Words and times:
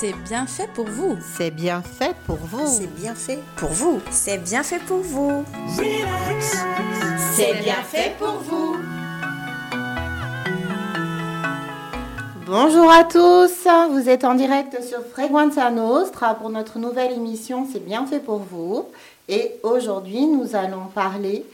C'est 0.00 0.14
bien 0.14 0.46
fait 0.46 0.70
pour 0.72 0.86
vous. 0.86 1.18
C'est 1.36 1.50
bien 1.50 1.82
fait 1.82 2.16
pour 2.24 2.38
vous. 2.38 2.66
C'est 2.66 2.86
bien 2.86 3.14
fait 3.14 3.38
pour 3.54 3.68
vous. 3.68 4.00
C'est 4.10 4.38
bien 4.38 4.62
fait 4.62 4.78
pour 4.78 5.00
vous. 5.00 5.44
C'est 5.76 7.52
bien 7.62 7.82
fait 7.82 8.16
pour 8.18 8.38
vous. 8.38 8.76
Bonjour 12.46 12.90
à 12.90 13.04
tous, 13.04 13.68
vous 13.90 14.08
êtes 14.08 14.24
en 14.24 14.36
direct 14.36 14.82
sur 14.82 15.04
Freguenza 15.04 15.70
Nostra 15.70 16.34
pour 16.34 16.48
notre 16.48 16.78
nouvelle 16.78 17.12
émission 17.12 17.68
C'est 17.70 17.84
bien 17.84 18.06
fait 18.06 18.20
pour 18.20 18.38
vous. 18.38 18.88
Et 19.28 19.56
aujourd'hui, 19.62 20.24
nous 20.24 20.56
allons 20.56 20.86
parler 20.94 21.44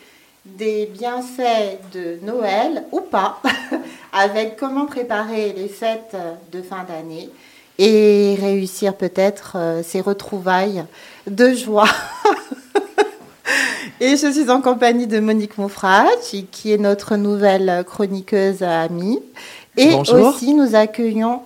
des 0.45 0.87
bienfaits 0.87 1.81
de 1.93 2.25
Noël 2.25 2.85
ou 2.93 3.01
pas, 3.01 3.43
avec 4.13 4.57
comment 4.57 4.87
préparer 4.87 5.53
les 5.53 5.67
fêtes 5.67 6.17
de 6.53 6.63
fin 6.63 6.85
d'année 6.85 7.29
et 7.79 8.37
réussir 8.41 8.95
peut-être 8.95 9.53
euh, 9.57 9.83
ces 9.85 10.01
retrouvailles 10.01 10.85
de 11.27 11.55
joie. 11.55 11.89
et 14.01 14.17
je 14.17 14.31
suis 14.31 14.51
en 14.51 14.61
compagnie 14.61 15.07
de 15.07 15.21
Monique 15.21 15.59
Moufrach, 15.59 16.35
qui 16.51 16.73
est 16.73 16.79
notre 16.79 17.17
nouvelle 17.17 17.85
chroniqueuse 17.87 18.63
amie. 18.63 19.21
Et 19.77 19.95
aussi, 19.95 20.55
nous 20.55 20.75
accueillons 20.75 21.43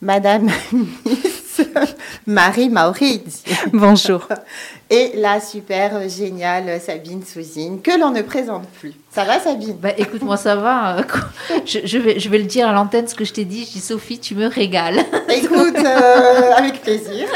Madame 0.00 0.50
Marie 2.26 2.68
Maurice. 2.68 3.42
Bonjour. 3.72 4.26
Et 4.90 5.12
la 5.16 5.40
super 5.40 6.08
géniale 6.08 6.80
Sabine 6.80 7.24
Souzine, 7.24 7.80
que 7.80 7.98
l'on 7.98 8.10
ne 8.10 8.22
présente 8.22 8.68
plus. 8.80 8.94
Ça 9.10 9.24
va 9.24 9.40
Sabine? 9.40 9.76
Bah, 9.76 9.90
Écoute, 9.96 10.22
moi 10.22 10.36
ça 10.36 10.56
va. 10.56 10.98
Je, 11.66 11.98
vais, 11.98 12.18
je 12.18 12.28
vais 12.28 12.38
le 12.38 12.44
dire 12.44 12.68
à 12.68 12.72
l'antenne 12.72 13.08
ce 13.08 13.14
que 13.14 13.24
je 13.24 13.32
t'ai 13.32 13.44
dit. 13.44 13.64
Je 13.64 13.72
dis 13.72 13.80
Sophie, 13.80 14.18
tu 14.18 14.34
me 14.34 14.46
régales. 14.46 15.04
Écoute, 15.28 15.76
euh, 15.76 16.52
avec 16.56 16.82
plaisir. 16.82 17.26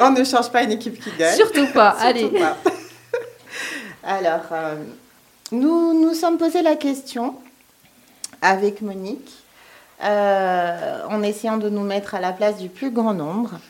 On 0.00 0.10
ne 0.10 0.24
change 0.24 0.50
pas 0.50 0.62
une 0.62 0.72
équipe 0.72 0.98
qui 1.02 1.10
gagne. 1.18 1.36
Surtout 1.36 1.66
pas, 1.74 1.90
allez. 2.00 2.30
Alors, 4.02 4.46
euh, 4.52 4.76
nous 5.52 6.00
nous 6.00 6.14
sommes 6.14 6.38
posé 6.38 6.62
la 6.62 6.76
question 6.76 7.34
avec 8.40 8.80
Monique, 8.80 9.30
en 10.02 11.22
essayant 11.22 11.56
de 11.56 11.68
nous 11.68 11.82
mettre 11.82 12.14
à 12.14 12.20
la 12.20 12.32
place 12.32 12.58
du 12.58 12.68
plus 12.68 12.90
grand 12.90 13.14
nombre. 13.14 13.60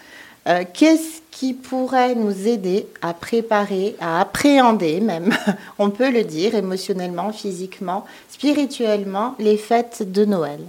Euh, 0.48 0.64
qu'est-ce 0.72 1.20
qui 1.30 1.52
pourrait 1.52 2.14
nous 2.14 2.48
aider 2.48 2.86
à 3.02 3.12
préparer, 3.12 3.94
à 4.00 4.20
appréhender 4.20 5.00
même, 5.00 5.34
on 5.78 5.90
peut 5.90 6.10
le 6.10 6.24
dire, 6.24 6.54
émotionnellement, 6.54 7.30
physiquement, 7.32 8.06
spirituellement, 8.30 9.34
les 9.38 9.58
fêtes 9.58 10.10
de 10.10 10.24
Noël? 10.24 10.60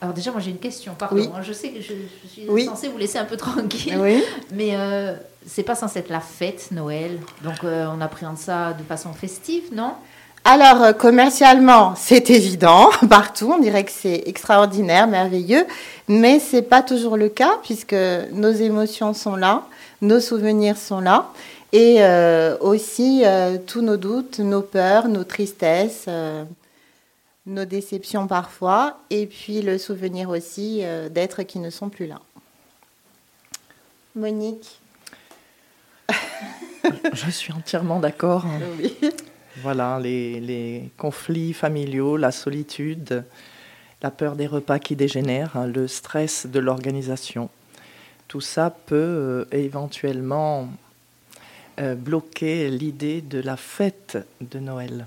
Alors 0.00 0.14
déjà, 0.14 0.30
moi 0.30 0.40
j'ai 0.40 0.50
une 0.50 0.58
question, 0.58 0.94
pardon. 0.96 1.32
Hein, 1.34 1.42
je 1.42 1.52
sais 1.52 1.70
que 1.70 1.80
je, 1.80 1.94
suis 2.28 2.64
censée 2.64 2.88
vous 2.88 2.98
laisser 2.98 3.18
un 3.18 3.24
peu 3.24 3.36
tranquille, 3.38 3.98
mais 4.52 4.76
euh, 4.76 5.16
c'est 5.46 5.62
pas 5.62 5.74
censé 5.74 5.98
être 5.98 6.10
la 6.10 6.20
fête 6.20 6.68
Noël, 6.70 7.18
donc 7.42 7.64
euh, 7.64 7.86
on 7.90 8.00
appréhende 8.00 8.38
ça 8.38 8.72
de 8.72 8.84
façon 8.84 9.12
festive, 9.14 9.64
non? 9.72 9.94
Alors, 10.46 10.82
euh, 10.82 10.92
commercialement, 10.92 11.94
c'est 11.96 12.28
évident 12.28 12.90
partout. 13.08 13.52
On 13.56 13.58
dirait 13.58 13.84
que 13.84 13.90
c'est 13.90 14.24
extraordinaire, 14.26 15.06
merveilleux. 15.06 15.66
Mais 16.06 16.38
ce 16.38 16.56
n'est 16.56 16.62
pas 16.62 16.82
toujours 16.82 17.16
le 17.16 17.30
cas 17.30 17.58
puisque 17.62 17.94
nos 17.94 18.50
émotions 18.50 19.14
sont 19.14 19.36
là, 19.36 19.62
nos 20.02 20.20
souvenirs 20.20 20.76
sont 20.76 21.00
là. 21.00 21.30
Et 21.72 21.96
euh, 22.00 22.56
aussi 22.60 23.22
euh, 23.24 23.56
tous 23.66 23.80
nos 23.80 23.96
doutes, 23.96 24.38
nos 24.38 24.60
peurs, 24.60 25.08
nos 25.08 25.24
tristesses, 25.24 26.06
nos 27.46 27.64
déceptions 27.64 28.26
parfois. 28.26 28.98
Et 29.08 29.26
puis 29.26 29.62
le 29.62 29.78
souvenir 29.78 30.28
aussi 30.28 30.82
d'êtres 31.10 31.42
qui 31.42 31.58
ne 31.58 31.70
sont 31.70 31.88
plus 31.88 32.06
là. 32.06 32.20
Monique? 34.14 34.78
Je 37.14 37.30
suis 37.30 37.52
entièrement 37.52 37.98
d'accord. 37.98 38.44
Oui. 38.78 38.94
Voilà, 39.62 40.00
les, 40.00 40.90
conflits 40.96 41.52
familiaux, 41.52 42.16
la 42.16 42.32
solitude, 42.32 43.24
la 44.02 44.10
peur 44.10 44.36
des 44.36 44.46
repas 44.46 44.78
qui 44.78 44.96
dégénèrent, 44.96 45.56
hein, 45.56 45.66
le 45.66 45.86
stress 45.86 46.46
de 46.46 46.58
l'organisation. 46.58 47.48
Tout 48.26 48.40
ça 48.40 48.70
peut 48.70 48.96
euh, 48.96 49.44
éventuellement 49.52 50.68
euh, 51.78 51.94
bloquer 51.94 52.68
l'idée 52.68 53.20
de 53.20 53.40
la 53.40 53.56
fête 53.56 54.18
de 54.40 54.58
Noël. 54.58 55.06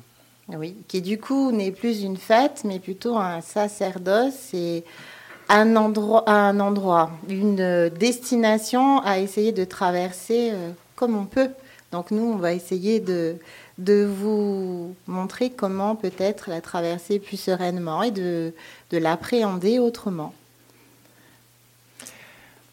Oui, 0.50 0.76
qui 0.88 1.02
du 1.02 1.20
coup 1.20 1.52
n'est 1.52 1.74
plus 1.74 2.04
une 2.04 2.16
fête, 2.16 2.62
mais 2.64 2.80
plutôt 2.80 3.18
un 3.18 3.42
sacerdoce 3.42 4.54
et 4.54 4.86
un 5.50 5.76
endroit, 5.76 6.30
un 6.30 6.60
endroit 6.62 7.12
une 7.28 7.90
destination 7.90 9.00
à 9.02 9.20
essayer 9.20 9.52
de 9.52 9.66
traverser 9.66 10.52
euh, 10.54 10.72
comme 10.96 11.18
on 11.18 11.26
peut. 11.26 11.50
Donc 11.92 12.12
nous, 12.12 12.24
on 12.24 12.38
va 12.38 12.54
essayer 12.54 13.00
de, 13.00 13.38
de 13.78 14.06
vous 14.06 14.96
montrer 15.06 15.50
comment 15.50 15.96
peut-être 15.96 16.50
la 16.50 16.62
traverser 16.62 17.20
plus 17.20 17.38
sereinement 17.38 18.04
et 18.04 18.12
de, 18.12 18.54
de 18.92 18.98
l'appréhender 18.98 19.80
autrement. 19.80 20.34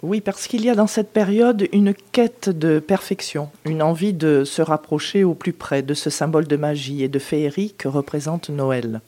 Oui, 0.02 0.20
parce 0.20 0.46
qu'il 0.46 0.62
y 0.64 0.68
a 0.68 0.74
dans 0.74 0.86
cette 0.86 1.14
période 1.14 1.66
une 1.72 1.94
quête 1.94 2.50
de 2.50 2.78
perfection, 2.78 3.50
une 3.64 3.82
envie 3.82 4.12
de 4.12 4.44
se 4.44 4.60
rapprocher 4.60 5.24
au 5.24 5.32
plus 5.32 5.54
près 5.54 5.80
de 5.80 5.94
ce 5.94 6.10
symbole 6.10 6.46
de 6.46 6.56
magie 6.56 7.02
et 7.02 7.08
de 7.08 7.18
féerie 7.18 7.74
que 7.78 7.88
représente 7.88 8.50
Noël. 8.50 9.00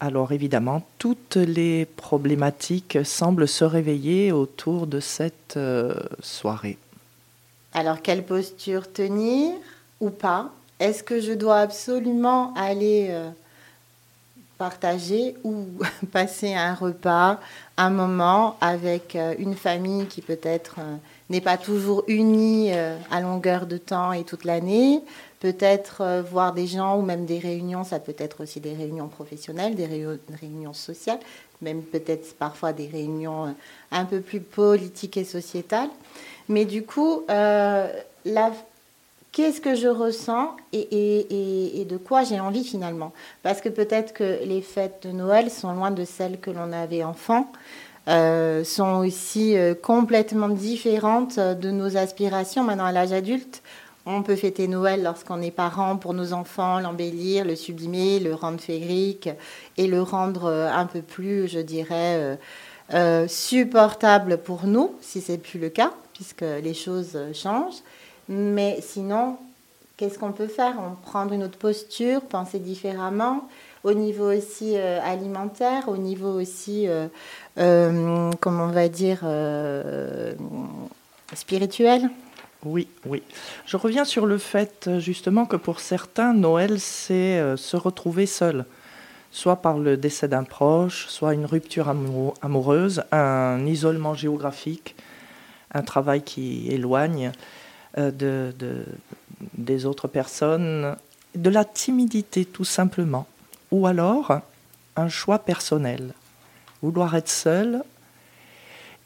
Alors 0.00 0.32
évidemment, 0.32 0.84
toutes 0.98 1.36
les 1.36 1.84
problématiques 1.84 2.98
semblent 3.04 3.46
se 3.46 3.64
réveiller 3.64 4.32
autour 4.32 4.88
de 4.88 4.98
cette 4.98 5.56
euh, 5.56 5.94
soirée. 6.20 6.78
Alors 7.72 8.02
quelle 8.02 8.24
posture 8.24 8.90
tenir? 8.90 9.52
Ou 10.00 10.10
pas 10.10 10.50
Est-ce 10.78 11.02
que 11.02 11.20
je 11.20 11.32
dois 11.32 11.58
absolument 11.58 12.52
aller 12.54 13.08
euh, 13.10 13.28
partager 14.58 15.36
ou 15.44 15.66
passer 16.12 16.54
un 16.54 16.74
repas, 16.74 17.38
un 17.76 17.90
moment 17.90 18.56
avec 18.60 19.14
euh, 19.14 19.34
une 19.38 19.54
famille 19.54 20.06
qui 20.06 20.22
peut-être 20.22 20.76
euh, 20.78 20.96
n'est 21.28 21.40
pas 21.40 21.58
toujours 21.58 22.04
unie 22.08 22.72
à 22.72 23.20
longueur 23.20 23.66
de 23.66 23.76
temps 23.76 24.12
et 24.12 24.24
toute 24.24 24.44
l'année? 24.44 25.02
Peut-être 25.38 26.22
voir 26.30 26.52
des 26.52 26.66
gens 26.66 26.98
ou 26.98 27.02
même 27.02 27.24
des 27.24 27.38
réunions, 27.38 27.82
ça 27.82 27.98
peut 27.98 28.16
être 28.18 28.42
aussi 28.42 28.60
des 28.60 28.74
réunions 28.74 29.08
professionnelles, 29.08 29.74
des 29.74 29.86
réunions 29.86 30.74
sociales, 30.74 31.20
même 31.62 31.82
peut-être 31.82 32.34
parfois 32.36 32.74
des 32.74 32.88
réunions 32.88 33.54
un 33.90 34.04
peu 34.04 34.20
plus 34.20 34.40
politiques 34.40 35.16
et 35.16 35.24
sociétales. 35.24 35.88
Mais 36.50 36.66
du 36.66 36.82
coup, 36.82 37.22
la, 37.28 38.50
qu'est-ce 39.32 39.60
que 39.60 39.74
je 39.74 39.88
ressens 39.88 40.56
et, 40.72 41.86
de 41.88 41.96
quoi 41.96 42.24
j'ai 42.24 42.40
envie 42.40 42.64
finalement. 42.64 43.12
Parce 43.42 43.60
que 43.60 43.68
peut-être 43.68 44.12
que 44.12 44.44
les 44.44 44.60
fêtes 44.60 45.06
de 45.06 45.12
Noël 45.12 45.50
sont 45.50 45.72
loin 45.72 45.90
de 45.90 46.04
celles 46.04 46.38
que 46.38 46.50
l'on 46.50 46.72
avait 46.72 47.04
enfant, 47.04 47.50
euh, 48.08 48.64
sont 48.64 49.04
aussi 49.04 49.56
euh, 49.56 49.74
complètement 49.74 50.48
différentes 50.48 51.38
de 51.38 51.70
nos 51.70 51.96
aspirations 51.96 52.64
maintenant 52.64 52.86
à 52.86 52.92
l'âge 52.92 53.12
adulte. 53.12 53.62
On 54.06 54.22
peut 54.22 54.36
fêter 54.36 54.66
Noël 54.66 55.02
lorsqu'on 55.02 55.42
est 55.42 55.50
parent 55.50 55.96
pour 55.96 56.14
nos 56.14 56.32
enfants, 56.32 56.80
l'embellir, 56.80 57.44
le 57.44 57.54
sublimer, 57.54 58.18
le 58.18 58.34
rendre 58.34 58.58
féerique 58.58 59.28
et 59.76 59.86
le 59.86 60.02
rendre 60.02 60.46
euh, 60.46 60.72
un 60.72 60.86
peu 60.86 61.02
plus, 61.02 61.48
je 61.48 61.60
dirais, 61.60 62.38
supportable 63.28 64.38
pour 64.38 64.66
nous, 64.66 64.96
si 65.00 65.20
c'est 65.20 65.38
plus 65.38 65.60
le 65.60 65.68
cas, 65.68 65.92
puisque 66.12 66.40
les 66.40 66.74
choses 66.74 67.16
changent. 67.32 67.82
Mais 68.30 68.78
sinon, 68.80 69.36
qu'est-ce 69.96 70.18
qu'on 70.18 70.30
peut 70.30 70.46
faire? 70.46 70.74
On 70.78 70.94
Prendre 70.94 71.32
une 71.32 71.42
autre 71.42 71.58
posture, 71.58 72.20
penser 72.22 72.60
différemment, 72.60 73.48
au 73.82 73.92
niveau 73.92 74.32
aussi 74.32 74.76
euh, 74.76 75.00
alimentaire, 75.02 75.88
au 75.88 75.96
niveau 75.96 76.40
aussi, 76.40 76.86
euh, 76.86 77.08
euh, 77.58 78.30
comment 78.40 78.66
on 78.66 78.68
va 78.68 78.88
dire, 78.88 79.24
spirituel 81.34 82.08
oui, 82.62 82.88
oui. 83.06 83.22
Je 83.64 83.78
reviens 83.78 84.04
sur 84.04 84.26
le 84.26 84.36
fait 84.36 84.90
justement 84.98 85.46
que 85.46 85.56
pour 85.56 85.80
certains, 85.80 86.34
Noël, 86.34 86.78
c'est 86.78 87.56
se 87.56 87.76
retrouver 87.78 88.26
seul, 88.26 88.66
soit 89.30 89.56
par 89.56 89.78
le 89.78 89.96
décès 89.96 90.28
d'un 90.28 90.44
proche, 90.44 91.06
soit 91.08 91.32
une 91.32 91.46
rupture 91.46 91.88
amoureuse, 92.42 93.02
un 93.12 93.64
isolement 93.64 94.12
géographique, 94.12 94.94
un 95.72 95.80
travail 95.80 96.20
qui 96.20 96.68
éloigne. 96.68 97.32
Euh, 97.98 98.12
de, 98.12 98.84
des 99.56 99.84
autres 99.84 100.06
personnes, 100.06 100.96
de 101.34 101.50
la 101.50 101.64
timidité 101.64 102.44
tout 102.44 102.64
simplement, 102.64 103.26
ou 103.72 103.86
alors 103.88 104.40
un 104.94 105.08
choix 105.08 105.40
personnel, 105.40 106.12
vouloir 106.82 107.16
être 107.16 107.28
seul 107.28 107.82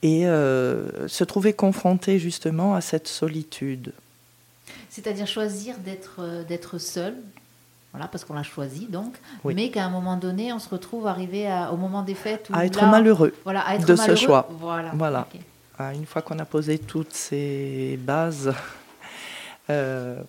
et 0.02 0.26
euh, 0.26 1.08
se 1.08 1.24
trouver 1.24 1.54
confronté 1.54 2.18
justement 2.18 2.74
à 2.74 2.82
cette 2.82 3.08
solitude. 3.08 3.94
C'est-à-dire 4.90 5.26
choisir 5.26 5.78
d'être 5.78 6.16
euh, 6.18 6.44
d'être 6.44 6.76
seul 6.76 7.14
voilà, 7.92 8.08
parce 8.08 8.24
qu'on 8.24 8.34
l'a 8.34 8.42
choisi 8.42 8.86
donc, 8.86 9.14
mais 9.44 9.70
qu'à 9.70 9.84
un 9.84 9.90
moment 9.90 10.16
donné, 10.16 10.52
on 10.52 10.58
se 10.58 10.68
retrouve 10.68 11.06
arrivé 11.06 11.46
au 11.72 11.76
moment 11.76 12.02
des 12.02 12.16
fêtes 12.16 12.48
à 12.52 12.66
être 12.66 12.84
malheureux 12.84 13.32
voilà, 13.44 13.60
à 13.60 13.76
être 13.76 13.86
de 13.86 13.96
ce 13.96 14.14
choix. 14.16 14.48
Voilà. 14.58 14.90
voilà. 14.94 15.28
Une 15.78 16.06
fois 16.06 16.22
qu'on 16.22 16.38
a 16.38 16.44
posé 16.44 16.78
toutes 16.78 17.12
ces 17.12 17.98
bases, 18.02 18.52
euh, 19.70 20.20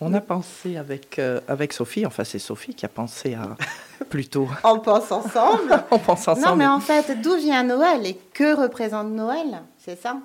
on 0.00 0.14
a 0.14 0.20
pensé 0.20 0.76
avec, 0.76 1.18
euh, 1.18 1.40
avec 1.46 1.72
Sophie, 1.72 2.06
enfin 2.06 2.24
c'est 2.24 2.38
Sophie 2.38 2.74
qui 2.74 2.86
a 2.86 2.88
pensé 2.88 3.34
à 3.34 3.56
plutôt. 4.08 4.48
on 4.64 4.78
pense 4.80 5.12
ensemble. 5.12 5.84
on 5.90 5.98
pense 5.98 6.26
ensemble. 6.26 6.46
Non, 6.46 6.56
mais 6.56 6.66
en 6.66 6.80
fait, 6.80 7.20
d'où 7.20 7.36
vient 7.36 7.62
Noël 7.62 8.06
et 8.06 8.18
que 8.32 8.54
représente 8.60 9.08
Noël 9.08 9.62
C'est 9.78 10.00
ça? 10.00 10.16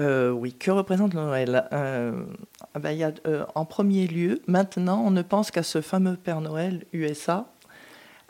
Euh, 0.00 0.30
oui, 0.30 0.54
que 0.54 0.70
représente 0.70 1.14
Noël? 1.14 1.68
Euh, 1.72 2.24
ah 2.74 2.78
ben, 2.78 2.92
y 2.92 3.04
a, 3.04 3.12
euh, 3.26 3.44
En 3.54 3.64
premier 3.64 4.06
lieu, 4.06 4.40
maintenant, 4.46 5.02
on 5.04 5.10
ne 5.10 5.22
pense 5.22 5.50
qu'à 5.50 5.62
ce 5.62 5.80
fameux 5.80 6.16
Père 6.16 6.40
Noël 6.40 6.84
USA, 6.92 7.46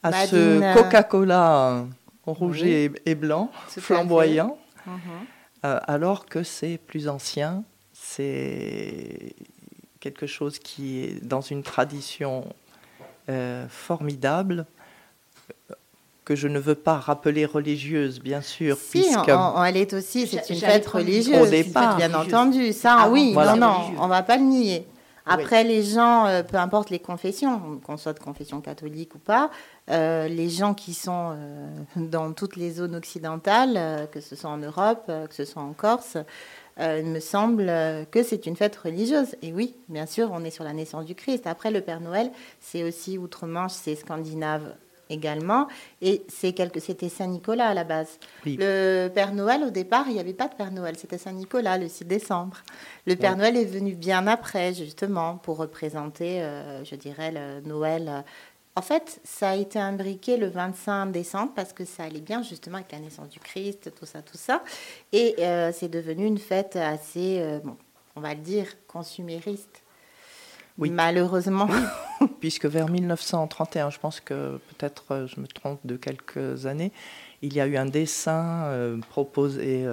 à 0.02 0.26
ce 0.26 0.74
Coca-Cola 0.74 1.84
rouge 2.26 2.62
et, 2.64 3.14
blanc, 3.14 3.50
flamboyant, 3.68 4.58
mhm. 4.86 5.26
alors 5.62 6.26
que 6.26 6.42
c'est 6.42 6.78
plus 6.78 7.08
ancien, 7.08 7.64
c'est 7.92 9.34
quelque 10.00 10.26
chose 10.26 10.58
qui 10.58 11.04
est 11.04 11.24
dans 11.24 11.40
une 11.40 11.62
tradition 11.62 12.44
formidable 13.68 14.66
que 16.24 16.36
je 16.36 16.48
ne 16.48 16.58
veux 16.58 16.74
pas 16.74 16.98
rappeler 16.98 17.44
religieuse, 17.46 18.20
bien 18.20 18.40
sûr. 18.40 18.76
Si, 18.76 19.00
puisque... 19.00 19.30
elle 19.66 19.76
est 19.76 19.92
aussi, 19.92 20.26
c'est 20.26 20.48
une 20.50 20.60
fête 20.60 20.86
religieuse, 20.86 21.40
au 21.40 21.50
départ. 21.50 21.96
bien 21.96 22.14
entendu. 22.14 22.72
Ça, 22.72 22.96
ah 23.00 23.10
oui, 23.10 23.32
non, 23.32 23.56
non, 23.56 23.92
on 23.98 24.06
va 24.06 24.22
pas 24.22 24.36
le 24.36 24.44
nier. 24.44 24.86
Après, 25.24 25.62
les 25.64 25.82
gens, 25.82 26.26
euh, 26.26 26.42
peu 26.42 26.56
importe 26.56 26.90
les 26.90 26.98
confessions, 26.98 27.80
qu'on 27.84 27.96
soit 27.96 28.12
de 28.12 28.18
confession 28.18 28.60
catholique 28.60 29.14
ou 29.14 29.18
pas, 29.18 29.50
euh, 29.90 30.28
les 30.28 30.48
gens 30.48 30.74
qui 30.74 30.94
sont 30.94 31.34
euh, 31.34 31.68
dans 31.96 32.32
toutes 32.32 32.56
les 32.56 32.72
zones 32.72 32.94
occidentales, 32.94 34.08
que 34.12 34.20
ce 34.20 34.36
soit 34.36 34.50
en 34.50 34.58
Europe, 34.58 35.06
que 35.06 35.34
ce 35.34 35.44
soit 35.44 35.62
en 35.62 35.72
Corse, 35.72 36.16
il 36.78 37.04
me 37.04 37.20
semble 37.20 37.66
que 38.10 38.22
c'est 38.22 38.46
une 38.46 38.56
fête 38.56 38.76
religieuse. 38.76 39.36
Et 39.42 39.52
oui, 39.52 39.76
bien 39.88 40.06
sûr, 40.06 40.30
on 40.32 40.42
est 40.42 40.50
sur 40.50 40.64
la 40.64 40.72
naissance 40.72 41.04
du 41.04 41.14
Christ. 41.14 41.46
Après, 41.46 41.70
le 41.70 41.82
Père 41.82 42.00
Noël, 42.00 42.30
c'est 42.60 42.82
aussi 42.82 43.18
outre-Manche, 43.18 43.72
c'est 43.72 43.94
scandinave 43.94 44.74
également. 45.12 45.68
Et 46.00 46.22
c'était 46.28 47.08
Saint-Nicolas 47.08 47.68
à 47.68 47.74
la 47.74 47.84
base. 47.84 48.18
Le 48.44 49.08
Père 49.08 49.34
Noël, 49.34 49.62
au 49.62 49.70
départ, 49.70 50.06
il 50.08 50.14
n'y 50.14 50.20
avait 50.20 50.32
pas 50.32 50.48
de 50.48 50.54
Père 50.54 50.72
Noël, 50.72 50.96
c'était 50.96 51.18
Saint-Nicolas 51.18 51.78
le 51.78 51.88
6 51.88 52.04
décembre. 52.04 52.58
Le 53.06 53.14
Père 53.14 53.36
Noël 53.36 53.56
est 53.56 53.64
venu 53.64 53.94
bien 53.94 54.26
après, 54.26 54.74
justement, 54.74 55.36
pour 55.36 55.58
représenter, 55.58 56.42
euh, 56.42 56.84
je 56.84 56.96
dirais, 56.96 57.32
le 57.32 57.60
Noël. 57.68 58.24
En 58.74 58.80
fait, 58.80 59.20
ça 59.22 59.50
a 59.50 59.54
été 59.56 59.78
imbriqué 59.78 60.38
le 60.38 60.48
25 60.48 61.12
décembre 61.12 61.52
parce 61.54 61.74
que 61.74 61.84
ça 61.84 62.04
allait 62.04 62.22
bien 62.22 62.42
justement 62.42 62.76
avec 62.78 62.90
la 62.92 63.00
naissance 63.00 63.28
du 63.28 63.38
Christ, 63.38 63.92
tout 63.94 64.06
ça, 64.06 64.22
tout 64.22 64.38
ça. 64.38 64.62
Et 65.12 65.34
euh, 65.40 65.72
c'est 65.74 65.90
devenu 65.90 66.24
une 66.24 66.38
fête 66.38 66.76
assez, 66.76 67.38
euh, 67.40 67.58
bon, 67.62 67.76
on 68.16 68.22
va 68.22 68.32
le 68.32 68.40
dire, 68.40 68.66
consumériste. 68.86 69.82
Oui. 70.78 70.88
Malheureusement. 70.88 71.68
puisque 72.40 72.64
vers 72.64 72.88
1931, 72.88 73.90
je 73.90 73.98
pense 73.98 74.20
que 74.20 74.58
peut-être 74.70 75.04
euh, 75.10 75.26
je 75.26 75.38
me 75.38 75.46
trompe 75.46 75.80
de 75.84 75.96
quelques 75.96 76.64
années, 76.64 76.92
il 77.42 77.52
y 77.52 77.60
a 77.60 77.66
eu 77.66 77.76
un 77.76 77.84
dessin 77.84 78.64
euh, 78.64 78.96
proposé 79.10 79.86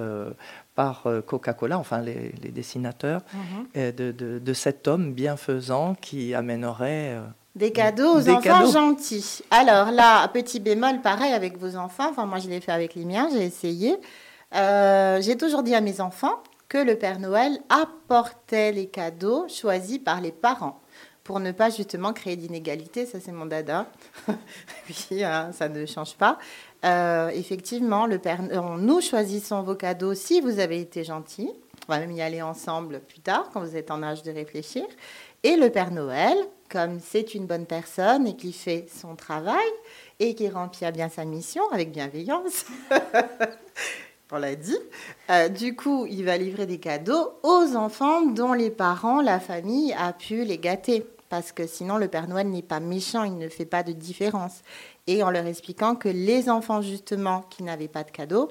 par 0.74 1.06
Coca-Cola, 1.26 1.78
enfin 1.78 2.00
les, 2.00 2.30
dessinateurs, 2.50 3.20
mhm. 3.74 3.92
de, 3.92 4.52
cet 4.54 4.88
homme 4.88 5.12
bienfaisant 5.12 5.94
qui 5.96 6.32
amènerait... 6.32 7.18
des 7.56 7.72
cadeaux 7.72 8.16
aux 8.16 8.28
enfants 8.28 8.70
gentils. 8.70 9.42
Alors 9.50 9.90
là, 9.90 10.26
petit 10.28 10.60
bémol, 10.60 11.00
pareil 11.00 11.32
avec 11.32 11.58
vos 11.58 11.76
enfants. 11.76 12.08
Enfin, 12.10 12.26
moi, 12.26 12.38
je 12.38 12.48
l'ai 12.48 12.60
fait 12.60 12.72
avec 12.72 12.94
les 12.94 13.04
miens, 13.04 13.28
j'ai 13.32 13.44
essayé. 13.44 13.96
j'ai 14.52 15.36
toujours 15.36 15.62
dit 15.62 15.74
à 15.74 15.80
mes 15.80 16.00
enfants, 16.00 16.42
que 16.70 16.78
le 16.78 16.96
Père 16.96 17.18
Noël 17.18 17.58
apportait 17.68 18.72
les 18.72 18.86
cadeaux 18.86 19.46
choisis 19.48 19.98
par 19.98 20.20
les 20.20 20.32
parents 20.32 20.80
pour 21.24 21.40
ne 21.40 21.52
pas 21.52 21.68
justement 21.68 22.12
créer 22.12 22.36
d'inégalité. 22.36 23.06
Ça, 23.06 23.18
c'est 23.20 23.32
mon 23.32 23.44
dada. 23.44 23.86
oui, 24.28 25.22
hein, 25.22 25.50
ça 25.52 25.68
ne 25.68 25.84
change 25.84 26.14
pas. 26.14 26.38
Euh, 26.84 27.28
effectivement, 27.30 28.06
le 28.06 28.18
Père, 28.18 28.42
nous 28.78 29.00
choisissons 29.00 29.62
vos 29.62 29.74
cadeaux 29.74 30.14
si 30.14 30.40
vous 30.40 30.60
avez 30.60 30.80
été 30.80 31.04
gentil. 31.04 31.50
On 31.88 31.92
va 31.92 31.98
même 31.98 32.12
y 32.12 32.22
aller 32.22 32.40
ensemble 32.40 33.00
plus 33.00 33.20
tard, 33.20 33.50
quand 33.52 33.60
vous 33.60 33.76
êtes 33.76 33.90
en 33.90 34.02
âge 34.02 34.22
de 34.22 34.30
réfléchir. 34.30 34.84
Et 35.42 35.56
le 35.56 35.70
Père 35.70 35.90
Noël, 35.90 36.36
comme 36.70 37.00
c'est 37.00 37.34
une 37.34 37.46
bonne 37.46 37.66
personne 37.66 38.26
et 38.26 38.36
qui 38.36 38.52
fait 38.52 38.86
son 38.94 39.16
travail 39.16 39.68
et 40.18 40.34
qui 40.34 40.48
remplit 40.48 40.90
bien 40.92 41.08
sa 41.08 41.24
mission 41.24 41.62
avec 41.72 41.90
bienveillance, 41.90 42.66
on 44.32 44.38
l'a 44.38 44.54
dit. 44.54 44.78
Euh, 45.30 45.48
du 45.48 45.74
coup, 45.74 46.06
il 46.06 46.24
va 46.24 46.36
livrer 46.36 46.66
des 46.66 46.78
cadeaux 46.78 47.32
aux 47.42 47.74
enfants 47.76 48.22
dont 48.22 48.52
les 48.52 48.70
parents, 48.70 49.20
la 49.20 49.40
famille 49.40 49.92
a 49.94 50.12
pu 50.12 50.44
les 50.44 50.58
gâter. 50.58 51.04
Parce 51.28 51.52
que 51.52 51.66
sinon, 51.66 51.96
le 51.96 52.08
Père 52.08 52.28
Noël 52.28 52.48
n'est 52.48 52.60
pas 52.60 52.80
méchant, 52.80 53.22
il 53.22 53.38
ne 53.38 53.48
fait 53.48 53.64
pas 53.64 53.82
de 53.82 53.92
différence. 53.92 54.62
Et 55.06 55.22
en 55.22 55.30
leur 55.30 55.46
expliquant 55.46 55.94
que 55.94 56.08
les 56.08 56.50
enfants, 56.50 56.82
justement, 56.82 57.42
qui 57.50 57.62
n'avaient 57.62 57.88
pas 57.88 58.02
de 58.02 58.10
cadeaux, 58.10 58.48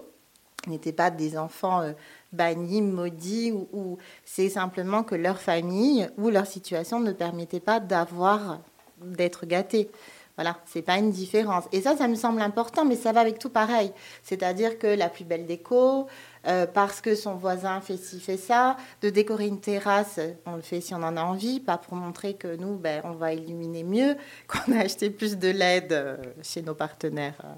n'étaient 0.68 0.94
pas 0.94 1.12
des 1.12 1.38
enfants 1.38 1.82
euh, 1.82 1.92
bannis, 2.32 2.82
maudits, 2.82 3.52
ou, 3.52 3.98
c'est 4.26 4.50
simplement 4.50 5.04
que 5.04 5.16
leur 5.16 5.40
famille 5.40 6.10
ou 6.18 6.30
leur 6.30 6.46
situation 6.46 7.00
ne 7.00 7.12
permettait 7.12 7.60
pas 7.60 7.80
d'avoir, 7.80 8.60
d'être 9.02 9.46
gâtés. 9.46 9.90
Voilà, 10.36 10.58
c'est 10.66 10.82
pas 10.82 10.98
une 10.98 11.12
différence. 11.12 11.66
Et 11.74 11.82
ça, 11.82 11.98
ça 11.98 12.08
me 12.08 12.16
semble 12.16 12.42
important, 12.42 12.86
mais 12.86 12.96
ça 12.96 13.12
va 13.12 13.20
avec 13.20 13.40
tout 13.40 13.50
pareil. 13.50 13.92
C'est-à-dire 14.24 14.80
que 14.80 14.88
la 14.88 15.10
plus 15.10 15.26
belle 15.26 15.46
déco, 15.46 16.08
euh, 16.48 16.66
parce 16.66 17.02
que 17.02 17.16
son 17.16 17.36
voisin 17.36 17.82
fait 17.82 17.98
ci, 17.98 18.20
fait 18.20 18.38
ça, 18.38 18.78
de 19.02 19.10
décorer 19.10 19.48
une 19.48 19.60
terrasse, 19.60 20.20
on 20.46 20.56
le 20.56 20.62
fait 20.62 20.82
si 20.82 20.94
on 20.94 21.04
en 21.04 21.18
a 21.18 21.22
envie, 21.22 21.60
pas 21.60 21.78
pour 21.78 21.96
montrer 21.96 22.36
que 22.36 22.56
nous, 22.56 22.78
ben, 22.78 23.02
on 23.04 23.12
va 23.12 23.34
illuminer 23.34 23.84
mieux, 23.84 24.16
qu'on 24.48 24.74
a 24.74 24.82
acheté 24.82 25.10
plus 25.10 25.38
de 25.38 25.50
LED 25.50 25.92
euh, 25.92 26.18
chez 26.42 26.62
nos 26.62 26.76
partenaires, 26.76 27.42
euh, 27.44 27.54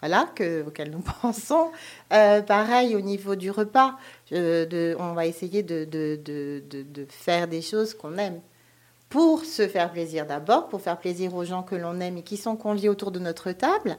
voilà, 0.00 0.28
que, 0.34 0.66
auxquels 0.66 0.90
nous 0.90 1.02
pensons. 1.22 1.70
pareil 2.08 2.94
au 2.94 3.00
niveau 3.00 3.36
du 3.36 3.50
repas, 3.50 3.96
on 4.32 5.12
va 5.14 5.26
essayer 5.26 5.62
de, 5.62 5.84
de 5.84 7.06
faire 7.08 7.48
des 7.48 7.62
choses 7.62 7.94
qu'on 7.94 8.18
aime. 8.18 8.40
Pour 9.08 9.44
se 9.44 9.68
faire 9.68 9.92
plaisir 9.92 10.26
d'abord, 10.26 10.68
pour 10.68 10.80
faire 10.80 10.98
plaisir 10.98 11.34
aux 11.34 11.44
gens 11.44 11.62
que 11.62 11.76
l'on 11.76 12.00
aime 12.00 12.18
et 12.18 12.22
qui 12.22 12.36
sont 12.36 12.56
conviés 12.56 12.88
autour 12.88 13.12
de 13.12 13.20
notre 13.20 13.52
table, 13.52 13.96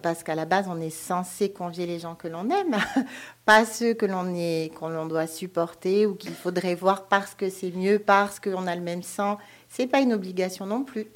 parce 0.00 0.22
qu'à 0.22 0.34
la 0.34 0.44
base, 0.44 0.66
on 0.68 0.80
est 0.80 0.90
censé 0.90 1.50
convier 1.50 1.86
les 1.86 1.98
gens 1.98 2.14
que 2.14 2.28
l'on 2.28 2.48
aime, 2.50 2.76
pas 3.44 3.64
ceux 3.64 3.94
que 3.94 4.06
l'on 4.06 4.34
est, 4.34 4.72
qu'on 4.74 5.06
doit 5.06 5.26
supporter 5.26 6.06
ou 6.06 6.14
qu'il 6.14 6.32
faudrait 6.32 6.74
voir 6.74 7.06
parce 7.06 7.34
que 7.34 7.50
c'est 7.50 7.70
mieux, 7.70 7.98
parce 7.98 8.40
qu'on 8.40 8.66
a 8.66 8.74
le 8.74 8.82
même 8.82 9.02
sang. 9.02 9.38
C'est 9.68 9.86
pas 9.86 10.00
une 10.00 10.12
obligation 10.12 10.66
non 10.66 10.84
plus. 10.84 11.06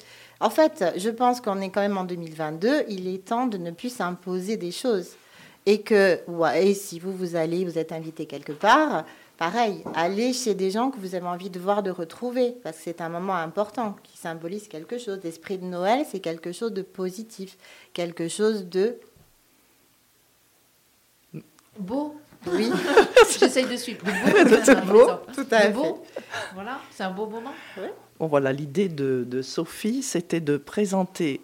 En 0.41 0.51
fait, 0.51 0.85
je 0.97 1.09
pense 1.09 1.41
qu'on 1.41 1.61
est 1.61 1.71
quand 1.71 1.81
même 1.81 1.97
en 1.97 2.05
2022. 2.05 2.85
Il 2.89 3.09
est 3.09 3.25
temps 3.25 3.47
de 3.47 3.57
ne 3.57 3.71
plus 3.71 3.95
s'imposer 3.95 4.57
des 4.57 4.73
choses 4.73 5.11
et 5.65 5.81
que, 5.83 6.21
ouais, 6.29 6.75
si 6.75 6.99
vous 6.99 7.13
vous 7.13 7.37
allez, 7.37 7.65
vous 7.65 7.79
êtes 7.79 7.93
invité 7.93 8.27
quelque 8.27 8.53
part 8.53 9.05
pareil, 9.37 9.83
allez 9.95 10.33
chez 10.33 10.55
des 10.55 10.71
gens 10.71 10.91
que 10.91 10.99
vous 10.99 11.15
avez 11.15 11.27
envie 11.27 11.51
de 11.51 11.59
voir, 11.59 11.83
de 11.83 11.91
retrouver, 11.91 12.55
parce 12.63 12.77
que 12.77 12.83
c'est 12.85 13.01
un 13.01 13.09
moment 13.09 13.37
important 13.37 13.97
qui 14.03 14.17
symbolise 14.17 14.69
quelque 14.69 14.99
chose. 14.99 15.21
L'esprit 15.23 15.59
de 15.59 15.65
Noël, 15.65 16.05
c'est 16.11 16.21
quelque 16.21 16.53
chose 16.53 16.73
de 16.73 16.83
positif, 16.83 17.57
quelque 17.93 18.29
chose 18.29 18.67
de 18.67 18.99
beau. 21.79 22.17
Oui. 22.47 22.71
J'essaye 23.39 23.67
de 23.67 23.77
suivre. 23.77 24.05
beau, 24.87 25.07
tout 25.35 25.47
à 25.51 25.61
fait. 25.63 25.73
Beau. 25.73 26.03
Voilà, 26.55 26.81
c'est 26.91 27.03
un 27.03 27.11
beau 27.11 27.27
moment. 27.27 27.53
Bon, 28.19 28.27
voilà, 28.29 28.53
l'idée 28.53 28.89
de, 28.89 29.43
Sophie, 29.43 30.03
c'était 30.03 30.41
de 30.41 30.57
présenter 30.57 31.41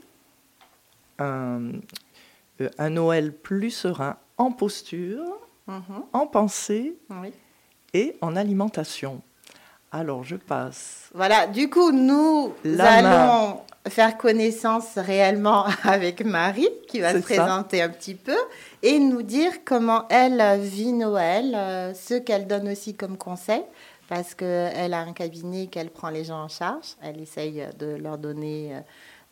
un, 1.18 1.72
euh, 2.60 2.68
un 2.78 2.90
Noël 2.90 3.32
plus 3.32 3.70
serein 3.70 4.16
en 4.38 4.52
posture, 4.52 5.24
mhm. 5.66 6.04
en 6.12 6.26
pensée. 6.26 6.96
Oui 7.10 7.32
et 7.94 8.16
en 8.20 8.36
alimentation. 8.36 9.20
Alors, 9.90 10.24
je 10.24 10.36
passe. 10.36 11.10
Voilà, 11.14 11.46
du 11.46 11.68
coup, 11.68 11.92
nous 11.92 12.54
allons 12.78 13.60
faire 13.88 14.16
connaissance 14.16 14.96
réellement 14.96 15.66
avec 15.84 16.24
Marie, 16.24 16.68
qui 16.88 17.00
va 17.00 17.12
se 17.12 17.18
présenter 17.18 17.82
un 17.82 17.90
petit 17.90 18.14
peu, 18.14 18.36
et 18.82 18.98
nous 18.98 19.22
dire 19.22 19.52
comment 19.64 20.06
elle 20.08 20.60
vit 20.60 20.92
Noël, 20.92 21.54
euh, 21.54 21.94
ce 21.94 22.14
qu'elle 22.14 22.46
donne 22.46 22.68
aussi 22.68 22.94
comme 22.94 23.18
conseil, 23.18 23.62
parce 24.08 24.34
qu'elle 24.34 24.94
a 24.94 25.00
un 25.00 25.12
cabinet 25.12 25.66
qu'elle 25.66 25.90
prend 25.90 26.08
les 26.08 26.24
gens 26.24 26.42
en 26.42 26.48
charge. 26.48 26.96
Elle 27.02 27.20
essaye 27.20 27.64
de 27.78 27.96
leur 27.96 28.18
donner 28.18 28.74
euh, 28.74 28.80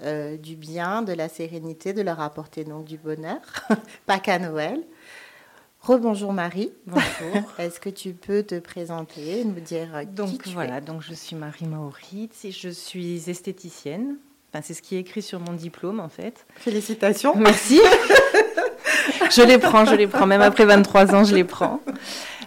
euh, 0.03 0.37
du 0.37 0.57
bien, 0.57 1.03
de 1.03 1.13
la 1.13 1.29
sérénité, 1.29 1.93
de 1.93 2.01
leur 2.01 2.21
apporter 2.21 2.65
donc 2.65 2.85
du 2.85 2.97
bonheur, 2.97 3.41
pas 4.07 4.19
qu'à 4.19 4.39
Noël. 4.39 4.83
Rebonjour 5.83 6.33
Marie. 6.33 6.73
Bonjour. 6.87 7.53
Est-ce 7.59 7.81
que 7.81 7.89
tu 7.89 8.13
peux 8.13 8.43
te 8.43 8.59
présenter, 8.59 9.45
nous 9.45 9.61
dire 9.61 9.89
donc 10.15 10.43
qui 10.43 10.53
voilà, 10.53 10.81
donc 10.81 11.03
je 11.03 11.15
suis 11.15 11.37
Marie 11.37 11.67
Maurits 11.67 12.31
et 12.45 12.53
je 12.53 12.69
suis 12.69 13.31
esthéticienne 13.31 14.17
Enfin, 14.53 14.65
c'est 14.67 14.75
ce 14.75 14.83
qui 14.83 14.97
est 14.97 14.99
écrit 14.99 15.23
sur 15.23 15.39
mon 15.39 15.53
diplôme, 15.53 16.01
en 16.01 16.09
fait. 16.09 16.45
Félicitations. 16.57 17.37
Merci. 17.37 17.81
je 19.31 19.43
les 19.43 19.59
prends, 19.59 19.85
je 19.85 19.95
les 19.95 20.09
prends. 20.09 20.27
Même 20.27 20.43
après 20.43 20.65
23 20.65 21.15
ans, 21.15 21.23
je 21.23 21.37
les 21.37 21.45
prends. 21.45 21.81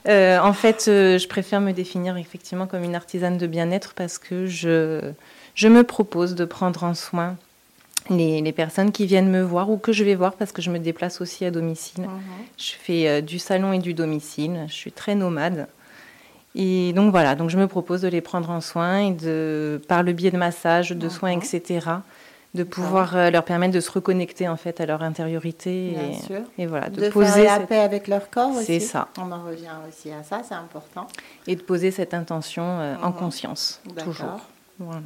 Euh, 0.09 0.37
en 0.39 0.51
fait, 0.51 0.85
euh, 0.89 1.17
je 1.17 1.27
préfère 1.29 1.61
me 1.61 1.71
définir 1.71 2.17
effectivement 2.17 2.67
comme 2.67 2.83
une 2.83 2.95
artisane 2.95 3.37
de 3.37 3.47
bien-être 3.47 3.93
parce 3.93 4.17
que 4.17 4.47
je, 4.47 5.13
je 5.55 5.67
me 5.69 5.85
propose 5.85 6.35
de 6.35 6.43
prendre 6.43 6.83
en 6.83 6.93
soin 6.93 7.37
les, 8.09 8.41
les, 8.41 8.51
personnes 8.51 8.91
qui 8.91 9.05
viennent 9.05 9.29
me 9.29 9.41
voir 9.41 9.69
ou 9.69 9.77
que 9.77 9.91
je 9.91 10.03
vais 10.03 10.15
voir 10.15 10.33
parce 10.33 10.51
que 10.51 10.61
je 10.61 10.69
me 10.69 10.79
déplace 10.79 11.21
aussi 11.21 11.45
à 11.45 11.51
domicile. 11.51 12.03
Mhm. 12.03 12.19
Je 12.57 12.71
fais 12.73 13.07
euh, 13.07 13.21
du 13.21 13.39
salon 13.39 13.73
et 13.73 13.79
du 13.79 13.93
domicile. 13.93 14.65
Je 14.67 14.73
suis 14.73 14.91
très 14.91 15.15
nomade. 15.15 15.67
Et 16.55 16.93
donc 16.93 17.11
voilà, 17.11 17.35
donc 17.35 17.49
je 17.49 17.57
me 17.57 17.67
propose 17.67 18.01
de 18.01 18.07
les 18.07 18.21
prendre 18.21 18.49
en 18.49 18.61
soin 18.61 18.99
et 18.99 19.11
de, 19.11 19.81
par 19.87 20.03
le 20.03 20.13
biais 20.13 20.29
de 20.31 20.37
massages, 20.37 20.91
de 20.91 21.09
soins, 21.09 21.31
etc., 21.31 21.79
de 22.53 22.63
pouvoir 22.63 23.17
euh, 23.17 23.31
leur 23.31 23.43
permettre 23.43 23.73
de 23.73 23.79
se 23.79 23.89
reconnecter 23.89 24.47
en 24.47 24.57
fait 24.57 24.79
à 24.79 24.85
leur 24.85 25.01
intériorité 25.01 25.95
et, 26.59 26.67
voilà 26.67 26.89
de, 26.89 27.09
poser 27.09 27.45
faire 27.45 27.59
la 27.61 27.65
paix 27.65 27.79
avec 27.79 28.07
leur 28.07 28.29
corps 28.29 28.51
aussi. 28.51 28.65
C'est 28.65 28.79
ça. 28.79 29.07
On 29.17 29.31
en 29.31 29.43
revient 29.43 29.71
aussi 29.89 30.11
à 30.11 30.21
ça, 30.21 30.43
c'est 30.47 30.53
important. 30.53 31.07
Et 31.47 31.55
de 31.55 31.61
poser 31.61 31.89
cette 31.89 32.13
intention 32.13 32.63
euh, 32.63 32.95
en 33.01 33.07
mhm. 33.07 33.15
conscience 33.15 33.81
toujours. 33.97 34.39
Voilà. 34.77 35.01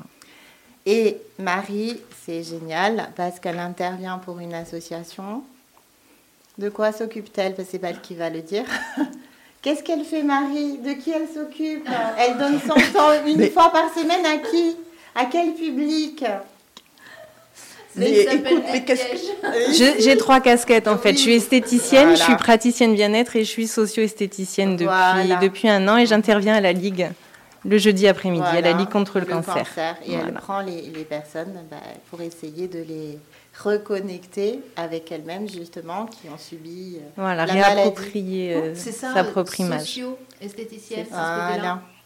Et 0.89 1.17
Marie, 1.38 2.00
c'est 2.25 2.44
génial 2.44 3.10
parce 3.17 3.41
qu'elle 3.41 3.60
intervient 3.60 4.20
pour 4.20 4.39
une 4.39 4.53
association. 4.53 5.44
De 6.58 6.70
quoi 6.70 6.94
s'occupe-t-elle? 6.94 7.56
Parce 7.56 7.67
que 7.67 7.72
c'est 7.74 7.79
pas 7.79 7.89
elle 7.89 8.00
qui 8.00 8.15
va 8.15 8.29
le 8.29 8.39
dire. 8.39 8.63
Qu'est-ce 9.62 9.84
qu'elle 9.84 10.06
fait, 10.06 10.24
Marie? 10.24 10.77
De 10.77 10.94
qui 10.94 11.12
elle 11.12 11.27
s'occupe? 11.27 11.86
Elle 12.17 12.38
donne 12.38 12.62
son 12.62 12.75
temps 12.94 13.12
une 13.25 13.50
fois 13.51 13.70
par 13.70 13.94
semaine 13.94 14.25
à 14.25 14.38
qui? 14.38 14.77
À 15.13 15.25
quel 15.25 15.56
public? 15.56 16.24
J'ai 20.00 20.17
trois 20.17 20.39
casquettes 20.39 20.88
en 20.88 20.98
fait. 20.98 21.13
Je 21.13 21.20
suis 21.20 21.34
esthéticienne, 21.34 22.12
je 22.12 22.22
suis 22.22 22.36
praticienne 22.36 22.94
bien-être 22.94 23.36
et 23.36 23.44
je 23.44 23.50
suis 23.50 23.67
socio-esthéticienne 23.67 24.77
depuis, 24.77 25.36
depuis 25.41 25.67
un 25.67 25.86
an 25.88 25.98
et 25.98 26.06
j'interviens 26.06 26.53
à 26.56 26.62
la 26.62 26.72
Ligue 26.72 27.10
le 27.67 27.77
jeudi 27.77 28.07
après-midi, 28.07 28.45
à 28.45 28.62
la 28.62 28.74
Ligue 28.74 28.89
contre 28.89 29.19
le, 29.19 29.25
cancer. 29.25 29.67
Et 30.05 30.13
elle 30.13 30.33
prend 30.33 30.62
les, 30.62 30.81
les 30.81 31.03
personnes 31.03 31.53
bah, 31.69 31.77
pour 32.09 32.21
essayer 32.21 32.67
de 32.67 32.79
les 32.79 33.19
reconnecter 33.62 34.62
avec 34.75 35.12
elles-mêmes 35.12 35.50
justement 35.50 36.05
qui 36.05 36.29
ont 36.29 36.38
subi 36.38 36.97
euh, 36.97 37.09
voilà, 37.15 37.47
la 37.47 37.53
réapproprier 37.53 38.53
euh, 38.53 38.75
sa 38.75 39.24
propre 39.24 39.59
image. 39.59 39.79
Socio-esthéticienne. 39.81 41.07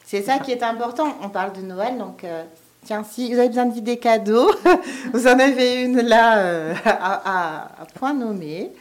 C'est 0.05 0.21
ça, 0.21 0.39
qui 0.39 0.51
est 0.51 0.63
important. 0.63 1.15
On 1.21 1.29
parle 1.29 1.53
de 1.53 1.61
Noël, 1.61 1.97
donc 1.97 2.23
euh, 2.23 2.43
Tiens, 2.83 3.03
si 3.03 3.31
vous 3.31 3.37
avez 3.37 3.49
besoin 3.49 3.67
d'idées 3.67 3.97
cadeaux, 3.97 4.51
vous 5.13 5.27
en 5.27 5.37
avez 5.37 5.83
une 5.83 6.01
là 6.01 6.39
euh, 6.39 6.73
à, 6.83 7.67
point 7.93 8.13
nommé. 8.13 8.71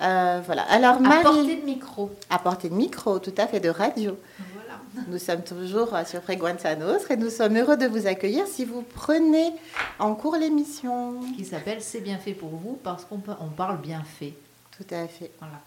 Euh, 0.00 0.40
voilà. 0.46 0.62
Alors, 0.70 0.98
Marie, 0.98 1.20
à 1.20 1.22
portée 1.22 1.56
de 1.56 1.64
micro. 1.66 2.10
À 2.30 2.38
portée 2.38 2.68
de 2.70 2.74
micro, 2.74 3.18
tout 3.18 3.34
à 3.36 3.46
fait, 3.46 3.60
de 3.60 3.68
radio. 3.68 4.16
Voilà. 4.38 4.59
Nous 5.08 5.18
sommes 5.18 5.42
toujours 5.42 5.96
sur 6.06 6.22
Freguenza 6.22 6.74
Nostra 6.74 7.14
et 7.14 7.16
nous 7.16 7.30
sommes 7.30 7.56
heureux 7.56 7.76
de 7.76 7.86
vous 7.86 8.06
accueillir 8.06 8.46
si 8.46 8.64
vous 8.64 8.82
prenez 8.82 9.52
en 9.98 10.14
cours 10.14 10.36
l'émission. 10.36 11.20
Qui 11.36 11.44
s'appelle 11.44 11.80
C'est 11.80 12.00
bien 12.00 12.18
fait 12.18 12.32
pour 12.32 12.50
vous 12.50 12.78
parce 12.82 13.04
qu'on 13.04 13.20
on 13.40 13.48
parle 13.48 13.80
bien 13.80 14.02
fait. 14.18 14.34
Tout 14.76 14.94
à 14.94 15.06
fait. 15.06 15.30
Voilà. 15.38 15.60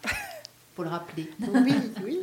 Pour 0.74 0.84
le 0.84 0.90
rappeler. 0.90 1.30
Oui, 1.40 1.74
oui. 2.04 2.20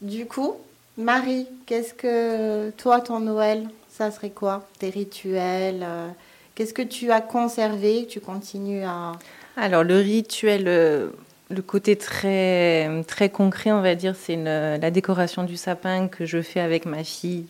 du 0.00 0.26
coup, 0.26 0.54
Marie, 0.96 1.46
qu'est-ce 1.66 1.94
que 1.94 2.70
toi, 2.70 3.00
ton 3.00 3.20
Noël, 3.20 3.68
ça 3.88 4.10
serait 4.10 4.30
quoi 4.30 4.68
Tes 4.78 4.90
rituels 4.90 5.82
euh, 5.82 6.08
Qu'est-ce 6.54 6.74
que 6.74 6.82
tu 6.82 7.10
as 7.10 7.20
conservé 7.20 8.06
Tu 8.08 8.20
continues 8.20 8.84
à... 8.84 9.12
Alors, 9.56 9.82
le 9.82 9.96
rituel, 9.98 10.64
euh, 10.68 11.10
le 11.50 11.62
côté 11.62 11.96
très, 11.96 12.88
très 13.06 13.28
concret, 13.28 13.72
on 13.72 13.82
va 13.82 13.94
dire, 13.94 14.14
c'est 14.16 14.36
la 14.36 14.90
décoration 14.90 15.44
du 15.44 15.56
sapin 15.56 16.08
que 16.08 16.24
je 16.26 16.40
fais 16.40 16.60
avec 16.60 16.86
ma 16.86 17.04
fille. 17.04 17.46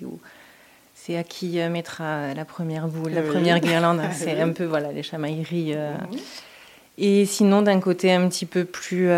c'est 0.95 1.16
à 1.16 1.25
qui 1.25 1.61
euh, 1.61 1.69
mettra 1.69 2.35
la 2.35 2.45
première 2.45 2.88
boule, 2.88 3.12
la 3.12 3.23
première 3.23 3.61
guirlande. 3.61 4.00
c'est 4.12 4.40
un 4.40 4.50
peu 4.50 4.64
voilà, 4.64 4.92
les 4.92 5.02
chamailleries. 5.02 5.75
Mhm. 5.75 6.19
Et 6.99 7.25
sinon, 7.25 7.62
d'un 7.62 7.80
côté 7.80 8.12
un 8.12 8.28
petit 8.28 8.47
peu 8.47 8.64
plus 8.64 9.09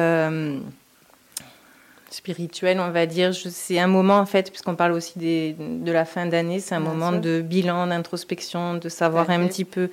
spirituel, 2.13 2.79
on 2.81 2.91
va 2.91 3.07
dire. 3.07 3.35
C'est 3.35 3.79
un 3.79 3.87
moment, 3.87 4.19
en 4.19 4.27
fait, 4.27 4.51
puisqu'on 4.51 4.77
parle 4.77 4.93
aussi 4.93 5.19
des, 5.19 5.57
de 5.59 5.91
la 5.91 6.05
fin 6.05 6.27
d'année, 6.27 6.61
c'est 6.61 6.75
un 6.75 6.81
moment 6.81 7.13
de 7.13 7.41
bilan, 7.41 7.87
d'introspection, 7.87 8.75
de 8.75 8.89
savoir 8.89 9.31
un 9.31 9.47
petit 9.47 9.65
peu 9.65 9.91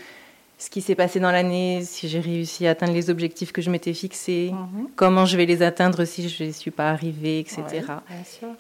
ce 0.60 0.70
qui 0.70 0.82
s'est 0.82 0.96
passé 0.96 1.22
dans 1.22 1.32
l'année, 1.32 1.82
si 1.86 2.10
j'ai 2.10 2.20
réussi 2.20 2.68
à 2.68 2.72
atteindre 2.72 2.94
les 2.94 3.10
objectifs 3.10 3.54
que 3.54 3.62
je 3.62 3.70
m'étais 3.70 3.94
fixés, 3.94 4.52
mhm. 4.52 4.90
comment 4.98 5.26
je 5.26 5.38
vais 5.38 5.46
les 5.46 5.64
atteindre 5.64 6.04
si 6.04 6.28
je 6.28 6.44
ne 6.44 6.52
suis 6.52 6.70
pas 6.70 6.90
arrivée, 6.90 7.40
etc. 7.40 7.64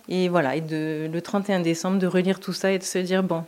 et 0.07 0.29
voilà, 0.29 0.55
et 0.55 0.61
de, 0.61 1.09
le 1.11 1.21
31 1.21 1.59
décembre, 1.59 1.99
de 1.99 2.07
relire 2.07 2.39
tout 2.39 2.53
ça 2.53 2.71
et 2.71 2.79
de 2.79 2.83
se 2.83 2.99
dire, 2.99 3.21
bon, 3.21 3.43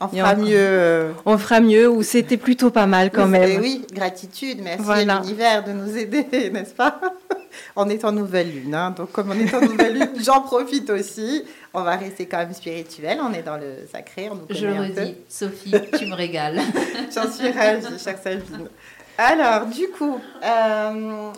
on 0.00 0.08
fera 0.08 0.34
mieux. 0.34 1.14
On 1.24 1.38
fera 1.38 1.60
mieux, 1.60 1.88
ou 1.88 2.02
c'était 2.02 2.36
plutôt 2.36 2.70
pas 2.70 2.86
mal 2.86 3.12
quand 3.12 3.28
même. 3.28 3.60
Oui, 3.60 3.86
gratitude, 3.92 4.58
merci 4.60 4.90
à 4.90 5.04
l'univers 5.04 5.64
de 5.64 5.70
nous 5.70 5.96
aider, 5.96 6.50
n'est-ce 6.52 6.74
pas? 6.74 7.00
On 7.76 7.88
est 7.88 8.04
en 8.04 8.12
nouvelle 8.12 8.50
lune, 8.50 8.74
hein. 8.74 8.90
donc 8.90 9.12
comme 9.12 9.30
on 9.30 9.38
est 9.38 9.54
en 9.54 9.60
nouvelle 9.60 9.94
lune, 9.94 10.12
j'en 10.20 10.40
profite 10.40 10.90
aussi. 10.90 11.44
On 11.74 11.82
va 11.82 11.96
rester 11.96 12.26
quand 12.26 12.38
même 12.38 12.54
spirituel, 12.54 13.18
on 13.22 13.32
est 13.32 13.42
dans 13.42 13.56
le 13.56 13.86
sacré, 13.92 14.28
on 14.30 14.36
nous 14.36 14.46
Je 14.50 14.66
le 14.66 14.72
redis, 14.74 15.14
Sophie, 15.28 15.74
tu 15.98 16.06
me 16.06 16.14
régales. 16.14 16.60
J'en 17.14 17.30
suis 17.30 17.50
ravie, 17.50 17.98
chère 17.98 18.18
Sabine. 18.18 18.68
Alors, 19.18 19.66
du 19.66 19.88
coup, 19.88 20.20
euh, 20.44 21.32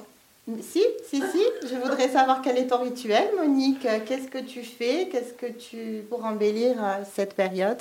si, 0.61 0.83
si, 1.09 1.23
si, 1.23 1.45
je 1.69 1.75
voudrais 1.77 2.11
savoir 2.11 2.43
quel 2.43 2.59
est 2.59 2.67
ton 2.67 2.83
rituel, 2.83 3.29
Monique. 3.39 3.87
Qu'est-ce 4.07 4.29
que 4.29 4.39
tu 4.39 4.63
fais? 4.63 5.09
Qu'est-ce 5.11 5.33
que 5.33 5.51
tu 5.51 6.03
pour 6.09 6.25
embellir 6.25 6.77
euh, 6.79 7.03
cette 7.15 7.35
période? 7.35 7.79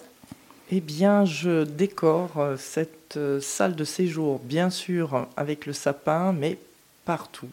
Eh 0.72 0.80
bien, 0.80 1.26
je 1.26 1.66
décore 1.66 2.38
euh, 2.38 2.56
cette 2.58 3.20
salle 3.42 3.76
de 3.76 3.84
séjour, 3.84 4.40
bien 4.40 4.70
sûr, 4.70 5.28
avec 5.36 5.66
le 5.66 5.74
sapin, 5.74 6.32
mais 6.32 6.58
partout. 7.04 7.50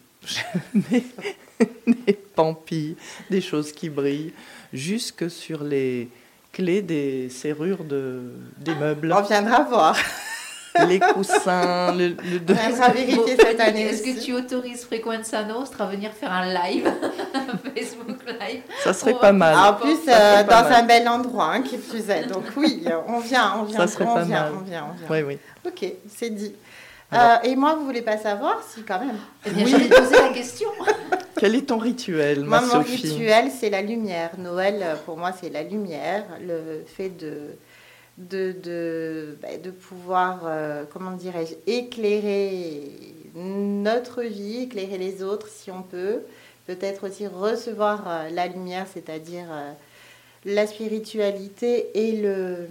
Des 0.75 2.13
pampilles, 2.35 2.97
des 3.31 3.41
choses 3.41 3.73
qui 3.73 3.89
brillent, 3.89 4.33
jusque 4.73 5.31
sur 5.31 5.63
les 5.65 6.09
clés 6.53 6.83
des 6.83 7.29
serrures 7.29 7.85
de, 7.85 8.33
des 8.59 8.75
meubles. 8.75 9.13
On 9.17 9.23
viendra 9.23 9.63
voir 9.65 9.97
les 10.87 11.01
coussins, 11.01 11.95
le, 11.95 12.09
le 12.09 12.41
On 12.49 12.93
vérifier 12.93 13.37
cette 13.37 13.61
année. 13.61 13.83
Est-ce 13.83 14.03
que 14.03 14.23
tu 14.23 14.35
autorises 14.35 14.85
Frequenza 14.85 15.45
Nostra 15.45 15.85
à 15.85 15.89
venir 15.89 16.13
faire 16.13 16.33
un 16.33 16.47
live, 16.53 16.91
un 17.35 17.57
Facebook 17.75 18.19
live 18.27 18.63
Ça 18.83 18.93
serait 18.93 19.19
pas 19.19 19.33
mal. 19.33 19.57
En 19.57 19.75
plus, 19.75 19.97
euh, 20.09 20.45
dans 20.45 20.67
un 20.67 20.83
bel 20.83 21.09
endroit 21.09 21.53
hein, 21.53 21.63
qui 21.63 21.79
plus 21.79 22.09
est. 22.11 22.27
Donc 22.27 22.45
oui, 22.57 22.85
on 23.09 23.21
vient, 23.21 23.55
on 23.59 23.65
vient, 23.65 23.79
Ça 23.79 23.87
serait 23.87 24.07
on, 24.07 24.15
pas 24.15 24.25
vient 24.25 24.43
mal. 24.43 24.53
on 24.57 24.65
vient, 24.65 24.87
on 24.91 24.97
vient. 24.97 25.07
Oui, 25.11 25.23
oui. 25.23 25.39
Ok, 25.67 25.91
c'est 26.09 26.31
dit. 26.31 26.53
Euh, 27.13 27.37
et 27.45 27.55
moi, 27.55 27.75
vous 27.75 27.85
voulez 27.85 28.03
pas 28.03 28.19
savoir 28.19 28.63
Si, 28.63 28.83
quand 28.83 28.99
même. 28.99 29.17
Eh 29.47 29.51
bien, 29.51 29.65
oui. 29.65 29.71
j'allais 29.71 29.89
poser 29.89 30.17
la 30.17 30.29
question. 30.31 30.69
Quel 31.39 31.55
est 31.55 31.67
ton 31.67 31.79
rituel, 31.79 32.45
ma 32.45 32.61
moi, 32.61 32.71
Sophie 32.71 33.07
Mon 33.07 33.15
rituel, 33.15 33.51
c'est 33.51 33.71
la 33.71 33.83
lumière. 33.83 34.31
Noël, 34.39 34.97
pour 35.05 35.17
moi, 35.17 35.33
c'est 35.39 35.51
la 35.51 35.63
lumière. 35.63 36.25
Le 36.41 36.83
fait 36.87 37.11
de 37.11 37.57
de, 38.19 38.53
de, 38.63 39.39
bah, 39.43 39.57
de 39.63 39.71
pouvoir, 39.71 40.41
euh, 40.45 40.85
comment 40.91 41.13
dirais-je, 41.13 41.55
éclairer 41.71 42.91
notre 43.35 44.23
vie, 44.23 44.63
éclairer 44.63 44.99
les 44.99 45.23
autres 45.23 45.49
si 45.49 45.71
on 45.71 45.83
peut, 45.83 46.21
peut-être 46.67 47.09
aussi 47.09 47.27
recevoir 47.27 48.05
euh, 48.07 48.29
la 48.31 48.47
lumière, 48.47 48.87
c'est-à-dire 48.93 49.47
euh, 49.51 49.73
la 50.45 50.67
spiritualité 50.67 51.91
et 51.95 52.13
le 52.13 52.69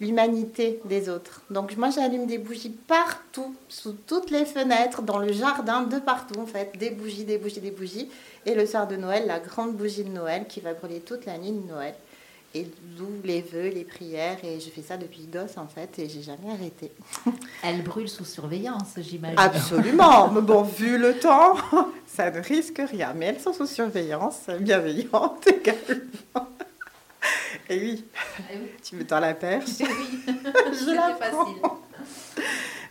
l'humanité 0.00 0.80
des 0.84 1.08
autres. 1.08 1.42
Donc 1.50 1.76
moi 1.76 1.90
j'allume 1.90 2.26
des 2.26 2.38
bougies 2.38 2.76
partout, 2.86 3.54
sous 3.68 3.92
toutes 4.06 4.30
les 4.30 4.44
fenêtres, 4.44 5.02
dans 5.02 5.18
le 5.18 5.32
jardin, 5.32 5.82
de 5.82 5.98
partout 5.98 6.40
en 6.40 6.46
fait, 6.46 6.72
des 6.78 6.90
bougies, 6.90 7.24
des 7.24 7.38
bougies, 7.38 7.60
des 7.60 7.70
bougies. 7.70 8.08
Et 8.46 8.54
le 8.54 8.66
soir 8.66 8.88
de 8.88 8.96
Noël, 8.96 9.26
la 9.26 9.38
grande 9.38 9.76
bougie 9.76 10.04
de 10.04 10.10
Noël 10.10 10.46
qui 10.48 10.60
va 10.60 10.74
brûler 10.74 11.00
toute 11.00 11.26
la 11.26 11.36
nuit 11.38 11.52
de 11.52 11.68
Noël 11.68 11.94
et 12.54 12.66
d'où 12.96 13.08
les 13.24 13.42
vœux, 13.42 13.68
les 13.68 13.84
prières. 13.84 14.38
Et 14.44 14.58
je 14.60 14.68
fais 14.70 14.82
ça 14.82 14.96
depuis 14.96 15.26
gosse, 15.32 15.56
en 15.56 15.66
fait, 15.66 15.98
et 15.98 16.08
j'ai 16.08 16.22
jamais 16.22 16.50
arrêté. 16.52 16.90
Elle 17.62 17.82
brûle 17.82 18.08
sous 18.08 18.24
surveillance, 18.24 18.94
j'imagine. 18.98 19.38
Absolument. 19.38 20.28
Mais 20.32 20.40
bon, 20.40 20.62
vu 20.62 20.98
le 20.98 21.18
temps, 21.18 21.56
ça 22.06 22.30
ne 22.30 22.40
risque 22.40 22.82
rien. 22.90 23.12
Mais 23.14 23.26
elles 23.26 23.40
sont 23.40 23.52
sous 23.52 23.66
surveillance, 23.66 24.46
bienveillante 24.60 25.46
également. 25.46 26.48
Et 27.68 27.78
oui, 27.78 28.04
eh 28.50 28.56
oui. 28.56 28.68
tu 28.82 28.96
me 28.96 29.06
tends 29.06 29.20
la 29.20 29.34
perche. 29.34 29.70
Eh 29.80 29.84
oui, 29.84 30.22
je 30.72 30.94
la 30.94 31.14
facile. 31.14 31.62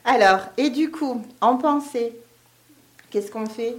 Alors, 0.05 0.39
et 0.57 0.69
du 0.69 0.91
coup, 0.91 1.21
en 1.41 1.57
pensée, 1.57 2.15
qu'est-ce 3.09 3.31
qu'on 3.31 3.45
fait? 3.45 3.75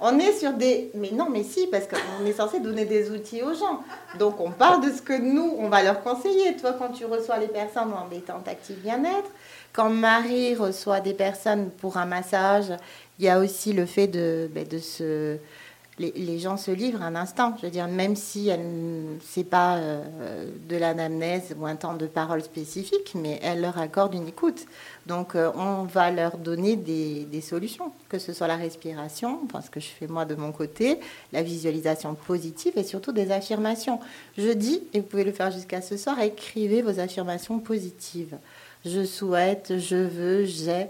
On 0.00 0.18
est 0.18 0.32
sur 0.32 0.52
des... 0.52 0.90
Mais 0.94 1.10
non, 1.10 1.28
mais 1.28 1.42
si, 1.42 1.66
parce 1.66 1.86
qu'on 1.86 2.24
est 2.24 2.32
censé 2.32 2.60
donner 2.60 2.84
des 2.84 3.10
outils 3.10 3.42
aux 3.42 3.54
gens. 3.54 3.82
Donc 4.18 4.40
on 4.40 4.50
parle 4.50 4.84
de 4.84 4.92
ce 4.92 5.02
que 5.02 5.12
nous, 5.12 5.56
on 5.58 5.68
va 5.68 5.82
leur 5.82 6.02
conseiller. 6.02 6.56
Toi, 6.56 6.76
quand 6.78 6.90
tu 6.90 7.04
reçois 7.04 7.38
les 7.38 7.48
personnes 7.48 7.92
en 7.92 8.06
détente 8.06 8.46
active 8.46 8.76
bien-être, 8.76 9.28
quand 9.72 9.90
Marie 9.90 10.54
reçoit 10.54 11.00
des 11.00 11.14
personnes 11.14 11.70
pour 11.70 11.96
un 11.96 12.06
massage, 12.06 12.72
il 13.18 13.24
y 13.24 13.28
a 13.28 13.40
aussi 13.40 13.72
le 13.72 13.86
fait 13.86 14.06
de, 14.06 14.48
ben, 14.52 14.66
de 14.66 14.78
se 14.78 15.38
les, 15.98 16.38
gens 16.38 16.56
se 16.56 16.70
livrent 16.70 17.02
un 17.02 17.14
instant. 17.14 17.54
Je 17.58 17.66
veux 17.66 17.72
dire, 17.72 17.88
même 17.88 18.16
si 18.16 18.50
c'est 19.24 19.44
pas 19.44 19.76
euh, 19.76 20.50
de 20.68 20.76
l'anamnèse 20.76 21.54
ou 21.58 21.66
un 21.66 21.76
temps 21.76 21.94
de 21.94 22.06
parole 22.06 22.42
spécifique, 22.42 23.12
mais 23.14 23.38
elle 23.42 23.60
leur 23.60 23.78
accorde 23.78 24.14
une 24.14 24.28
écoute. 24.28 24.66
Donc, 25.06 25.34
euh, 25.34 25.50
on 25.56 25.84
va 25.84 26.10
leur 26.10 26.38
donner 26.38 26.76
des, 26.76 27.24
des, 27.24 27.40
solutions, 27.40 27.92
que 28.08 28.18
ce 28.18 28.32
soit 28.32 28.46
la 28.46 28.56
respiration, 28.56 29.40
enfin 29.44 29.60
ce 29.60 29.70
que 29.70 29.80
je 29.80 29.88
fais 29.88 30.06
moi 30.06 30.24
de 30.24 30.34
mon 30.34 30.52
côté, 30.52 31.00
la 31.32 31.42
visualisation 31.42 32.14
positive 32.14 32.74
et 32.76 32.84
surtout 32.84 33.12
des 33.12 33.30
affirmations. 33.30 34.00
Je 34.36 34.50
dis, 34.50 34.82
et 34.92 35.00
vous 35.00 35.06
pouvez 35.06 35.24
le 35.24 35.32
faire 35.32 35.50
jusqu'à 35.50 35.80
ce 35.80 35.96
soir, 35.96 36.20
écrivez 36.20 36.82
vos 36.82 37.00
affirmations 37.00 37.58
positives. 37.58 38.36
Je 38.84 39.04
souhaite, 39.04 39.78
je 39.78 39.96
veux, 39.96 40.44
j'ai 40.44 40.86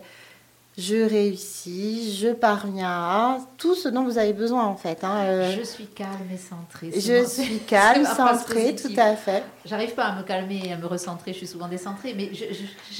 je 0.79 0.97
réussis, 0.97 2.17
je 2.17 2.29
parviens 2.29 2.89
à 2.89 3.39
tout 3.57 3.75
ce 3.75 3.89
dont 3.89 4.05
vous 4.05 4.17
avez 4.17 4.33
besoin 4.33 4.65
en 4.65 4.77
fait. 4.77 5.03
Hein, 5.03 5.25
euh. 5.25 5.57
je 5.59 5.65
suis 5.65 5.87
calme 5.87 6.31
et 6.33 6.37
centrée. 6.37 6.93
Je 6.95 7.27
suis 7.29 7.59
calme, 7.59 8.07
centrée, 8.17 8.77
tout 8.77 8.93
à 8.97 9.17
fait. 9.17 9.43
J'arrive 9.69 9.95
pas 9.95 10.05
à 10.05 10.17
me 10.17 10.23
calmer 10.23 10.63
et 10.65 10.73
à 10.73 10.77
me 10.77 10.87
recentrer, 10.87 11.33
je 11.33 11.39
suis 11.39 11.47
souvent 11.47 11.69
décentrée, 11.69 12.15
mais 12.17 12.31
je, 12.33 12.45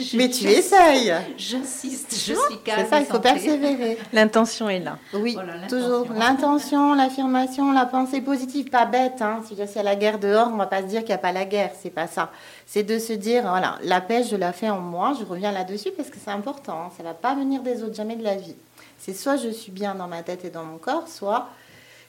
je, 0.03 0.17
mais 0.17 0.29
tu 0.29 0.47
essayes. 0.47 1.15
J'insiste, 1.37 2.13
je 2.13 2.35
suis 2.35 2.59
calme. 2.65 2.83
C'est 2.85 2.91
ça, 2.91 3.01
il 3.01 3.07
faut 3.07 3.21
persévérer. 3.21 3.99
L'intention 4.13 4.69
est 4.69 4.81
là. 4.81 4.99
Oui, 5.15 5.37
toujours 5.69 6.07
l'intention, 6.13 6.95
l'affirmation, 6.95 7.73
la 7.73 7.87
pensée 7.87 8.21
positive, 8.21 8.71
pas 8.71 8.85
bête. 8.85 9.21
Hein. 9.23 9.43
Si 9.47 9.55
il 9.55 9.59
y 9.59 9.79
a 9.79 9.83
la 9.83 9.97
guerre 9.97 10.19
dehors, 10.19 10.49
on 10.53 10.57
va 10.57 10.67
pas 10.67 10.83
se 10.83 10.87
dire 10.87 11.01
qu'il 11.01 11.09
n'y 11.09 11.15
a 11.15 11.19
pas 11.19 11.33
la 11.33 11.45
guerre, 11.45 11.71
c'est 11.81 11.91
pas 11.91 12.07
ça 12.07 12.31
c'est 12.69 12.83
de 12.83 12.99
se 12.99 13.15
dire, 13.15 13.43
voilà, 13.43 13.79
la 13.83 14.03
paix, 14.03 14.23
je 14.23 14.37
la 14.37 14.53
fais 14.53 14.69
en 14.69 14.79
moi, 14.79 15.15
je 15.19 15.25
reviens 15.25 15.53
là-dessus 15.53 15.91
parce 15.97 16.11
que 16.11 16.19
c'est 16.23 16.31
important, 16.31 16.75
ça 16.75 16.87
hein. 16.87 16.91
ça 16.99 17.03
va 17.03 17.15
pas 17.15 17.35
venir 17.35 17.63
des 17.63 17.83
autres, 17.83 17.95
jamais 17.95 18.15
de 18.15 18.23
la 18.23 18.37
vie. 18.37 18.55
C'est 18.99 19.15
soit 19.15 19.37
je 19.37 19.49
suis 19.49 19.73
bien 19.73 19.95
dans 19.95 20.07
ma 20.07 20.23
tête 20.23 20.45
et 20.45 20.51
dans 20.51 20.65
mon 20.65 20.77
corps, 20.77 21.09
soit 21.09 21.49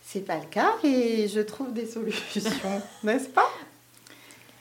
c'est 0.04 0.26
pas 0.26 0.36
le 0.36 0.48
cas 0.52 0.74
et 0.84 1.30
je 1.30 1.40
trouve 1.40 1.72
des 1.72 1.86
solutions, 1.86 2.52
n'est-ce 3.04 3.30
pas? 3.30 3.48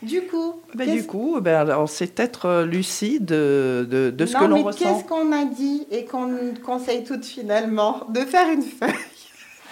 Du 0.02 0.22
coup, 0.22 0.54
ben, 0.74 0.88
du 0.88 1.06
coup, 1.06 1.40
ben, 1.40 1.86
c'est 1.88 2.20
être 2.20 2.46
euh, 2.46 2.66
lucide 2.66 3.24
de, 3.24 3.86
de, 4.14 4.26
ce 4.26 4.36
que 4.36 4.44
l'on 4.44 4.62
ressent. 4.62 4.78
Qu'est-ce 4.78 5.04
qu'on 5.04 5.32
a 5.32 5.44
dit 5.44 5.86
et 5.90 6.04
qu'on 6.04 6.54
conseille 6.64 7.02
toutes 7.02 7.24
finalement 7.24 8.06
de 8.08 8.20
faire 8.20 8.48
une 8.48 8.62
feuille? 8.62 8.92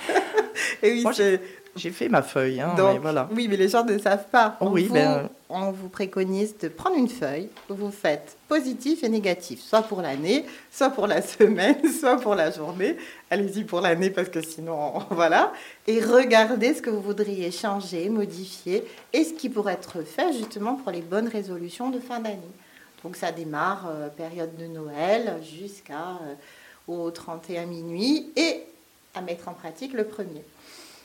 et 0.82 0.92
oui, 0.92 1.04
c'est 1.12 1.40
j'ai 1.76 1.90
fait 1.90 2.08
ma 2.08 2.22
feuille, 2.22 2.60
hein, 2.60 2.74
mais 2.76 2.98
voilà. 2.98 3.28
Oui, 3.32 3.46
mais 3.48 3.56
les 3.56 3.68
gens 3.68 3.84
ne 3.84 3.98
savent 3.98 4.28
pas. 4.30 4.56
On, 4.60 4.70
oui, 4.70 4.84
vous, 4.84 4.94
ben... 4.94 5.28
on 5.48 5.70
vous 5.70 5.88
préconise 5.88 6.56
de 6.58 6.68
prendre 6.68 6.96
une 6.96 7.08
feuille 7.08 7.48
vous 7.68 7.90
faites 7.90 8.36
positif 8.48 9.04
et 9.04 9.08
négatif, 9.08 9.60
soit 9.60 9.82
pour 9.82 10.02
l'année, 10.02 10.44
soit 10.70 10.90
pour 10.90 11.06
la 11.06 11.22
semaine, 11.36 11.76
soit 11.92 12.16
pour 12.16 12.34
la 12.34 12.50
journée. 12.50 12.96
Allez-y 13.30 13.64
pour 13.64 13.80
l'année 13.80 14.10
parce 14.10 14.28
que 14.28 14.42
sinon, 14.42 14.94
voilà. 15.10 15.52
Et 15.86 16.00
regardez 16.00 16.74
ce 16.74 16.82
que 16.82 16.90
vous 16.90 17.00
voudriez 17.00 17.50
changer, 17.50 18.08
modifier 18.08 18.84
et 19.12 19.24
ce 19.24 19.34
qui 19.34 19.48
pourrait 19.48 19.74
être 19.74 20.02
fait 20.02 20.32
justement 20.32 20.74
pour 20.74 20.90
les 20.92 21.02
bonnes 21.02 21.28
résolutions 21.28 21.90
de 21.90 22.00
fin 22.00 22.20
d'année. 22.20 22.40
Donc 23.04 23.16
ça 23.16 23.30
démarre 23.30 23.86
euh, 23.88 24.08
période 24.08 24.56
de 24.56 24.66
Noël 24.66 25.34
jusqu'à 25.42 26.18
euh, 26.22 26.34
au 26.88 27.10
31 27.10 27.66
minuit 27.66 28.32
et 28.36 28.62
à 29.14 29.20
mettre 29.20 29.48
en 29.48 29.52
pratique 29.52 29.92
le 29.92 30.04
premier 30.04 30.44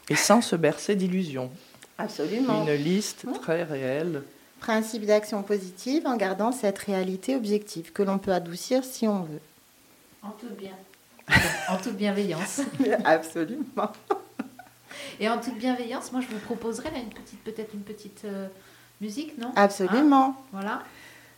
et 0.09 0.15
sans 0.15 0.41
se 0.41 0.55
bercer 0.55 0.95
d'illusions. 0.95 1.51
Absolument. 1.97 2.65
Une 2.65 2.73
liste 2.73 3.25
très 3.41 3.63
réelle. 3.63 4.23
Principe 4.59 5.05
d'action 5.05 5.43
positive 5.43 6.05
en 6.05 6.17
gardant 6.17 6.51
cette 6.51 6.77
réalité 6.79 7.35
objective 7.35 7.91
que 7.91 8.03
l'on 8.03 8.17
peut 8.17 8.33
adoucir 8.33 8.83
si 8.83 9.07
on 9.07 9.23
veut. 9.23 9.41
En 10.23 10.31
toute 10.31 10.55
bien. 10.55 10.73
en 11.69 11.77
toute 11.77 11.95
bienveillance. 11.95 12.61
Absolument. 13.05 13.91
Et 15.19 15.29
en 15.29 15.39
toute 15.39 15.57
bienveillance, 15.57 16.11
moi 16.11 16.21
je 16.21 16.27
vous 16.27 16.39
proposerais 16.39 16.91
là 16.91 16.97
une 16.97 17.09
petite, 17.09 17.43
peut-être 17.43 17.73
une 17.73 17.81
petite 17.81 18.21
euh, 18.25 18.47
musique, 18.99 19.37
non? 19.37 19.51
Absolument. 19.55 20.25
Hein? 20.25 20.35
Voilà. 20.51 20.83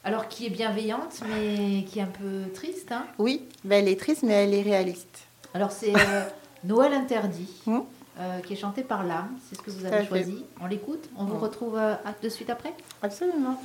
Alors 0.04 0.28
qui 0.28 0.46
est 0.46 0.50
bienveillante, 0.50 1.22
mais 1.30 1.84
qui 1.84 2.00
est 2.00 2.04
un 2.04 2.08
peu 2.08 2.52
triste. 2.54 2.92
Hein? 2.92 3.06
Oui, 3.18 3.46
ben, 3.64 3.84
elle 3.84 3.92
est 3.92 4.00
triste, 4.00 4.24
mais 4.24 4.34
elle 4.34 4.54
est 4.54 4.62
réaliste. 4.62 5.20
Alors 5.54 5.72
c'est 5.72 5.94
euh, 5.96 6.24
Noël 6.64 6.94
interdit. 6.94 7.50
Hum 7.68 7.86
euh, 8.20 8.40
qui 8.42 8.54
est 8.54 8.58
chanté 8.58 8.84
par 8.84 9.04
l'âme. 9.04 9.30
C'est 9.48 9.56
ce 9.56 9.62
que 9.62 9.72
vous 9.72 9.86
avez 9.86 10.06
choisi. 10.06 10.46
On 10.62 10.68
l'écoute 10.68 11.10
On 11.18 11.26
vous 11.26 11.40
retrouve 11.40 11.78
euh, 11.78 11.96
de 12.22 12.30
suite 12.30 12.50
après? 12.50 12.74
Absolument. 13.02 13.60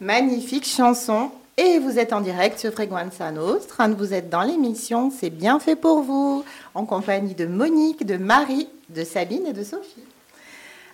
Magnifique 0.00 0.66
chanson. 0.66 1.30
Et 1.58 1.78
vous 1.78 1.98
êtes 1.98 2.14
en 2.14 2.22
direct 2.22 2.58
sur 2.58 2.72
Freguanza 2.72 3.30
Nostra. 3.32 3.86
Vous 3.88 4.14
êtes 4.14 4.30
dans 4.30 4.40
l'émission 4.40 5.10
C'est 5.10 5.28
bien 5.28 5.60
fait 5.60 5.76
pour 5.76 6.00
vous, 6.00 6.42
en 6.74 6.86
compagnie 6.86 7.34
de 7.34 7.44
Monique, 7.44 8.06
de 8.06 8.16
Marie, 8.16 8.68
de 8.88 9.04
Sabine 9.04 9.46
et 9.46 9.52
de 9.52 9.62
Sophie. 9.62 10.04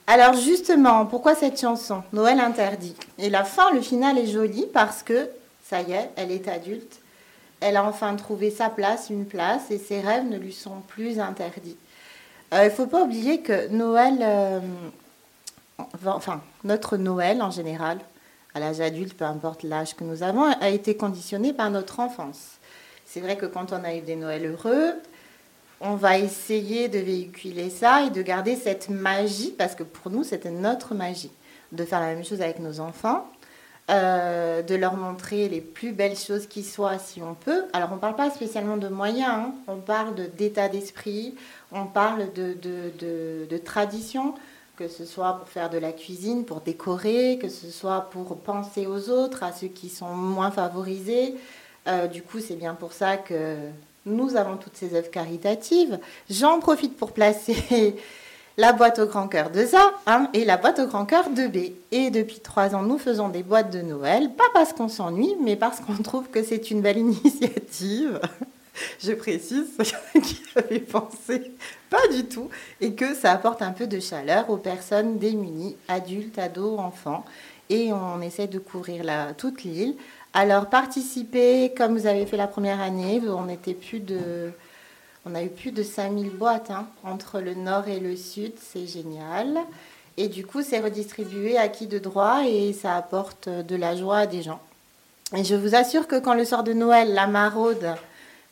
Alors 0.08 0.34
justement, 0.34 1.06
pourquoi 1.06 1.36
cette 1.36 1.60
chanson? 1.60 2.02
Noël 2.12 2.40
interdit. 2.40 2.96
Et 3.18 3.30
la 3.30 3.44
fin, 3.44 3.72
le 3.72 3.80
final 3.80 4.18
est 4.18 4.26
joli 4.26 4.66
parce 4.72 5.04
que, 5.04 5.28
ça 5.68 5.82
y 5.82 5.92
est, 5.92 6.10
elle 6.16 6.32
est 6.32 6.48
adulte. 6.48 7.00
Elle 7.60 7.76
a 7.76 7.84
enfin 7.84 8.16
trouvé 8.16 8.50
sa 8.50 8.70
place, 8.70 9.08
une 9.08 9.24
place, 9.24 9.70
et 9.70 9.78
ses 9.78 10.00
rêves 10.00 10.28
ne 10.28 10.36
lui 10.36 10.52
sont 10.52 10.80
plus 10.88 11.20
interdits. 11.20 11.76
Euh, 12.52 12.62
il 12.62 12.66
ne 12.66 12.70
faut 12.70 12.86
pas 12.86 13.02
oublier 13.02 13.40
que 13.40 13.68
Noël, 13.68 14.18
euh, 14.20 14.60
enfin, 16.06 16.40
notre 16.64 16.96
Noël 16.96 17.40
en 17.40 17.50
général, 17.52 17.98
à 18.56 18.58
l'âge 18.58 18.80
adulte, 18.80 19.14
peu 19.14 19.26
importe 19.26 19.64
l'âge 19.64 19.94
que 19.94 20.02
nous 20.02 20.22
avons, 20.22 20.44
a 20.44 20.70
été 20.70 20.96
conditionné 20.96 21.52
par 21.52 21.70
notre 21.70 22.00
enfance. 22.00 22.52
C'est 23.04 23.20
vrai 23.20 23.36
que 23.36 23.44
quand 23.44 23.72
on 23.72 23.84
a 23.84 23.94
eu 23.94 24.00
des 24.00 24.16
Noëls 24.16 24.46
heureux, 24.46 24.94
on 25.82 25.94
va 25.94 26.16
essayer 26.16 26.88
de 26.88 26.98
véhiculer 26.98 27.68
ça 27.68 28.04
et 28.04 28.10
de 28.10 28.22
garder 28.22 28.56
cette 28.56 28.88
magie, 28.88 29.54
parce 29.56 29.74
que 29.74 29.82
pour 29.82 30.10
nous, 30.10 30.24
c'était 30.24 30.50
notre 30.50 30.94
magie, 30.94 31.30
de 31.72 31.84
faire 31.84 32.00
la 32.00 32.14
même 32.14 32.24
chose 32.24 32.40
avec 32.40 32.58
nos 32.58 32.80
enfants, 32.80 33.30
euh, 33.90 34.62
de 34.62 34.74
leur 34.74 34.96
montrer 34.96 35.50
les 35.50 35.60
plus 35.60 35.92
belles 35.92 36.16
choses 36.16 36.46
qui 36.46 36.62
soient 36.62 36.98
si 36.98 37.20
on 37.20 37.34
peut. 37.34 37.66
Alors 37.74 37.90
on 37.92 37.96
ne 37.96 38.00
parle 38.00 38.16
pas 38.16 38.30
spécialement 38.30 38.78
de 38.78 38.88
moyens, 38.88 39.28
hein. 39.28 39.54
on 39.68 39.76
parle 39.76 40.14
d'état 40.34 40.70
d'esprit, 40.70 41.34
on 41.72 41.84
parle 41.84 42.32
de, 42.32 42.54
de, 42.54 42.90
de, 42.98 43.46
de 43.50 43.58
tradition 43.58 44.34
que 44.76 44.88
ce 44.88 45.04
soit 45.04 45.34
pour 45.34 45.48
faire 45.48 45.70
de 45.70 45.78
la 45.78 45.92
cuisine, 45.92 46.44
pour 46.44 46.60
décorer, 46.60 47.38
que 47.40 47.48
ce 47.48 47.70
soit 47.70 48.02
pour 48.10 48.36
penser 48.36 48.86
aux 48.86 49.08
autres, 49.08 49.42
à 49.42 49.52
ceux 49.52 49.68
qui 49.68 49.88
sont 49.88 50.14
moins 50.14 50.50
favorisés. 50.50 51.34
Euh, 51.88 52.06
du 52.06 52.22
coup, 52.22 52.40
c'est 52.40 52.56
bien 52.56 52.74
pour 52.74 52.92
ça 52.92 53.16
que 53.16 53.56
nous 54.04 54.36
avons 54.36 54.56
toutes 54.56 54.76
ces 54.76 54.94
œuvres 54.94 55.10
caritatives. 55.10 55.98
J'en 56.28 56.60
profite 56.60 56.96
pour 56.96 57.12
placer 57.12 57.96
la 58.56 58.72
boîte 58.72 58.98
au 58.98 59.06
grand 59.06 59.28
cœur 59.28 59.50
de 59.50 59.64
ça 59.64 59.92
hein, 60.06 60.28
et 60.34 60.44
la 60.44 60.58
boîte 60.58 60.78
au 60.78 60.86
grand 60.86 61.06
cœur 61.06 61.30
de 61.30 61.46
B. 61.46 61.72
Et 61.90 62.10
depuis 62.10 62.40
trois 62.40 62.74
ans, 62.74 62.82
nous 62.82 62.98
faisons 62.98 63.28
des 63.28 63.42
boîtes 63.42 63.70
de 63.70 63.80
Noël, 63.80 64.30
pas 64.36 64.44
parce 64.52 64.72
qu'on 64.72 64.88
s'ennuie, 64.88 65.36
mais 65.42 65.56
parce 65.56 65.80
qu'on 65.80 66.02
trouve 66.02 66.28
que 66.28 66.42
c'est 66.42 66.70
une 66.70 66.82
belle 66.82 66.98
initiative. 66.98 68.20
je 69.02 69.12
précise, 69.12 69.68
qui 70.22 70.42
avait 70.56 70.80
pensé 70.80 71.52
pas 71.90 72.08
du 72.08 72.24
tout, 72.24 72.48
et 72.80 72.94
que 72.94 73.14
ça 73.14 73.32
apporte 73.32 73.62
un 73.62 73.72
peu 73.72 73.86
de 73.86 74.00
chaleur 74.00 74.50
aux 74.50 74.56
personnes 74.56 75.18
démunies, 75.18 75.76
adultes, 75.88 76.38
ados, 76.38 76.78
enfants, 76.78 77.24
et 77.70 77.92
on 77.92 78.20
essaie 78.20 78.46
de 78.46 78.58
couvrir 78.58 79.04
toute 79.36 79.64
l'île. 79.64 79.96
Alors 80.32 80.66
participer, 80.66 81.72
comme 81.76 81.96
vous 81.96 82.06
avez 82.06 82.26
fait 82.26 82.36
la 82.36 82.46
première 82.46 82.80
année, 82.80 83.20
on 83.26 83.48
était 83.48 83.74
plus 83.74 84.00
de, 84.00 84.52
on 85.24 85.34
a 85.34 85.42
eu 85.42 85.48
plus 85.48 85.72
de 85.72 85.82
5000 85.82 86.30
boîtes 86.30 86.70
hein, 86.70 86.86
entre 87.02 87.40
le 87.40 87.54
nord 87.54 87.88
et 87.88 87.98
le 87.98 88.16
sud, 88.16 88.52
c'est 88.60 88.86
génial. 88.86 89.58
Et 90.16 90.28
du 90.28 90.46
coup, 90.46 90.62
c'est 90.62 90.80
redistribué 90.80 91.58
à 91.58 91.68
qui 91.68 91.86
de 91.86 91.98
droit 91.98 92.42
et 92.46 92.72
ça 92.72 92.96
apporte 92.96 93.48
de 93.48 93.76
la 93.76 93.96
joie 93.96 94.18
à 94.18 94.26
des 94.26 94.42
gens. 94.42 94.60
Et 95.34 95.42
je 95.42 95.54
vous 95.54 95.74
assure 95.74 96.06
que 96.06 96.18
quand 96.18 96.34
le 96.34 96.44
sort 96.44 96.62
de 96.62 96.72
Noël, 96.72 97.12
la 97.12 97.26
maraude, 97.26 97.96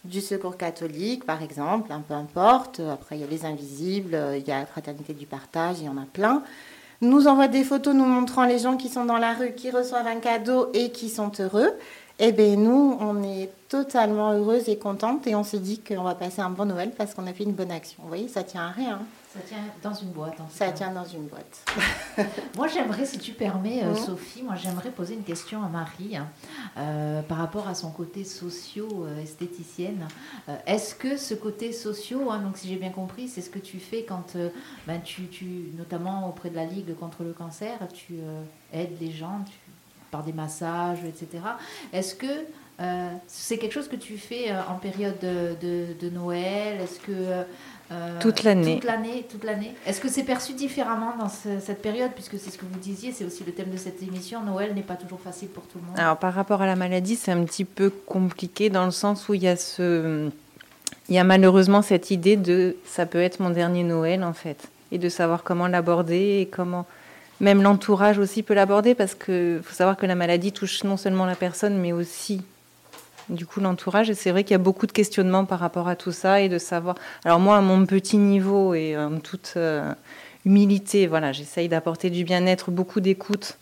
du 0.04 0.20
secours 0.20 0.56
catholique, 0.56 1.24
par 1.24 1.42
exemple, 1.42 1.92
un 1.92 2.00
peu 2.00 2.14
importe. 2.14 2.80
Après, 2.80 3.16
il 3.16 3.22
y 3.22 3.24
a 3.24 3.26
les 3.26 3.44
invisibles, 3.44 4.18
il 4.36 4.46
y 4.46 4.52
a 4.52 4.60
la 4.60 4.66
fraternité 4.66 5.14
du 5.14 5.26
partage, 5.26 5.76
il 5.80 5.86
y 5.86 5.88
en 5.88 5.96
a 5.96 6.06
plein. 6.12 6.42
Nous 7.00 7.26
envoie 7.26 7.48
des 7.48 7.64
photos 7.64 7.94
nous 7.94 8.04
montrant 8.04 8.44
les 8.44 8.58
gens 8.58 8.76
qui 8.76 8.88
sont 8.88 9.04
dans 9.04 9.18
la 9.18 9.34
rue, 9.34 9.52
qui 9.52 9.70
reçoivent 9.70 10.06
un 10.06 10.20
cadeau 10.20 10.70
et 10.72 10.90
qui 10.90 11.08
sont 11.08 11.32
heureux. 11.38 11.72
Eh 12.18 12.32
bien, 12.32 12.56
nous, 12.56 12.96
on 13.00 13.22
est 13.24 13.50
totalement 13.68 14.32
heureuse 14.32 14.68
et 14.68 14.76
contente 14.76 15.26
et 15.26 15.34
on 15.34 15.42
s'est 15.42 15.58
dit 15.58 15.80
qu'on 15.80 16.04
va 16.04 16.14
passer 16.14 16.40
un 16.40 16.50
bon 16.50 16.64
Noël 16.64 16.92
parce 16.96 17.12
qu'on 17.12 17.26
a 17.26 17.32
fait 17.32 17.44
une 17.44 17.52
bonne 17.52 17.72
action. 17.72 17.98
Vous 18.02 18.08
voyez, 18.08 18.28
ça 18.28 18.44
tient 18.44 18.68
à 18.68 18.70
rien. 18.70 19.00
Ça 19.34 19.40
tient 19.40 19.64
dans 19.82 19.92
une 19.92 20.10
boîte. 20.10 20.40
En 20.40 20.48
ça 20.48 20.70
tient 20.70 20.92
dans 20.92 21.04
une 21.04 21.26
boîte. 21.26 21.66
moi, 22.56 22.68
j'aimerais, 22.68 23.04
si 23.04 23.18
tu 23.18 23.32
permets, 23.32 23.82
euh, 23.82 23.92
Sophie, 23.96 24.44
moi, 24.44 24.54
j'aimerais 24.54 24.92
poser 24.92 25.14
une 25.14 25.24
question 25.24 25.60
à 25.64 25.68
Marie 25.68 26.16
hein, 26.16 26.28
euh, 26.76 27.20
par 27.22 27.38
rapport 27.38 27.66
à 27.66 27.74
son 27.74 27.90
côté 27.90 28.22
socio-esthéticienne. 28.22 30.06
Euh, 30.48 30.54
est-ce 30.68 30.94
que 30.94 31.16
ce 31.16 31.34
côté 31.34 31.72
socio, 31.72 32.30
hein, 32.30 32.38
donc 32.38 32.58
si 32.58 32.68
j'ai 32.68 32.76
bien 32.76 32.90
compris, 32.90 33.26
c'est 33.26 33.40
ce 33.40 33.50
que 33.50 33.58
tu 33.58 33.80
fais 33.80 34.04
quand, 34.04 34.36
ben, 34.86 35.00
tu, 35.02 35.26
tu, 35.26 35.72
notamment 35.76 36.28
auprès 36.28 36.50
de 36.50 36.54
la 36.54 36.64
Ligue 36.64 36.94
contre 36.94 37.24
le 37.24 37.32
cancer, 37.32 37.76
tu 37.92 38.20
aides 38.72 38.96
les 39.00 39.10
gens 39.10 39.40
tu, 39.44 39.56
par 40.12 40.22
des 40.22 40.32
massages, 40.32 41.02
etc. 41.04 41.42
Est-ce 41.92 42.14
que 42.14 42.46
c'est 43.26 43.58
quelque 43.58 43.72
chose 43.72 43.88
que 43.88 43.96
tu 43.96 44.16
fais 44.16 44.52
en 44.68 44.76
période 44.76 45.18
de, 45.20 45.86
de 46.00 46.10
Noël? 46.10 46.80
Est-ce 46.80 47.00
que 47.00 47.44
euh, 47.92 48.18
toute 48.20 48.42
l'année. 48.42 48.76
Toute 48.76 48.84
l'année, 48.84 49.26
toute 49.30 49.44
l'année. 49.44 49.74
Est-ce 49.86 50.00
que 50.00 50.08
c'est 50.08 50.22
perçu 50.22 50.54
différemment 50.54 51.14
dans 51.18 51.28
cette 51.28 51.82
période, 51.82 52.12
puisque 52.14 52.38
c'est 52.38 52.50
ce 52.50 52.58
que 52.58 52.64
vous 52.64 52.78
disiez, 52.78 53.12
c'est 53.12 53.24
aussi 53.24 53.44
le 53.44 53.52
thème 53.52 53.70
de 53.70 53.76
cette 53.76 54.02
émission. 54.02 54.42
Noël 54.42 54.74
n'est 54.74 54.82
pas 54.82 54.96
toujours 54.96 55.20
facile 55.20 55.48
pour 55.48 55.64
tout 55.64 55.78
le 55.78 55.86
monde. 55.86 55.98
Alors 55.98 56.16
par 56.16 56.32
rapport 56.32 56.62
à 56.62 56.66
la 56.66 56.76
maladie, 56.76 57.16
c'est 57.16 57.32
un 57.32 57.44
petit 57.44 57.64
peu 57.64 57.90
compliqué 57.90 58.70
dans 58.70 58.84
le 58.86 58.90
sens 58.90 59.28
où 59.28 59.34
il 59.34 59.42
y 59.42 59.48
a 59.48 59.56
ce, 59.56 60.30
il 61.08 61.14
y 61.14 61.18
a 61.18 61.24
malheureusement 61.24 61.82
cette 61.82 62.10
idée 62.10 62.36
de 62.36 62.76
ça 62.86 63.06
peut 63.06 63.20
être 63.20 63.40
mon 63.40 63.50
dernier 63.50 63.82
Noël 63.82 64.24
en 64.24 64.32
fait, 64.32 64.68
et 64.90 64.98
de 64.98 65.08
savoir 65.08 65.42
comment 65.42 65.68
l'aborder 65.68 66.40
et 66.40 66.46
comment 66.46 66.86
même 67.40 67.62
l'entourage 67.62 68.18
aussi 68.18 68.42
peut 68.42 68.54
l'aborder 68.54 68.94
parce 68.94 69.14
que 69.14 69.60
faut 69.62 69.74
savoir 69.74 69.96
que 69.96 70.06
la 70.06 70.14
maladie 70.14 70.52
touche 70.52 70.84
non 70.84 70.96
seulement 70.96 71.26
la 71.26 71.34
personne 71.34 71.78
mais 71.78 71.92
aussi 71.92 72.42
du 73.28 73.46
coup 73.46 73.60
l'entourage. 73.60 74.10
Et 74.10 74.14
c'est 74.14 74.30
vrai 74.30 74.44
qu'il 74.44 74.52
y 74.52 74.54
a 74.54 74.58
beaucoup 74.58 74.86
de 74.86 74.92
questionnements 74.92 75.44
par 75.44 75.58
rapport 75.58 75.88
à 75.88 75.96
tout 75.96 76.12
ça 76.12 76.40
et 76.40 76.48
de 76.48 76.58
savoir. 76.58 76.96
Alors 77.24 77.40
moi, 77.40 77.56
à 77.56 77.60
mon 77.60 77.86
petit 77.86 78.16
niveau 78.16 78.74
et 78.74 78.96
en 78.96 79.18
toute 79.20 79.54
euh, 79.56 79.92
humilité, 80.44 81.06
voilà, 81.06 81.32
j'essaye 81.32 81.68
d'apporter 81.68 82.10
du 82.10 82.24
bien-être, 82.24 82.70
beaucoup 82.70 83.00
d'écoute 83.00 83.58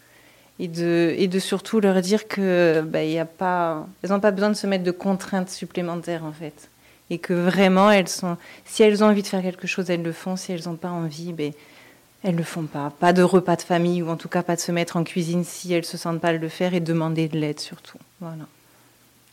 et 0.59 0.68
de, 0.68 1.14
et 1.16 1.29
de 1.29 1.38
surtout 1.38 1.81
leur 1.81 2.01
dire 2.01 2.29
que 2.29 2.83
bah, 2.87 3.05
y 3.05 3.18
a 3.18 3.25
pas, 3.25 3.87
elles 4.03 4.11
n'ont 4.11 4.20
pas 4.20 4.31
besoin 4.31 4.51
de 4.51 4.55
se 4.55 4.66
mettre 4.66 4.85
de 4.85 4.90
contraintes 4.90 5.51
supplémentaires 5.51 6.25
en 6.25 6.33
fait. 6.33 6.68
Et 7.11 7.18
que 7.18 7.35
vraiment, 7.35 7.90
elles 7.90 8.09
sont, 8.09 8.38
si 8.64 8.83
elles 8.83 9.05
ont 9.05 9.09
envie 9.09 9.22
de 9.22 9.27
faire 9.27 9.42
quelque 9.42 9.66
chose, 9.66 9.90
elles 9.90 10.03
le 10.03 10.12
font. 10.12 10.37
Si 10.37 10.51
elles 10.51 10.62
n'ont 10.64 10.77
pas 10.77 10.88
envie, 10.88 11.33
ben, 11.33 11.53
elles 12.22 12.37
le 12.37 12.44
font 12.44 12.64
pas. 12.64 12.90
Pas 12.90 13.12
de 13.12 13.22
repas 13.22 13.57
de 13.57 13.62
famille 13.62 14.03
ou 14.03 14.09
en 14.09 14.16
tout 14.16 14.29
cas 14.29 14.42
pas 14.42 14.57
de 14.57 14.61
se 14.61 14.72
mettre 14.72 14.96
en 14.96 15.05
cuisine 15.05 15.44
si 15.44 15.72
elles 15.75 15.85
se 15.85 15.96
sentent 15.96 16.20
pas 16.20 16.33
le 16.33 16.48
faire 16.48 16.75
et 16.75 16.81
demander 16.81 17.29
de 17.29 17.38
l'aide 17.38 17.61
surtout. 17.61 17.98
Voilà. 18.20 18.44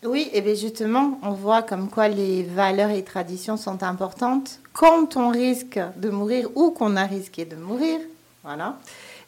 Oui, 0.03 0.29
et 0.31 0.39
bien 0.39 0.53
justement, 0.53 1.19
on 1.23 1.31
voit 1.31 1.62
comme 1.62 1.89
quoi 1.89 2.07
les 2.07 2.43
valeurs 2.43 2.89
et 2.89 3.03
traditions 3.03 3.57
sont 3.57 3.83
importantes 3.83 4.59
quand 4.71 5.17
on 5.17 5.29
risque 5.29 5.79
de 5.97 6.09
mourir 6.09 6.49
ou 6.55 6.71
qu'on 6.71 6.95
a 6.95 7.03
risqué 7.03 7.43
de 7.43 7.57
mourir. 7.57 7.99
Voilà. 8.43 8.77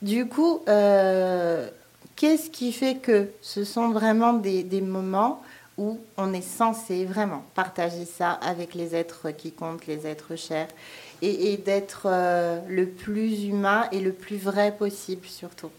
Du 0.01 0.27
coup, 0.27 0.61
euh, 0.69 1.69
qu'est-ce 2.15 2.49
qui 2.49 2.71
fait 2.71 2.95
que 2.95 3.27
ce 3.41 3.65
sont 3.65 3.89
vraiment 3.89 4.31
des, 4.31 4.63
moments 4.79 5.41
où 5.77 5.99
on 6.15 6.33
est 6.33 6.41
censé 6.41 7.03
vraiment 7.03 7.43
partager 7.53 8.05
ça 8.05 8.31
avec 8.31 8.73
les 8.73 8.95
êtres 8.95 9.31
qui 9.31 9.51
comptent, 9.51 9.87
les 9.87 10.07
êtres 10.07 10.37
chers, 10.37 10.69
et, 11.21 11.57
d'être 11.57 12.03
euh, 12.05 12.59
le 12.69 12.87
plus 12.87 13.43
humain 13.43 13.87
et 13.91 13.99
le 13.99 14.13
plus 14.13 14.37
vrai 14.37 14.71
possible 14.71 15.27
surtout? 15.27 15.69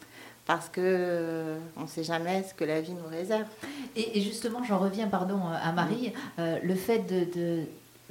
Parce 0.46 0.68
que 0.68 0.81
euh, 0.83 1.59
on 1.76 1.83
ne 1.83 1.87
sait 1.87 2.05
jamais 2.05 2.42
ce 2.42 2.55
que 2.55 2.64
la 2.64 2.81
vie 2.81 2.92
nous 2.92 3.09
réserve. 3.09 3.46
Et, 3.94 4.20
justement, 4.20 4.62
j'en 4.64 4.78
reviens, 4.78 5.07
pardon, 5.07 5.40
à 5.46 5.72
Marie, 5.72 6.12
euh, 6.38 6.59
le 6.62 6.74
fait 6.74 7.00
de, 7.00 7.64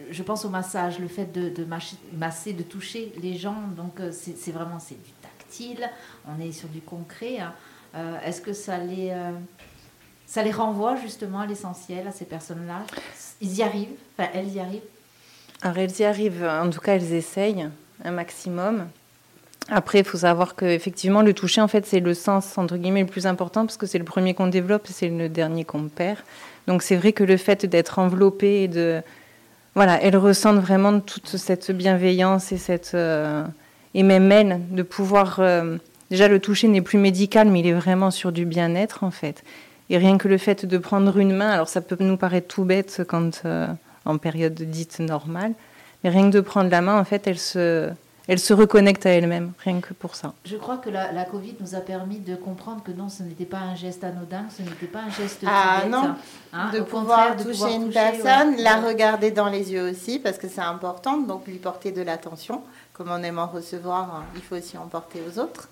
je 0.10 0.24
pense 0.24 0.46
au 0.46 0.50
massage, 0.50 1.00
le 1.00 1.08
fait 1.08 1.32
de, 1.32 1.68
masser, 2.14 2.54
de 2.54 2.64
toucher 2.64 3.14
les 3.22 3.36
gens, 3.36 3.58
donc 3.76 4.00
euh, 4.00 4.12
c'est 4.12 4.52
vraiment 4.52 4.80
c'est 4.80 5.02
du 5.02 5.12
tactile, 5.22 5.90
on 6.28 6.40
est 6.42 6.52
sur 6.52 6.70
du 6.70 6.82
concret. 6.82 7.40
Hein. 7.40 7.54
Est-ce 8.24 8.40
que 8.40 8.54
ça 8.54 8.78
les 8.78 9.14
ça 10.26 10.44
les 10.44 10.52
renvoie 10.52 10.96
justement 10.96 11.42
à 11.42 11.46
l'essentiel, 11.46 12.08
à 12.08 12.14
ces 12.14 12.24
personnes-là? 12.24 12.86
Ils 13.42 13.56
y 13.56 13.64
arrivent, 13.64 13.98
enfin 14.18 14.30
elles 14.34 14.54
y 14.54 14.62
arrivent? 14.62 14.82
Alors 15.62 15.78
elles 15.78 16.00
y 16.00 16.06
arrivent, 16.06 16.46
en 16.46 16.70
tout 16.70 16.80
cas 16.80 16.96
elles 16.96 17.12
essayent 17.12 17.68
un 18.06 18.12
maximum. 18.12 18.88
Après, 19.70 20.00
il 20.00 20.06
faut 20.06 20.18
savoir 20.18 20.56
qu'effectivement, 20.56 21.22
le 21.22 21.34
toucher, 21.34 21.62
en 21.62 21.68
fait, 21.68 21.86
c'est 21.86 22.00
le 22.00 22.14
sens, 22.14 22.58
entre 22.58 22.78
guillemets, 22.78 23.02
le 23.02 23.08
plus 23.08 23.26
important, 23.26 23.66
parce 23.66 23.78
que 23.78 23.86
c'est 23.86 24.00
le 24.00 24.04
premier 24.04 24.34
qu'on 24.34 24.48
développe 24.48 24.88
c'est 24.90 25.10
le 25.10 25.30
dernier 25.30 25.64
qu'on 25.64 25.88
perd. 25.88 26.18
Donc, 26.68 26.84
c'est 26.84 26.96
vrai 26.96 27.14
que 27.14 27.24
le 27.24 27.38
fait 27.38 27.66
d'être 27.66 28.00
enveloppé 28.00 28.64
et 28.64 28.68
de. 28.68 29.02
Voilà, 29.74 30.02
elles 30.02 30.18
ressentent 30.18 30.60
vraiment 30.60 31.00
toute 31.00 31.28
cette 31.28 31.72
bienveillance 31.72 32.52
et 32.52 32.58
cette. 32.58 32.92
Euh, 32.94 33.46
et 33.94 34.04
même 34.04 34.32
elles, 34.32 34.60
de 34.72 34.84
pouvoir. 34.84 35.38
Euh, 35.40 35.78
déjà 36.10 36.28
le 36.28 36.40
toucher 36.40 36.68
n'est 36.68 36.82
plus 36.82 36.98
médical, 36.98 37.50
mais 37.50 37.62
il 37.62 37.68
est 37.68 37.74
vraiment 37.74 38.12
sur 38.12 38.32
du 38.32 38.46
bien-être 38.46 39.04
en 39.04 39.12
fait. 39.12 39.44
Et 39.90 39.98
rien 39.98 40.18
que 40.18 40.28
le 40.28 40.38
fait 40.38 40.66
de 40.66 40.78
prendre 40.78 41.18
une 41.18 41.36
main, 41.36 41.50
alors 41.50 41.68
ça 41.68 41.82
peut 41.82 41.98
nous 42.00 42.18
paraître 42.18 42.48
tout 42.48 42.64
bête 42.64 43.02
quand 43.08 43.42
euh, 43.46 43.68
en 44.06 44.18
période 44.18 44.54
dite 44.54 45.00
normale, 45.00 45.54
mais 46.04 46.10
rien 46.10 46.30
que 46.30 46.36
de 46.36 46.42
prendre 46.42 46.70
la 46.70 46.82
main, 46.82 47.00
en 47.00 47.04
fait, 47.04 47.28
elle 47.28 47.40
se, 47.40 47.90
elle 48.28 48.40
se 48.40 48.54
reconnecte 48.54 49.06
à 49.06 49.10
elle-même, 49.10 49.54
rien 49.64 49.82
que 49.82 49.94
pour 49.94 50.16
ça. 50.16 50.34
Je 50.46 50.56
crois 50.56 50.78
que 50.78 50.90
la, 50.90 51.12
la, 51.12 51.26
Covid 51.26 51.56
nous 51.60 51.76
a 51.76 51.80
permis 51.80 52.20
de 52.20 52.36
comprendre 52.36 52.84
que 52.84 52.92
non, 52.92 53.10
ce 53.10 53.24
n'était 53.24 53.46
pas 53.46 53.60
un 53.60 53.76
geste 53.76 54.04
anodin, 54.04 54.46
ce 54.56 54.62
n'était 54.62 54.86
pas 54.86 55.00
un 55.00 55.10
geste 55.10 55.44
ah, 55.48 55.84
non. 55.90 56.16
Hein, 56.54 56.70
de, 56.74 56.82
pouvoir 56.82 57.36
toucher 57.36 57.74
une 57.76 57.90
personne, 57.90 58.58
la 58.58 58.82
regarder 58.82 59.32
dans 59.32 59.50
les 59.50 59.72
yeux 59.72 59.90
aussi, 59.90 60.20
parce 60.20 60.38
que 60.38 60.48
c'est 60.48 60.62
important, 60.62 61.18
donc 61.18 61.48
lui 61.48 61.58
porter 61.58 61.92
de 61.92 62.02
l'attention. 62.02 62.62
Comme 62.94 63.10
on 63.10 63.24
aime 63.24 63.40
en 63.40 63.48
recevoir, 63.48 64.16
hein, 64.16 64.26
il 64.36 64.42
faut 64.42 64.56
aussi 64.56 64.78
en 64.78 64.88
porter 64.88 65.22
aux 65.28 65.40
autres. 65.40 65.70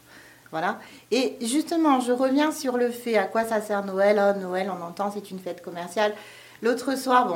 Voilà. 0.52 0.80
Et 1.12 1.38
justement, 1.42 2.00
je 2.00 2.12
reviens 2.12 2.52
sur 2.52 2.78
le 2.78 2.90
fait 2.90 3.18
à 3.18 3.26
quoi 3.26 3.44
ça 3.44 3.62
sert 3.62 3.86
Noël. 3.86 4.20
Oh, 4.20 4.40
Noël, 4.40 4.72
on 4.72 4.84
entend, 4.84 5.12
c'est 5.12 5.30
une 5.30 5.40
fête 5.40 5.62
commerciale. 5.62 6.14
L'autre 6.62 6.98
soir, 6.98 7.28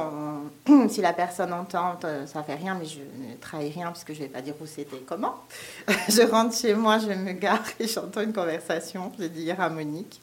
bon, 0.67 0.87
si 0.89 1.01
la 1.01 1.13
personne 1.13 1.53
entend, 1.53 1.97
euh, 2.03 2.25
ça 2.25 2.43
fait 2.43 2.55
rien, 2.55 2.75
mais 2.77 2.85
je 2.85 2.99
ne 2.99 3.35
trahis 3.39 3.69
rien 3.69 3.87
parce 3.87 4.03
que 4.03 4.13
je 4.13 4.19
ne 4.19 4.25
vais 4.25 4.31
pas 4.31 4.41
dire 4.41 4.55
où 4.59 4.65
c'était 4.65 4.97
comment. 5.05 5.35
je 6.09 6.21
rentre 6.29 6.55
chez 6.55 6.73
moi, 6.73 6.97
je 6.99 7.07
me 7.07 7.31
gare 7.31 7.63
et 7.79 7.87
j'entends 7.87 8.21
une 8.21 8.33
conversation, 8.33 9.11
je 9.17 9.25
dis 9.25 9.43
hier 9.43 9.61
à 9.61 9.69
Monique, 9.69 10.21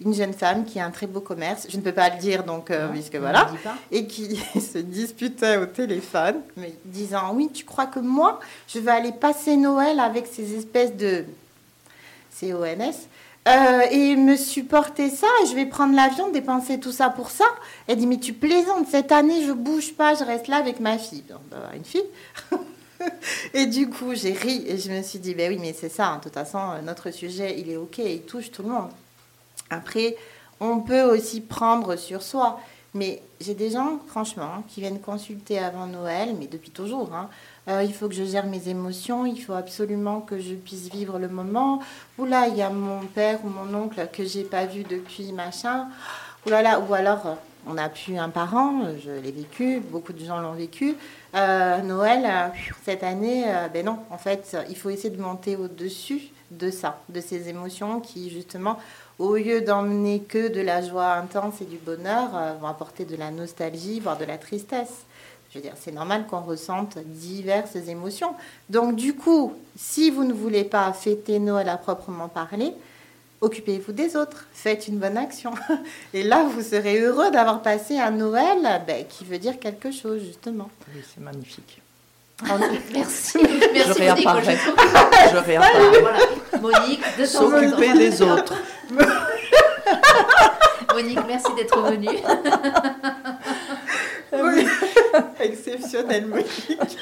une 0.00 0.14
jeune 0.14 0.32
femme 0.32 0.64
qui 0.64 0.80
a 0.80 0.86
un 0.86 0.90
très 0.90 1.06
beau 1.06 1.20
commerce, 1.20 1.66
je 1.68 1.76
ne 1.76 1.82
peux 1.82 1.92
pas 1.92 2.08
le 2.08 2.18
dire 2.18 2.44
donc, 2.44 2.70
euh, 2.70 2.88
puisque 2.88 3.16
voilà, 3.16 3.50
et 3.90 4.06
qui 4.06 4.36
se 4.60 4.78
disputait 4.78 5.58
au 5.58 5.66
téléphone, 5.66 6.36
mais 6.56 6.74
disant 6.84 7.34
Oui, 7.34 7.50
tu 7.52 7.64
crois 7.64 7.86
que 7.86 7.98
moi, 7.98 8.40
je 8.66 8.78
vais 8.78 8.92
aller 8.92 9.12
passer 9.12 9.56
Noël 9.56 10.00
avec 10.00 10.26
ces 10.26 10.54
espèces 10.54 10.96
de 10.96 11.24
CONS 12.40 13.08
euh, 13.48 13.80
et 13.90 14.14
me 14.16 14.36
supporter 14.36 15.08
ça, 15.08 15.26
je 15.48 15.54
vais 15.54 15.64
prendre 15.64 15.94
l'avion, 15.94 16.30
dépenser 16.30 16.78
tout 16.78 16.92
ça 16.92 17.08
pour 17.08 17.30
ça. 17.30 17.46
Elle 17.86 17.96
dit, 17.96 18.06
mais 18.06 18.18
tu 18.18 18.34
plaisantes, 18.34 18.86
cette 18.88 19.10
année, 19.10 19.44
je 19.46 19.52
bouge 19.52 19.94
pas, 19.94 20.14
je 20.14 20.24
reste 20.24 20.48
là 20.48 20.56
avec 20.56 20.80
ma 20.80 20.98
fille. 20.98 21.24
Bah, 21.50 21.70
une 21.74 21.84
fille. 21.84 22.04
et 23.54 23.66
du 23.66 23.88
coup, 23.88 24.14
j'ai 24.14 24.32
ri 24.32 24.64
et 24.66 24.76
je 24.76 24.90
me 24.92 25.02
suis 25.02 25.18
dit, 25.18 25.34
ben 25.34 25.50
oui, 25.50 25.58
mais 25.58 25.72
c'est 25.72 25.88
ça, 25.88 26.08
hein, 26.08 26.16
de 26.18 26.24
toute 26.24 26.34
façon, 26.34 26.58
notre 26.84 27.10
sujet, 27.10 27.58
il 27.58 27.70
est 27.70 27.76
OK, 27.76 27.98
il 27.98 28.22
touche 28.22 28.50
tout 28.50 28.62
le 28.62 28.68
monde. 28.68 28.90
Après, 29.70 30.16
on 30.60 30.80
peut 30.80 31.02
aussi 31.02 31.40
prendre 31.40 31.96
sur 31.96 32.22
soi. 32.22 32.60
Mais 32.94 33.22
j'ai 33.40 33.54
des 33.54 33.70
gens, 33.70 33.98
franchement, 34.06 34.64
qui 34.66 34.80
viennent 34.80 35.00
consulter 35.00 35.58
avant 35.58 35.86
Noël, 35.86 36.34
mais 36.38 36.46
depuis 36.46 36.70
toujours, 36.70 37.12
hein, 37.12 37.28
euh, 37.68 37.82
il 37.84 37.92
faut 37.92 38.08
que 38.08 38.14
je 38.14 38.24
gère 38.24 38.46
mes 38.46 38.68
émotions, 38.68 39.26
il 39.26 39.38
faut 39.40 39.52
absolument 39.52 40.20
que 40.20 40.38
je 40.38 40.54
puisse 40.54 40.88
vivre 40.90 41.18
le 41.18 41.28
moment. 41.28 41.80
Oula, 42.16 42.48
il 42.48 42.56
y 42.56 42.62
a 42.62 42.70
mon 42.70 43.00
père 43.00 43.40
ou 43.44 43.48
mon 43.48 43.72
oncle 43.78 44.08
que 44.10 44.24
j'ai 44.24 44.42
pas 44.42 44.64
vu 44.64 44.84
depuis 44.84 45.32
machin. 45.32 45.88
Oula 46.46 46.62
là, 46.62 46.80
ou 46.80 46.94
alors 46.94 47.26
euh, 47.26 47.34
on 47.66 47.74
n'a 47.74 47.90
plus 47.90 48.16
un 48.16 48.30
parent, 48.30 48.80
je 49.04 49.10
l'ai 49.10 49.32
vécu, 49.32 49.80
beaucoup 49.80 50.14
de 50.14 50.24
gens 50.24 50.38
l'ont 50.38 50.54
vécu. 50.54 50.94
Euh, 51.34 51.82
Noël, 51.82 52.52
cette 52.84 53.02
année, 53.02 53.44
ben 53.74 53.84
non, 53.84 53.98
en 54.08 54.16
fait, 54.16 54.56
il 54.70 54.76
faut 54.76 54.88
essayer 54.88 55.10
de 55.10 55.20
monter 55.20 55.56
au-dessus 55.56 56.30
de 56.50 56.70
ça, 56.70 57.02
de 57.10 57.20
ces 57.20 57.50
émotions 57.50 58.00
qui, 58.00 58.30
justement, 58.30 58.78
au 59.18 59.34
lieu 59.34 59.60
d'emmener 59.60 60.20
que 60.20 60.48
de 60.48 60.60
la 60.60 60.80
joie 60.82 61.14
intense 61.14 61.60
et 61.60 61.64
du 61.64 61.76
bonheur, 61.76 62.30
vont 62.60 62.68
apporter 62.68 63.04
de 63.04 63.16
la 63.16 63.30
nostalgie, 63.30 64.00
voire 64.00 64.16
de 64.16 64.24
la 64.24 64.38
tristesse. 64.38 65.04
Je 65.50 65.58
veux 65.58 65.62
dire, 65.62 65.74
c'est 65.80 65.92
normal 65.92 66.26
qu'on 66.26 66.40
ressente 66.40 66.98
diverses 66.98 67.76
émotions. 67.76 68.34
Donc, 68.68 68.96
du 68.96 69.14
coup, 69.14 69.54
si 69.76 70.10
vous 70.10 70.24
ne 70.24 70.32
voulez 70.32 70.64
pas 70.64 70.92
fêter 70.92 71.38
Noël 71.38 71.68
à 71.70 71.78
proprement 71.78 72.28
parler, 72.28 72.74
occupez-vous 73.40 73.92
des 73.92 74.14
autres, 74.14 74.46
faites 74.52 74.88
une 74.88 74.98
bonne 74.98 75.16
action. 75.16 75.52
Et 76.14 76.22
là, 76.22 76.44
vous 76.44 76.62
serez 76.62 77.00
heureux 77.00 77.30
d'avoir 77.30 77.62
passé 77.62 77.98
un 77.98 78.10
Noël 78.10 78.82
ben, 78.86 79.06
qui 79.08 79.24
veut 79.24 79.38
dire 79.38 79.58
quelque 79.58 79.90
chose, 79.90 80.22
justement. 80.22 80.68
Oui, 80.94 81.02
c'est 81.14 81.22
magnifique. 81.22 81.80
merci. 82.92 83.38
Merci. 83.72 83.88
Je 83.88 83.92
réapparais. 83.98 84.58
Je 85.32 85.36
réapparais. 85.38 86.00
Voilà. 86.00 86.18
Monique, 86.60 87.02
de 87.18 87.24
S'occuper 87.24 87.92
des 87.94 88.22
autres. 88.22 88.54
Monique, 90.94 91.18
merci 91.26 91.52
d'être 91.54 91.80
venue. 91.80 92.08
Oui. 94.30 94.66
Exceptionnel, 95.40 96.26
Monique. 96.26 96.98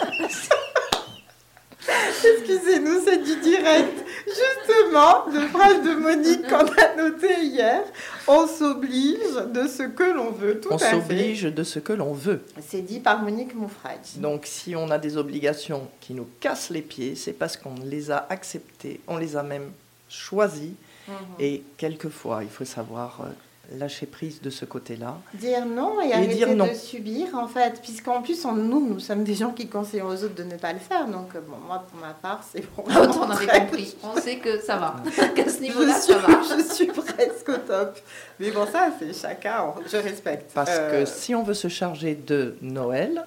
Excusez-nous, 1.88 3.00
c'est 3.04 3.22
du 3.22 3.36
direct. 3.40 4.04
Justement, 4.26 5.26
de 5.28 5.40
phrase 5.48 5.82
de 5.82 5.94
Monique 5.94 6.48
qu'on 6.48 6.66
a 6.66 6.96
noté 6.96 7.42
hier, 7.42 7.82
on 8.26 8.46
s'oblige 8.46 9.36
de 9.52 9.68
ce 9.68 9.84
que 9.84 10.02
l'on 10.02 10.30
veut. 10.30 10.60
Tout 10.60 10.70
on 10.72 10.78
s'oblige 10.78 11.42
de 11.42 11.62
ce 11.62 11.78
que 11.78 11.92
l'on 11.92 12.12
veut. 12.12 12.42
C'est 12.66 12.82
dit 12.82 13.00
par 13.00 13.22
Monique 13.22 13.54
Moufrage. 13.54 14.16
Donc, 14.16 14.46
si 14.46 14.74
on 14.74 14.90
a 14.90 14.98
des 14.98 15.16
obligations 15.16 15.88
qui 16.00 16.14
nous 16.14 16.28
cassent 16.40 16.70
les 16.70 16.82
pieds, 16.82 17.14
c'est 17.14 17.32
parce 17.32 17.56
qu'on 17.56 17.74
les 17.84 18.10
a 18.10 18.26
acceptées, 18.28 19.00
on 19.06 19.16
les 19.16 19.36
a 19.36 19.42
même 19.42 19.70
choisies. 20.08 20.74
Mhm. 21.08 21.14
Et 21.38 21.62
quelquefois, 21.76 22.42
il 22.42 22.50
faut 22.50 22.64
savoir 22.64 23.20
euh, 23.22 23.30
lâcher 23.72 24.06
prise 24.06 24.40
de 24.40 24.50
ce 24.50 24.64
côté-là. 24.64 25.18
Dire 25.34 25.66
non 25.66 26.00
et, 26.00 26.12
arrêter 26.12 26.34
dire 26.34 26.54
non. 26.54 26.66
de 26.66 26.74
subir, 26.74 27.34
en 27.34 27.48
fait. 27.48 27.80
Puisqu'en 27.82 28.22
plus, 28.22 28.44
on, 28.44 28.52
nous, 28.52 28.86
nous 28.86 29.00
sommes 29.00 29.24
des 29.24 29.34
gens 29.34 29.50
qui 29.50 29.68
conseillent 29.68 30.02
aux 30.02 30.24
autres 30.24 30.34
de 30.34 30.44
ne 30.44 30.56
pas 30.56 30.72
le 30.72 30.78
faire. 30.78 31.06
Donc, 31.08 31.34
euh, 31.34 31.40
bon, 31.40 31.56
moi, 31.66 31.84
pour 31.90 32.00
ma 32.00 32.14
part, 32.14 32.44
c'est 32.50 32.60
bon. 32.76 32.84
Ah, 32.88 33.06
on 33.18 33.30
avait 33.30 33.46
compris. 33.46 33.96
On 34.02 34.18
sait 34.20 34.36
que 34.36 34.60
ça 34.60 34.76
va. 34.76 34.96
Qu'à 35.34 35.48
ce 35.48 35.60
niveau-là, 35.60 35.94
ça 35.94 36.18
va. 36.18 36.40
Je 36.56 36.74
suis 36.74 36.86
presque 36.86 37.48
au 37.48 37.58
top. 37.58 37.98
Mais 38.38 38.50
bon, 38.50 38.66
ça, 38.66 38.90
c'est 38.98 39.12
chacun. 39.12 39.74
Je 39.90 39.96
respecte. 39.96 40.52
Parce 40.54 40.70
que 40.70 40.94
euh, 40.94 41.06
si 41.06 41.34
on 41.34 41.42
veut 41.42 41.54
se 41.54 41.68
charger 41.68 42.14
de 42.14 42.56
Noël, 42.62 43.26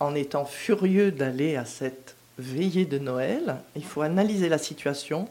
en 0.00 0.14
étant 0.14 0.44
furieux 0.44 1.12
d'aller 1.12 1.56
à 1.56 1.64
cette 1.64 2.16
veillée 2.38 2.86
de 2.86 2.98
Noël, 2.98 3.56
il 3.76 3.84
faut 3.84 4.02
analyser 4.02 4.48
la 4.48 4.58
situation, 4.58 5.28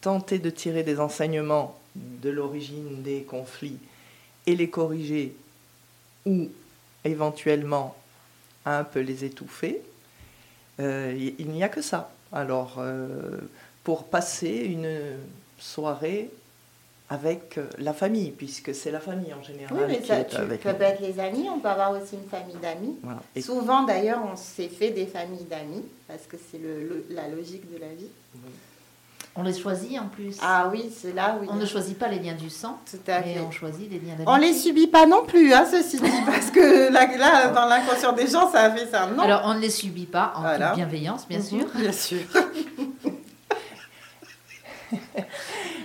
tenter 0.00 0.38
de 0.38 0.50
tirer 0.50 0.82
des 0.82 0.98
enseignements 0.98 1.78
de 1.96 2.30
l'origine 2.30 3.02
des 3.02 3.22
conflits 3.22 3.78
et 4.46 4.56
les 4.56 4.70
corriger 4.70 5.34
ou 6.26 6.48
éventuellement 7.04 7.94
un 8.64 8.84
peu 8.84 9.00
les 9.00 9.24
étouffer, 9.24 9.82
euh, 10.80 11.32
il 11.38 11.48
n'y 11.48 11.62
a 11.64 11.68
que 11.68 11.82
ça. 11.82 12.12
Alors, 12.32 12.76
euh, 12.78 13.38
pour 13.84 14.04
passer 14.04 14.50
une 14.50 14.88
soirée 15.58 16.30
avec 17.10 17.60
la 17.78 17.92
famille, 17.92 18.30
puisque 18.30 18.74
c'est 18.74 18.90
la 18.90 19.00
famille 19.00 19.34
en 19.34 19.42
général. 19.42 19.76
Oui, 19.76 19.84
mais 19.86 20.00
qui 20.00 20.06
ça, 20.06 20.20
est 20.20 20.28
tu 20.28 20.36
avec 20.36 20.62
peux 20.62 20.70
être 20.70 21.02
les 21.02 21.20
amis, 21.20 21.46
on 21.50 21.58
peut 21.58 21.68
avoir 21.68 21.90
aussi 21.90 22.14
une 22.14 22.28
famille 22.28 22.56
d'amis. 22.56 22.96
Souvent, 23.42 23.82
d'ailleurs, 23.82 24.20
on 24.32 24.34
s'est 24.34 24.68
fait 24.68 24.90
des 24.90 25.04
familles 25.04 25.44
d'amis, 25.44 25.84
parce 26.08 26.22
que 26.26 26.36
c'est 26.50 26.56
le, 26.56 27.04
la 27.10 27.28
logique 27.28 27.70
de 27.70 27.78
la 27.78 27.88
vie. 27.88 28.08
On 29.34 29.42
les 29.42 29.58
choisit 29.58 29.98
en 29.98 30.08
plus. 30.08 30.36
Ah 30.42 30.68
oui, 30.70 30.92
c'est 30.94 31.14
là 31.14 31.38
où. 31.40 31.46
On 31.50 31.54
ne 31.54 31.64
choisit 31.64 31.98
pas 31.98 32.08
les 32.08 32.18
liens 32.18 32.34
du 32.34 32.50
sang, 32.50 32.78
Tout 32.90 32.98
à 33.10 33.20
mais 33.20 33.40
on 33.40 33.50
choisit 33.50 33.90
les 33.90 33.98
liens 33.98 34.12
d'amitié. 34.12 34.28
On 34.28 34.36
les 34.36 34.52
subit 34.52 34.88
pas 34.88 35.06
non 35.06 35.24
plus, 35.24 35.54
hein, 35.54 35.64
ceci 35.70 35.98
dit, 35.98 36.10
parce 36.26 36.50
que 36.50 36.92
là, 36.92 37.06
là 37.16 37.48
dans 37.48 37.64
l'inconscient 37.64 38.12
des 38.12 38.26
gens, 38.26 38.52
ça 38.52 38.64
a 38.64 38.70
fait 38.70 38.84
ça. 38.86 39.06
Non. 39.06 39.22
Alors, 39.22 39.40
on 39.46 39.54
ne 39.54 39.60
les 39.60 39.70
subit 39.70 40.04
pas 40.04 40.34
en 40.36 40.42
toute 40.42 40.74
bienveillance, 40.76 41.26
bien 41.26 41.40
sûr. 41.40 41.64
Bien 41.74 41.92
sûr. 41.92 42.20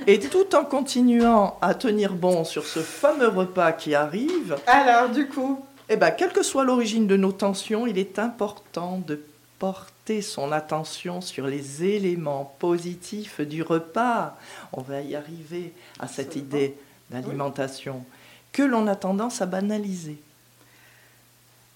Et 0.08 0.20
tout 0.20 0.54
en 0.56 0.66
continuant 0.66 1.58
à 1.62 1.74
tenir 1.74 2.14
bon 2.14 2.44
sur 2.44 2.66
ce 2.66 2.80
fameux 2.80 3.30
repas 3.30 3.72
qui 3.72 3.96
arrive. 3.96 4.58
Alors, 4.68 5.08
du 5.10 5.28
coup. 5.28 5.64
Eh 5.90 5.96
ben, 5.96 6.12
quelle 6.12 6.34
que 6.34 6.44
soit 6.44 6.66
l'origine 6.66 7.08
de 7.08 7.16
nos 7.16 7.32
tensions, 7.32 7.88
il 7.88 7.98
est 7.98 8.20
important 8.20 9.02
de 9.08 9.24
porter 9.60 10.22
son 10.22 10.52
attention 10.52 11.22
sur 11.22 11.48
les 11.48 11.84
éléments 11.84 12.56
positifs 12.60 13.41
du 13.41 13.63
repas. 13.63 14.38
On 14.74 14.82
va 14.82 15.02
y 15.02 15.15
arriver 15.15 15.74
à 16.00 16.08
cette 16.08 16.36
idée 16.36 16.76
d'alimentation 17.10 18.04
que 18.52 18.63
l'on 18.63 18.88
a 18.88 18.96
tendance 18.96 19.41
à 19.41 19.46
banaliser. 19.46 20.17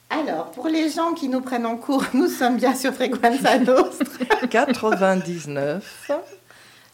Alors, 0.10 0.52
pour 0.52 0.68
les 0.68 0.90
gens 0.90 1.14
qui 1.14 1.30
nous 1.30 1.42
prennent 1.42 1.66
en 1.66 1.78
cours, 1.78 2.04
nous 2.14 2.28
sommes 2.28 2.58
bien 2.58 2.76
sur 2.76 2.94
Frequenza 2.94 3.58
Nostra. 3.60 4.26
99. 4.50 6.12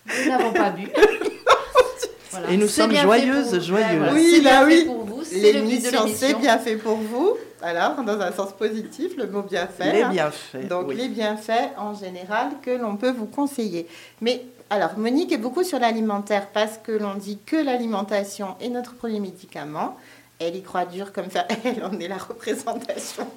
Nous 0.06 0.30
n'avons 0.30 0.54
pas 0.54 0.70
bu. 0.70 0.88
Et 2.50 2.58
nous 2.58 2.68
sommes 2.68 2.96
joyeuses, 2.96 3.66
joyeuses. 3.66 4.14
Oui, 4.14 4.42
là 4.44 4.64
oui. 4.66 4.88
L'émission, 5.32 6.06
c'est 6.14 6.36
bien 6.36 6.58
fait 6.58 6.76
pour 6.76 6.98
vous. 6.98 7.38
Alors, 7.62 8.04
dans 8.04 8.20
un 8.20 8.32
sens 8.32 8.54
positif, 8.54 9.18
le 9.18 9.28
mot 9.28 9.42
bienfait. 9.42 9.94
Les 9.94 10.06
bienfaits. 10.06 10.68
Donc, 10.68 10.94
les 10.94 11.08
bienfaits 11.08 11.74
en 11.78 11.96
général 11.96 12.52
que 12.62 12.72
l'on 12.72 12.98
peut 12.98 13.12
vous 13.12 13.26
conseiller. 13.26 13.88
Mais 14.22 14.44
alors, 14.70 14.98
Monique 14.98 15.32
est 15.32 15.38
beaucoup 15.38 15.64
sur 15.64 15.80
l'alimentaire 15.80 16.48
parce 16.54 16.78
que 16.78 16.92
l'on 16.92 17.16
dit 17.16 17.40
que 17.46 17.56
l'alimentation 17.56 18.56
est 18.62 18.70
notre 18.70 18.96
premier 18.96 19.20
médicament. 19.20 19.98
Elle 20.40 20.56
y 20.56 20.62
croit 20.62 20.86
dur 20.86 21.14
comme 21.14 21.32
ça. 21.32 21.48
Elle 21.64 21.84
en 21.84 22.00
est 22.00 22.08
la 22.08 22.18
représentation. 22.18 23.28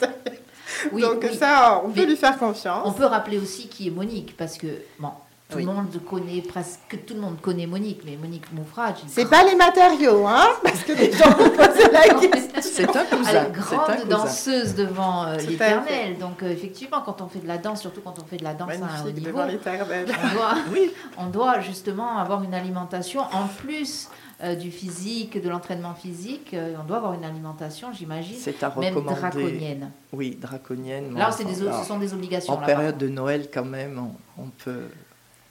Oui, 0.92 1.02
Donc 1.02 1.24
ça, 1.38 1.82
on 1.84 1.90
peut 1.90 2.04
lui 2.04 2.16
faire 2.16 2.38
confiance. 2.38 2.82
On 2.84 2.92
peut 2.92 3.06
rappeler 3.06 3.38
aussi 3.38 3.68
qui 3.68 3.88
est 3.88 3.90
Monique 3.90 4.36
parce 4.36 4.58
que, 4.58 4.66
bon, 4.98 5.10
tout 5.50 5.58
le 5.58 5.64
monde 5.64 6.00
connaît, 6.08 6.42
presque 6.42 7.04
tout 7.06 7.14
le 7.14 7.20
monde 7.20 7.40
connaît 7.40 7.66
Monique, 7.66 8.02
mais 8.04 8.16
Monique 8.16 8.52
Moufrage. 8.52 8.96
C'est 9.08 9.28
pas 9.28 9.44
les 9.44 9.54
matériaux, 9.56 10.26
hein 10.26 10.48
Parce 10.62 10.82
que 10.82 10.92
les 10.92 11.12
gens 11.12 11.30
me 11.30 11.48
posent 11.50 11.92
la 11.92 12.28
question. 12.28 12.60
C'est 12.60 12.96
un 12.96 13.04
cousin. 13.04 13.30
Elle 13.30 13.46
est 13.46 13.52
grande 13.52 14.08
danseuse 14.08 14.74
devant 14.74 15.26
euh, 15.26 15.36
l'éternel. 15.36 16.18
Donc, 16.18 16.42
euh, 16.42 16.50
effectivement, 16.50 17.02
quand 17.04 17.20
on 17.20 17.28
fait 17.28 17.40
de 17.40 17.48
la 17.48 17.58
danse, 17.58 17.80
surtout 17.80 18.00
quand 18.00 18.14
on 18.20 18.24
fait 18.24 18.36
de 18.36 18.44
la 18.44 18.54
danse 18.54 18.70
à 18.70 19.00
un 19.00 19.06
haut 19.06 19.10
niveau, 19.10 19.38
on 19.38 20.34
doit, 20.34 20.54
oui. 20.72 20.90
on 21.18 21.26
doit 21.26 21.60
justement 21.60 22.18
avoir 22.18 22.42
une 22.42 22.54
alimentation 22.54 23.20
en 23.20 23.46
plus 23.46 24.08
euh, 24.42 24.54
du 24.54 24.70
physique, 24.70 25.42
de 25.42 25.48
l'entraînement 25.48 25.94
physique, 25.94 26.54
on 26.78 26.84
doit 26.84 26.98
avoir 26.98 27.14
une 27.14 27.24
alimentation, 27.24 27.88
j'imagine, 27.92 28.36
même 28.78 28.94
draconienne. 29.02 29.90
Oui, 30.12 30.38
draconienne. 30.40 31.14
Là, 31.14 31.30
des, 31.36 31.54
ce 31.54 31.84
sont 31.86 31.98
des 31.98 32.14
obligations. 32.14 32.54
En 32.54 32.58
période 32.58 32.98
de 32.98 33.08
Noël, 33.08 33.48
quand 33.52 33.64
même, 33.64 34.00
on 34.38 34.48
peut 34.64 34.88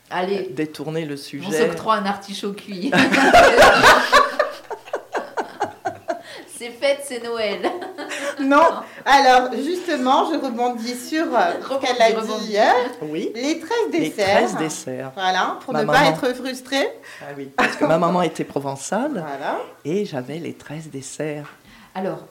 Allez, 0.10 0.50
détourner 0.52 1.06
le 1.06 1.18
sujet. 1.18 1.46
On 1.48 1.52
s'octroie 1.52 1.96
un 1.96 2.06
artichaut 2.06 2.54
cuit. 2.54 2.92
c'est 6.58 6.72
fête, 6.72 7.02
c'est 7.04 7.24
Noël. 7.24 7.62
non, 8.42 8.64
alors 9.06 9.54
justement, 9.54 10.32
je 10.32 10.40
rebondis 10.40 10.96
sur 10.96 11.26
euh, 11.26 11.54
ce 11.62 11.76
qu'elle 11.86 12.02
a 12.02 12.12
dit 12.22 12.46
hier. 12.48 12.74
Oui. 13.04 13.32
Les 13.36 13.60
13 13.60 13.92
desserts. 13.92 14.42
Les 14.42 14.48
13 14.48 14.58
desserts. 14.58 15.12
Voilà, 15.14 15.60
pour 15.64 15.74
ne 15.74 15.84
pas 15.84 16.06
être 16.08 16.34
frustrée. 16.34 16.90
Ah 17.22 17.26
oui, 17.38 17.52
parce 17.56 17.76
que 17.76 17.86
ma 17.86 17.98
maman 17.98 18.24
était 18.24 18.44
provençale. 18.44 19.12
Voilà. 19.12 19.60
Et 19.86 20.06
j'avais 20.06 20.40
les 20.40 20.54
13 20.54 20.90
desserts. 20.90 21.50
Alors, 21.94 22.26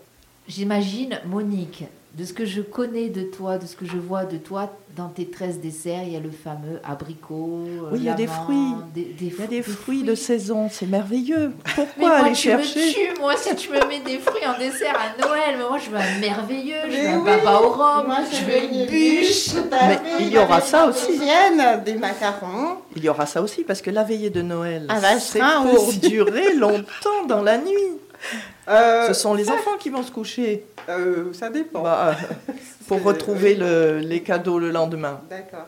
j'imagine, 0.49 1.21
Monique, 1.27 1.85
de 2.19 2.25
ce 2.25 2.33
que 2.33 2.45
je 2.45 2.61
connais 2.61 3.11
de 3.11 3.23
toi, 3.23 3.59
de 3.59 3.67
ce 3.67 3.77
que 3.77 3.87
je 3.87 3.97
vois 3.97 4.25
de 4.25 4.39
toi, 4.39 4.73
dans 4.97 5.09
tes 5.09 5.27
13 5.27 5.61
desserts, 5.61 6.03
il 6.05 6.15
y 6.15 6.17
a 6.17 6.21
le 6.21 6.33
fameux 6.33 6.81
abricot. 6.83 7.65
Euh, 7.65 7.91
oui, 7.93 7.99
il 8.01 8.05
y 8.07 8.09
a 8.09 8.15
des 8.15 8.27
fruits. 8.27 8.57
il 8.97 9.03
y 9.03 9.41
a 9.41 9.47
des, 9.47 9.63
fruits, 9.63 10.03
de 10.03 10.17
saison, 10.17 10.69
c'est 10.69 10.87
merveilleux. 10.87 11.53
Pourquoi 11.77 12.17
aller 12.17 12.35
chercher 12.35 12.81
me 12.81 12.93
tues, 13.15 13.21
moi, 13.21 13.35
si 13.37 13.55
tu 13.55 13.71
me 13.71 13.87
mets 13.87 14.01
des 14.01 14.19
fruits 14.19 14.45
en 14.45 14.59
dessert 14.59 14.97
à 14.97 15.25
Noël. 15.25 15.55
Mais 15.59 15.69
moi, 15.69 15.79
je 15.79 15.91
veux 15.91 15.97
un 15.97 16.19
merveilleux, 16.19 16.91
je 16.91 16.97
veux 16.97 17.09
un 17.09 17.21
papa 17.21 17.61
au 17.63 17.69
rhum, 17.69 18.13
je 18.33 18.45
veux 18.45 18.65
une 18.65 18.87
bûche. 18.87 19.55
Mais 19.71 20.01
il 20.19 20.31
y 20.31 20.39
aura 20.39 20.61
ça 20.61 20.87
aussi. 20.89 21.21
Des 21.85 21.95
macarons. 21.95 22.79
Il 22.97 23.05
y 23.05 23.09
aura 23.09 23.27
ça 23.27 23.41
aussi, 23.41 23.63
parce 23.63 23.81
que 23.81 23.91
la 23.91 24.03
veillée 24.03 24.31
de 24.31 24.43
Noël, 24.43 24.87
ah, 24.89 25.21
c'est 25.21 25.39
pour 25.39 25.93
durer 25.93 26.55
longtemps 26.55 27.27
dans 27.29 27.43
la 27.43 27.59
nuit. 27.59 27.99
Euh, 28.69 29.09
Ce 29.09 29.15
sont 29.15 29.35
les 29.35 29.51
enfants 29.51 29.77
qui 29.79 29.91
vont 29.91 30.03
se 30.03 30.11
coucher. 30.11 30.65
Euh, 30.89 31.33
ça 31.33 31.51
dépend. 31.51 31.83
Bah, 31.83 32.17
pour 32.89 33.03
retrouver 33.03 33.55
le, 33.55 33.99
les 33.99 34.23
cadeaux 34.23 34.59
le 34.59 34.71
lendemain. 34.71 35.21
D'accord. 35.29 35.67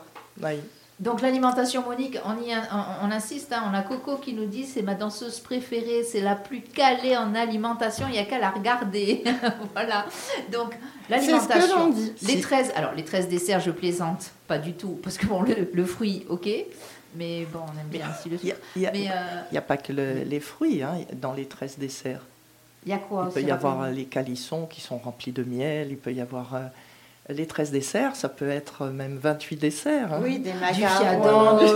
Donc 1.01 1.23
l'alimentation, 1.23 1.83
Monique, 1.83 2.19
on, 2.27 2.35
y 2.43 2.55
on, 3.03 3.11
insiste, 3.11 3.55
hein, 3.55 3.63
on 3.71 3.75
a 3.75 3.81
Coco 3.81 4.17
qui 4.17 4.35
nous 4.35 4.45
dit 4.45 4.67
c'est 4.67 4.83
ma 4.83 4.95
danseuse 4.95 5.41
préférée, 5.41 6.03
c'est 6.03 6.21
la 6.21 6.37
plus 6.37 6.61
calée 6.61 7.17
en 7.17 7.35
alimentation, 7.35 8.05
il 8.07 8.13
n'y 8.13 8.19
a 8.19 8.27
qu'à 8.27 8.39
la 8.39 8.51
regarder. 8.51 9.25
voilà. 9.75 10.05
Donc 10.53 10.79
l'alimentation, 11.09 11.95
les 12.21 12.41
13, 12.43 12.73
alors 12.77 12.93
les 12.93 13.05
13 13.05 13.29
desserts, 13.29 13.61
je 13.61 13.71
plaisante, 13.71 14.31
pas 14.47 14.59
du 14.59 14.75
tout, 14.75 15.01
parce 15.03 15.17
que 15.17 15.25
bon, 15.25 15.43
le, 15.43 15.85
fruit, 15.87 16.27
ok, 16.29 16.51
mais 17.17 17.47
bon, 17.51 17.61
on 17.61 17.81
aime 17.81 17.89
bien 17.89 18.07
aussi 18.11 18.29
le 18.29 18.37
fruit. 18.37 18.53
Il 18.77 18.83
n'y 18.83 19.09
a, 19.09 19.15
euh, 19.15 19.59
a, 19.59 19.63
pas 19.63 19.79
que 19.79 19.95
les 19.95 20.41
fruits 20.41 20.83
hein, 20.83 20.99
dans 21.15 21.33
les 21.33 21.47
13 21.47 21.79
desserts. 21.79 22.27
Il 22.87 22.91
y 22.91 22.93
a 22.93 22.99
quoi 22.99 23.27
Il 23.29 23.35
peut 23.35 23.43
y 23.43 23.51
avoir 23.51 23.91
les 23.91 24.05
calissons 24.05 24.67
qui 24.67 24.81
sont 24.81 24.99
remplis 24.99 25.33
de 25.33 25.43
miel, 25.43 25.89
il 25.91 25.99
peut 25.99 26.13
y 26.13 26.21
avoir 26.21 26.55
euh, 26.55 26.61
les 27.29 27.47
13 27.47 27.71
desserts, 27.71 28.17
ça 28.17 28.29
peut 28.29 28.49
être 28.49 28.87
même 28.87 29.19
28 29.19 29.57
desserts. 29.57 30.13
Hein. 30.13 30.21
Oui, 30.23 30.39
des 30.39 30.55
macarons. 30.55 31.59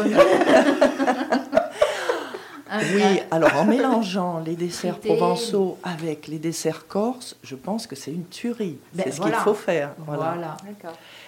oui, 2.95 3.21
alors 3.31 3.57
en 3.57 3.65
mélangeant 3.65 4.41
les 4.41 4.57
desserts 4.57 4.99
provençaux 4.99 5.79
avec 5.83 6.27
les 6.27 6.39
desserts 6.39 6.87
corses, 6.87 7.37
je 7.43 7.55
pense 7.55 7.87
que 7.87 7.97
c'est 7.97 8.11
une 8.11 8.27
tuerie. 8.27 8.79
Ben, 8.93 9.05
c'est 9.05 9.13
ce 9.13 9.21
qu'il 9.21 9.33
faut 9.35 9.55
faire. 9.55 9.95
Voilà. 9.99 10.57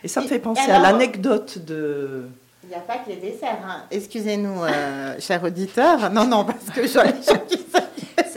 Et 0.02 0.08
ça 0.08 0.20
me 0.20 0.26
fait 0.26 0.38
penser 0.38 0.70
à 0.70 0.80
l'anecdote 0.80 1.58
de... 1.58 2.28
Il 2.64 2.70
n'y 2.70 2.74
a 2.74 2.80
pas 2.80 2.98
que 2.98 3.10
les 3.10 3.16
desserts. 3.16 3.60
Hein. 3.64 3.84
Excusez-nous, 3.92 4.64
euh, 4.64 5.14
chers 5.20 5.44
auditeurs. 5.44 6.10
Non, 6.10 6.26
non, 6.26 6.44
parce 6.44 6.64
que 6.74 6.84
je, 6.84 6.98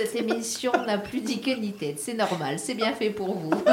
cette 0.05 0.15
émission 0.15 0.71
n'a 0.85 0.97
plus 0.97 1.19
dit 1.19 1.41
que 1.41 1.51
ni 1.51 1.73
tête. 1.73 1.99
C'est 1.99 2.13
normal, 2.13 2.57
c'est 2.57 2.73
bien 2.73 2.93
fait 2.93 3.09
pour 3.09 3.33
vous. 3.33 3.51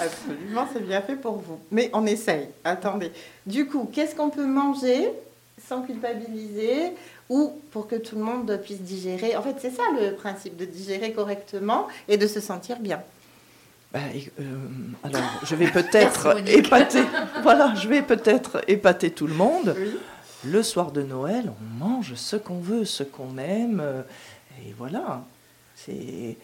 Absolument, 0.00 0.68
c'est 0.72 0.86
bien 0.86 1.00
fait 1.02 1.16
pour 1.16 1.38
vous. 1.38 1.58
Mais 1.72 1.90
on 1.92 2.06
essaye. 2.06 2.48
Attendez. 2.64 3.10
Du 3.44 3.66
coup, 3.66 3.90
qu'est-ce 3.92 4.14
qu'on 4.14 4.30
peut 4.30 4.46
manger 4.46 5.10
sans 5.66 5.82
culpabiliser 5.82 6.92
ou 7.28 7.52
pour 7.72 7.88
que 7.88 7.96
tout 7.96 8.14
le 8.14 8.22
monde 8.22 8.60
puisse 8.62 8.80
digérer? 8.80 9.36
En 9.36 9.42
fait, 9.42 9.56
c'est 9.58 9.70
ça 9.70 9.82
le 10.00 10.14
principe, 10.14 10.56
de 10.56 10.64
digérer 10.64 11.12
correctement 11.12 11.88
et 12.08 12.16
de 12.16 12.26
se 12.26 12.40
sentir 12.40 12.78
bien. 12.78 13.02
Ben, 13.92 14.02
euh, 14.40 14.42
alors, 15.02 15.40
je 15.42 15.54
vais 15.56 15.68
peut-être 15.68 16.36
épater. 16.48 17.02
voilà, 17.42 17.74
je 17.74 17.88
vais 17.88 18.02
peut-être 18.02 18.62
épater 18.68 19.10
tout 19.10 19.26
le 19.26 19.34
monde. 19.34 19.74
Le 20.44 20.62
soir 20.62 20.92
de 20.92 21.02
Noël, 21.02 21.50
on 21.50 21.84
mange 21.84 22.14
ce 22.14 22.36
qu'on 22.36 22.58
veut, 22.58 22.84
ce 22.84 23.02
qu'on 23.02 23.38
aime. 23.38 23.82
Et 24.66 24.74
voilà. 24.76 25.22
C'est. 25.74 26.36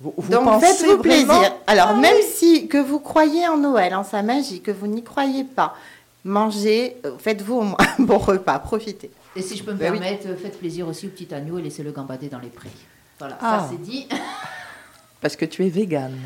Vous, 0.00 0.14
Donc 0.30 0.60
faites-vous 0.60 0.98
plaisir. 0.98 1.52
Alors 1.66 1.88
ah 1.90 1.94
même 1.94 2.22
si 2.22 2.68
que 2.68 2.78
vous 2.78 3.00
croyez 3.00 3.48
en 3.48 3.56
Noël, 3.56 3.94
en 3.94 4.04
sa 4.04 4.22
magie, 4.22 4.60
que 4.60 4.70
vous 4.70 4.86
n'y 4.86 5.02
croyez 5.02 5.42
pas, 5.42 5.74
mangez, 6.24 6.96
euh, 7.04 7.16
faites-vous 7.18 7.56
au 7.56 7.62
moins 7.62 7.78
un 7.98 8.02
bon 8.04 8.18
repas, 8.18 8.60
profitez. 8.60 9.10
Et 9.34 9.42
si 9.42 9.56
je 9.56 9.64
peux 9.64 9.72
me 9.72 9.76
ben 9.76 9.92
permettre, 9.92 10.28
faites 10.40 10.58
plaisir 10.58 10.86
aussi 10.86 11.06
au 11.06 11.10
petit 11.10 11.32
agneau 11.34 11.58
et 11.58 11.62
laissez-le 11.62 11.90
gambader 11.90 12.28
dans 12.28 12.38
les 12.38 12.48
prés. 12.48 12.70
Voilà, 13.18 13.34
ça 13.40 13.40
ah. 13.42 13.68
c'est 13.68 13.80
dit. 13.80 14.08
Parce 15.20 15.34
que 15.34 15.44
tu 15.44 15.66
es 15.66 15.68
végane. 15.68 16.18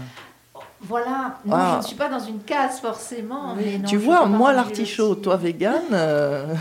Voilà, 0.83 1.39
non, 1.47 1.57
je 1.57 1.63
ah. 1.63 1.79
ne 1.81 1.87
suis 1.87 1.97
pas 1.97 2.09
dans 2.09 2.19
une 2.19 2.43
case 2.43 2.81
forcément. 2.81 3.55
Mais 3.55 3.81
tu 3.87 3.97
vois, 3.97 4.27
moi 4.27 4.53
l'artichaut, 4.53 5.15
toi 5.15 5.37
végane. 5.37 5.83
Euh, 5.93 6.55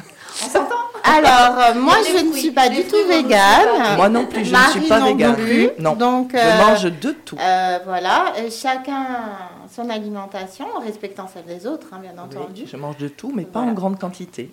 On 0.46 0.50
s'entend 0.50 0.91
alors, 1.04 1.76
moi, 1.82 1.96
je 2.08 2.26
ne 2.26 2.34
suis 2.34 2.52
pas 2.52 2.70
du 2.70 2.84
tout 2.84 3.08
végane. 3.08 3.96
Moi 3.98 4.10
non 4.10 4.26
plus, 4.26 4.46
je 4.46 4.54
ne 4.54 4.70
suis 4.72 4.88
pas 4.88 5.00
végane. 5.00 5.36
Non, 5.80 5.96
Donc, 5.96 6.32
je 6.34 6.38
euh, 6.38 6.58
mange 6.58 6.84
de 6.84 7.12
tout. 7.12 7.38
Euh, 7.40 7.80
voilà, 7.86 8.34
chacun 8.50 9.06
son 9.74 9.90
alimentation 9.90 10.66
en 10.76 10.80
respectant 10.80 11.28
celle 11.28 11.46
des 11.46 11.66
autres, 11.66 11.88
hein, 11.92 12.00
bien 12.02 12.18
entendu. 12.22 12.64
je 12.66 12.78
mange 12.78 12.98
de 12.98 13.08
tout, 13.08 13.32
mais 13.34 13.46
pas 13.46 13.62
en 13.62 13.74
grande 13.74 14.00
quantité. 14.00 14.52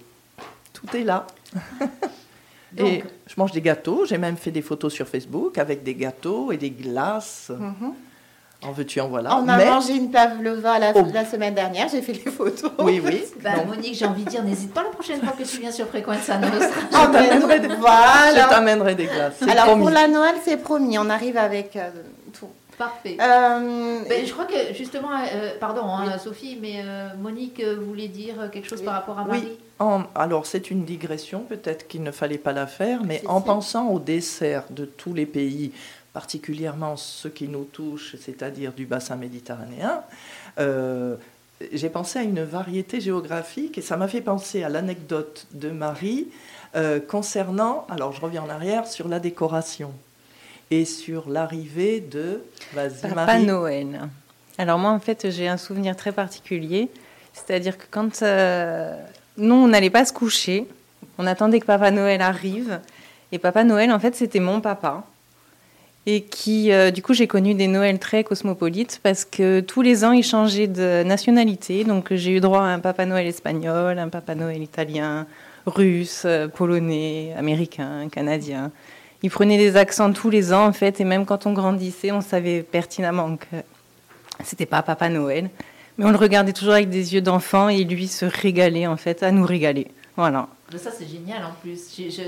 Tout 0.73 0.97
est 0.97 1.05
là. 1.05 1.27
et 2.77 3.03
je 3.27 3.35
mange 3.37 3.53
des 3.53 3.61
gâteaux. 3.63 4.05
J'ai 4.07 4.19
même 4.19 4.37
fait 4.37 4.51
des 4.51 4.63
photos 4.63 4.93
sur 4.93 5.09
Facebook 5.09 5.59
avec 5.59 5.83
des 5.83 5.95
gâteaux 5.95 6.53
et 6.53 6.57
des 6.57 6.71
glaces. 6.71 7.51
Mhm. 7.51 7.95
En 8.65 8.73
veux-tu, 8.73 9.01
en 9.01 9.09
voilà. 9.09 9.37
On 9.37 9.49
a 9.49 9.65
mangé 9.65 9.95
une 9.95 10.11
pavlova 10.11 10.81
la, 10.81 10.93
la 10.93 11.25
semaine 11.25 11.55
dernière, 11.55 11.89
j'ai 11.89 12.03
fait 12.03 12.13
les 12.13 12.31
photos. 12.31 12.73
Oui, 12.81 13.01
oui. 13.05 13.25
Bah, 13.43 13.51
Monique, 13.65 13.95
j'ai 13.95 14.05
envie 14.05 14.25
de 14.25 14.31
dire, 14.31 14.43
n'hésite 14.43 14.75
pas 14.75 14.83
la 14.83 14.89
prochaine 14.89 15.21
fois 15.21 15.33
que 15.39 15.45
tu 15.45 15.61
viens 15.61 15.71
sur 15.71 15.87
Frequenza 15.87 16.39
Nostra. 16.39 16.59
Je 16.91 18.51
t'amènerai 18.51 18.97
des 18.97 19.07
glaces. 19.07 19.43
Alors 19.43 19.79
pour 19.79 19.91
la 19.91 20.09
Noël, 20.09 20.35
c'est 20.45 20.57
promis, 20.57 20.99
on 20.99 21.09
arrive 21.09 21.37
avec 21.37 21.77
euh, 21.77 21.91
tout. 22.33 22.49
Parfait. 22.77 23.17
Euh, 23.21 24.01
ben, 24.09 24.27
je 24.27 24.33
crois 24.33 24.45
que 24.45 24.75
justement, 24.75 25.09
euh, 25.13 25.53
pardon 25.61 25.85
hein, 25.85 26.19
Sophie, 26.19 26.59
mais 26.61 26.85
Monique 27.21 27.63
voulait 27.65 28.09
dire 28.09 28.51
quelque 28.53 28.69
chose 28.69 28.83
par 28.83 28.95
rapport 28.95 29.19
à 29.19 29.25
Marie? 29.25 29.59
Oui. 29.81 29.87
alors 30.15 30.47
c'est 30.47 30.71
une 30.71 30.85
digression, 30.85 31.41
peut-être 31.41 31.87
qu'il 31.87 32.03
ne 32.03 32.11
fallait 32.11 32.39
pas 32.39 32.53
la 32.53 32.67
faire, 32.67 33.05
mais 33.05 33.23
en 33.27 33.41
pensant 33.41 33.89
au 33.89 33.99
dessert 34.01 34.65
de 34.71 34.85
tous 34.85 35.15
les 35.15 35.27
pays, 35.27 35.73
particulièrement 36.19 36.97
ce 36.97 37.29
qui 37.29 37.47
nous 37.47 37.63
touche, 37.63 38.17
c'est-à-dire 38.21 38.73
du 38.73 38.87
bassin 38.87 39.15
méditerranéen, 39.15 40.03
euh, 40.59 41.15
j'ai 41.73 41.89
pensé 41.91 42.19
à 42.19 42.23
une 42.23 42.43
variété 42.43 43.01
géographique 43.01 43.79
et 43.79 43.83
ça 43.83 43.97
m'a 43.97 44.09
fait 44.09 44.21
penser 44.21 44.65
à 44.65 44.69
l'anecdote 44.69 45.47
de 45.53 45.71
Marie 45.71 46.27
euh, 46.75 46.99
concernant, 46.99 47.87
alors 47.89 48.11
je 48.13 48.21
reviens 48.21 48.43
en 48.43 48.49
arrière, 48.49 48.89
sur 48.89 49.07
la 49.07 49.21
décoration 49.21 49.93
et 50.73 50.85
sur 50.85 51.29
l'arrivée 51.29 52.01
de 52.01 52.43
Papa 52.75 53.39
Noël. 53.39 54.01
Alors 54.59 54.81
moi 54.81 54.91
en 54.91 54.99
fait 54.99 55.31
j'ai 55.31 55.47
un 55.47 55.57
souvenir 55.57 55.95
très 55.95 56.11
particulier, 56.11 56.89
c'est-à-dire 57.33 57.79
que 57.79 57.85
quand 57.89 58.23
euh, 58.23 59.01
nous 59.37 59.55
on 59.55 59.69
n'allait 59.69 59.89
pas 59.89 60.05
se 60.05 60.13
coucher, 60.13 60.67
on 61.17 61.29
attendait 61.29 61.61
que 61.61 61.67
Papa 61.67 61.93
Noël 61.93 62.23
arrive 62.23 62.81
et 63.31 63.39
Papa 63.39 63.63
Noël 63.63 63.93
en 63.93 64.01
fait 64.01 64.17
c'était 64.17 64.41
mon 64.41 64.61
papa 64.61 65.05
et 66.07 66.23
qui, 66.23 66.73
euh, 66.73 66.91
du 66.91 67.03
coup, 67.03 67.13
j'ai 67.13 67.27
connu 67.27 67.55
des 67.55 67.67
Noëls 67.67 67.99
très 67.99 68.25
cosmopolites 68.25 69.01
parce 69.03 69.25
que 69.25 69.61
tous 69.61 69.83
les 69.83 70.05
ans, 70.05 70.13
ils 70.13 70.25
changeaient 70.25 70.67
de 70.67 71.03
nationalité. 71.03 71.85
Donc, 71.85 72.15
j'ai 72.15 72.33
eu 72.33 72.41
droit 72.41 72.61
à 72.61 72.69
un 72.69 72.79
Papa 72.79 73.05
Noël 73.05 73.27
espagnol, 73.27 73.99
un 73.99 74.09
Papa 74.09 74.35
Noël 74.35 74.63
italien, 74.63 75.27
russe, 75.67 76.23
euh, 76.25 76.49
polonais, 76.49 77.35
américain, 77.37 78.09
canadien. 78.11 78.71
Ils 79.23 79.31
prenaient 79.31 79.59
des 79.59 79.77
accents 79.77 80.13
tous 80.13 80.31
les 80.31 80.53
ans, 80.53 80.67
en 80.67 80.73
fait, 80.73 81.01
et 81.01 81.05
même 81.05 81.27
quand 81.27 81.47
on 81.47 81.53
grandissait, 81.53 82.13
on 82.13 82.21
savait 82.21 82.63
pertinemment 82.63 83.37
que 83.37 83.57
c'était 84.45 84.67
pas 84.67 84.83
Papa 84.83 85.09
Noël. 85.09 85.51
Mais 85.99 86.05
on 86.05 86.11
le 86.11 86.17
regardait 86.17 86.53
toujours 86.53 86.75
avec 86.75 86.89
des 86.89 87.15
yeux 87.15 87.21
d'enfant 87.21 87.69
et 87.69 87.83
lui 87.85 88.07
se 88.07 88.25
régalait, 88.25 88.87
en 88.87 88.97
fait, 88.97 89.23
à 89.23 89.33
nous 89.33 89.45
régaler. 89.45 89.89
Voilà. 90.17 90.49
Ça, 90.77 90.91
c'est 90.91 91.07
génial 91.07 91.45
en 91.45 91.53
plus. 91.63 91.79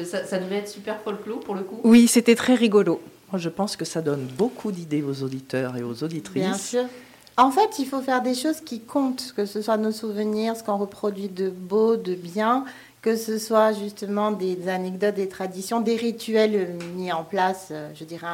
ça, 0.05 0.39
devait 0.39 0.57
être 0.57 0.69
super 0.69 1.01
folklore 1.03 1.41
pour 1.41 1.55
le 1.55 1.63
coup. 1.63 1.81
Oui, 1.85 2.09
c'était 2.09 2.35
très 2.35 2.55
rigolo. 2.55 3.01
Je 3.35 3.49
pense 3.49 3.77
que 3.77 3.85
ça 3.85 4.01
donne 4.01 4.27
beaucoup 4.39 4.73
d'idées 4.73 5.03
aux 5.03 5.23
auditeurs 5.23 5.77
et 5.77 5.83
aux 5.83 6.03
auditrices. 6.03 6.43
Bien 6.43 6.55
sûr. 6.55 6.85
En 7.37 7.51
fait, 7.51 7.79
il 7.79 7.87
faut 7.87 8.01
faire 8.01 8.23
des 8.23 8.35
choses 8.35 8.61
qui 8.61 8.81
comptent, 8.81 9.33
que 9.37 9.47
ce 9.47 9.63
soit 9.63 9.77
nos 9.77 9.93
souvenirs, 9.93 10.57
ce 10.57 10.65
qu'on 10.65 10.77
reproduit 10.77 11.29
de 11.29 11.49
beau, 11.49 11.97
de 11.97 12.15
bien, 12.15 12.65
que 13.03 13.17
ce 13.17 13.39
soit 13.39 13.73
justement 13.73 14.31
des 14.31 14.69
anecdotes, 14.69 15.15
des 15.15 15.29
traditions, 15.29 15.81
des 15.81 15.97
rituels 15.97 16.77
mis 16.97 17.13
en 17.13 17.25
place, 17.25 17.69
euh, 17.71 17.91
je 17.95 18.05
dirais, 18.05 18.27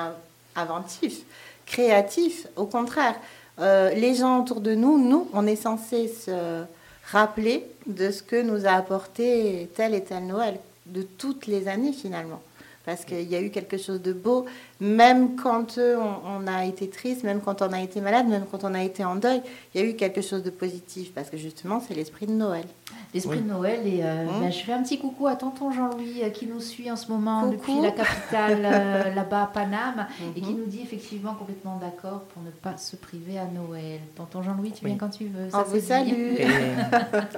inventifs, 0.57 1.23
créatifs. 1.67 2.47
Au 2.57 2.67
contraire, 2.67 3.15
euh, 3.61 3.91
les 3.91 4.15
gens 4.15 4.41
autour 4.41 4.61
de 4.61 4.75
nous, 4.75 4.99
nous, 4.99 5.29
on 5.33 5.47
est 5.47 5.57
censé 5.57 6.09
se 6.09 6.65
rappeler 7.11 7.67
de 7.87 8.11
ce 8.11 8.23
que 8.23 8.41
nous 8.41 8.67
a 8.67 8.73
apporté 8.73 9.69
tel 9.75 9.95
et 9.95 10.03
tel 10.05 10.27
Noël, 10.27 10.59
de 10.87 11.03
toutes 11.03 11.47
les 11.47 11.69
années 11.69 11.93
finalement 11.93 12.43
parce 12.87 13.05
qu'il 13.05 13.29
y 13.29 13.35
a 13.35 13.43
eu 13.43 13.51
quelque 13.51 13.77
chose 13.77 14.01
de 14.01 14.13
beau, 14.13 14.47
même 14.81 15.35
quand 15.35 15.77
euh, 15.77 15.99
on, 16.25 16.47
a 16.47 16.65
été 16.65 16.89
triste, 16.89 17.25
même 17.25 17.41
quand 17.41 17.61
on 17.61 17.73
a 17.73 17.81
été 17.81 18.01
malade, 18.01 18.29
même 18.29 18.45
quand 18.49 18.63
on 18.63 18.75
a 18.75 18.83
été 18.83 19.05
en 19.05 19.17
deuil, 19.17 19.43
il 19.75 19.81
y 19.81 19.85
a 19.85 19.87
eu 19.89 19.95
quelque 19.95 20.23
chose 20.23 20.45
de 20.45 20.51
positif, 20.51 21.13
parce 21.13 21.29
que 21.29 21.37
justement, 21.37 21.81
c'est 21.81 21.95
l'esprit 21.95 22.27
de 22.27 22.33
Noël. 22.33 22.65
L'esprit 23.13 23.41
de 23.41 23.49
Noël, 23.49 23.81
et 23.85 24.05
euh, 24.05 24.25
mmh. 24.27 24.41
ben, 24.41 24.53
je 24.53 24.59
fais 24.59 24.73
un 24.73 24.85
petit 24.85 25.01
coucou 25.01 25.27
à 25.27 25.35
tonton 25.35 25.73
Jean-Louis 25.73 26.23
euh, 26.23 26.31
qui 26.31 26.47
nous 26.47 26.61
suit 26.61 26.89
en 26.89 26.95
ce 26.95 27.09
moment 27.11 27.49
depuis 27.49 27.81
la 27.81 27.91
capitale, 27.91 28.63
là-bas 29.17 29.43
à 29.43 29.47
Paname, 29.49 30.07
et 30.37 30.41
qui 30.41 30.53
mmh. 30.53 30.57
nous 30.57 30.67
dit 30.67 30.81
effectivement 30.81 31.35
complètement 31.35 31.79
d'accord 31.79 32.21
pour 32.33 32.43
ne 32.45 32.51
pas 32.51 32.77
se 32.77 32.95
priver 32.95 33.37
à 33.37 33.47
Noël. 33.47 33.99
Tonton 34.15 34.43
Jean-Louis, 34.43 34.71
tu 34.71 34.85
viens 34.85 34.97
quand 34.97 35.11
tu 35.11 35.25
veux. 35.25 35.51
Ça, 35.51 35.65
vous 35.65 35.81
salue. 35.81 36.37
Et, 36.39 36.47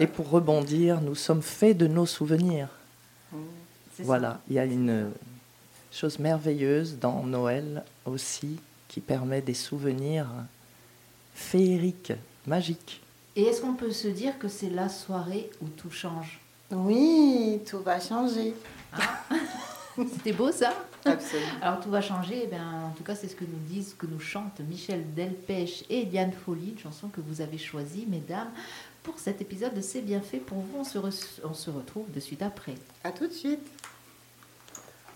et, 0.00 0.06
pour 0.06 0.28
rebondir, 0.28 1.00
nous 1.00 1.14
sommes 1.14 1.42
faits 1.42 1.78
de 1.78 1.86
nos 1.86 2.04
souvenirs. 2.04 2.68
Mmh. 3.32 3.36
Voilà, 4.00 4.40
il 4.48 4.56
y 4.56 4.58
a 4.58 4.66
une 4.66 5.10
chose 5.98 6.18
merveilleuse 6.18 6.98
dans 7.00 7.24
Noël 7.24 7.82
aussi, 8.06 8.60
qui 8.86 9.00
permet 9.00 9.42
des 9.42 9.54
souvenirs 9.54 10.28
féeriques, 11.34 12.12
magiques. 12.46 13.00
Et 13.34 13.42
est-ce 13.42 13.60
qu'on 13.60 13.74
peut 13.74 13.90
se 13.90 14.08
dire 14.08 14.38
que 14.38 14.48
c'est 14.48 14.70
la 14.70 14.88
soirée 14.88 15.50
où 15.60 15.66
tout 15.66 15.90
change? 15.90 16.40
Oui, 16.70 17.60
tout 17.68 17.80
va 17.80 17.98
changer. 17.98 18.54
Ah. 18.92 19.24
C'était 19.96 20.32
beau 20.32 20.52
ça? 20.52 20.72
Absolument. 21.04 21.48
Alors 21.60 21.80
tout 21.80 21.90
va 21.90 22.00
changer, 22.00 22.42
eh 22.44 22.46
bien, 22.46 22.84
en 22.84 22.90
tout 22.90 23.02
cas 23.02 23.16
c'est 23.16 23.26
ce 23.26 23.34
que 23.34 23.44
nous 23.44 23.58
disent, 23.68 23.96
que 23.98 24.06
nous 24.06 24.20
chantent 24.20 24.60
Michel 24.60 25.02
Delpech 25.14 25.84
et 25.90 26.04
Diane 26.04 26.32
Folly, 26.32 26.70
une 26.70 26.78
chanson 26.78 27.08
que 27.08 27.20
vous 27.20 27.40
avez 27.40 27.58
choisie, 27.58 28.06
mesdames, 28.08 28.50
pour 29.02 29.18
cet 29.18 29.40
épisode 29.40 29.74
de 29.74 29.80
C'est 29.80 30.02
bien 30.02 30.20
fait 30.20 30.38
pour 30.38 30.58
vous. 30.58 30.78
On 30.78 30.84
se, 30.84 30.98
on 31.42 31.54
se 31.54 31.70
retrouve 31.70 32.08
de 32.12 32.20
suite 32.20 32.42
après. 32.42 32.74
À 33.02 33.10
tout 33.10 33.26
de 33.26 33.32
suite. 33.32 33.66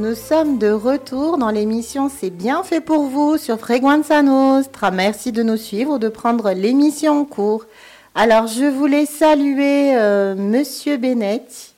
Nous 0.00 0.14
sommes 0.14 0.56
de 0.56 0.70
retour 0.70 1.36
dans 1.36 1.50
l'émission 1.50 2.08
C'est 2.08 2.30
bien 2.30 2.62
fait 2.62 2.80
pour 2.80 3.02
vous 3.02 3.36
sur 3.36 3.58
Freguenza 3.58 4.22
Nostra. 4.22 4.90
Merci 4.90 5.30
de 5.30 5.42
nous 5.42 5.58
suivre, 5.58 5.98
de 5.98 6.08
prendre 6.08 6.52
l'émission 6.52 7.20
en 7.20 7.24
cours. 7.26 7.66
Alors, 8.14 8.46
je 8.46 8.64
voulais 8.64 9.04
saluer 9.04 9.94
euh, 9.94 10.34
Monsieur 10.34 10.96
Bennett 10.96 11.74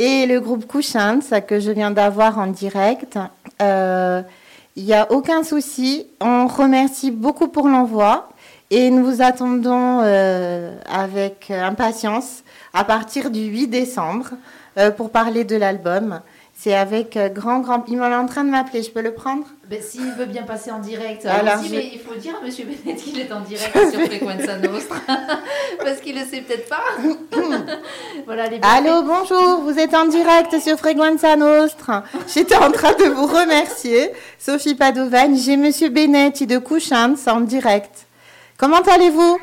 et 0.00 0.26
le 0.26 0.40
groupe 0.40 0.66
Couchins 0.66 1.20
que 1.46 1.60
je 1.60 1.70
viens 1.70 1.92
d'avoir 1.92 2.40
en 2.40 2.48
direct. 2.48 3.16
Euh, 3.62 4.22
Il 4.74 4.84
n'y 4.84 4.94
a 4.94 5.12
aucun 5.12 5.44
souci. 5.44 6.08
On 6.20 6.48
remercie 6.48 7.12
beaucoup 7.12 7.46
pour 7.46 7.68
l'envoi 7.68 8.30
et 8.72 8.90
nous 8.90 9.04
vous 9.04 9.22
attendons 9.22 10.00
euh, 10.02 10.76
avec 10.92 11.52
impatience 11.52 12.42
à 12.74 12.82
partir 12.82 13.30
du 13.30 13.42
8 13.42 13.68
décembre 13.68 14.30
pour 14.96 15.10
parler 15.10 15.44
de 15.44 15.54
l'album. 15.54 16.20
C'est 16.62 16.74
avec 16.74 17.16
euh, 17.16 17.30
grand, 17.30 17.60
grand. 17.60 17.84
Il 17.88 17.96
est 17.96 18.02
en 18.02 18.26
train 18.26 18.44
de 18.44 18.50
m'appeler, 18.50 18.82
je 18.82 18.90
peux 18.90 19.00
le 19.00 19.14
prendre? 19.14 19.46
Ben, 19.70 19.80
S'il 19.80 20.12
veut 20.12 20.26
bien 20.26 20.42
passer 20.42 20.70
en 20.70 20.78
direct, 20.78 21.24
Alors, 21.24 21.54
mais 21.70 21.88
il 21.94 21.98
faut 21.98 22.14
dire 22.16 22.34
à 22.34 22.46
M. 22.46 22.52
Bennett 22.52 23.02
qu'il 23.02 23.18
est 23.18 23.32
en 23.32 23.40
direct 23.40 23.74
sur 23.90 24.00
Frequenza 24.04 24.58
Nostra, 24.58 24.96
parce 25.82 26.00
qu'il 26.02 26.14
ne 26.14 26.20
le 26.20 26.26
sait 26.26 26.42
peut-être 26.42 26.68
pas. 26.68 26.82
voilà, 28.26 28.50
Allô, 28.60 29.02
bonjour, 29.04 29.62
vous 29.62 29.78
êtes 29.78 29.94
en 29.94 30.04
direct 30.04 30.60
sur 30.60 30.76
Frequenza 30.76 31.34
Nostra. 31.34 32.04
J'étais 32.28 32.56
en 32.56 32.70
train 32.70 32.92
de 32.92 33.04
vous 33.04 33.26
remercier, 33.26 34.10
Sophie 34.38 34.74
Padovan. 34.74 35.34
J'ai 35.34 35.54
M. 35.54 35.70
Benetti 35.90 36.46
de 36.46 36.58
Couchins 36.58 37.14
en 37.26 37.40
direct. 37.40 38.06
Comment 38.58 38.82
allez-vous? 38.82 39.38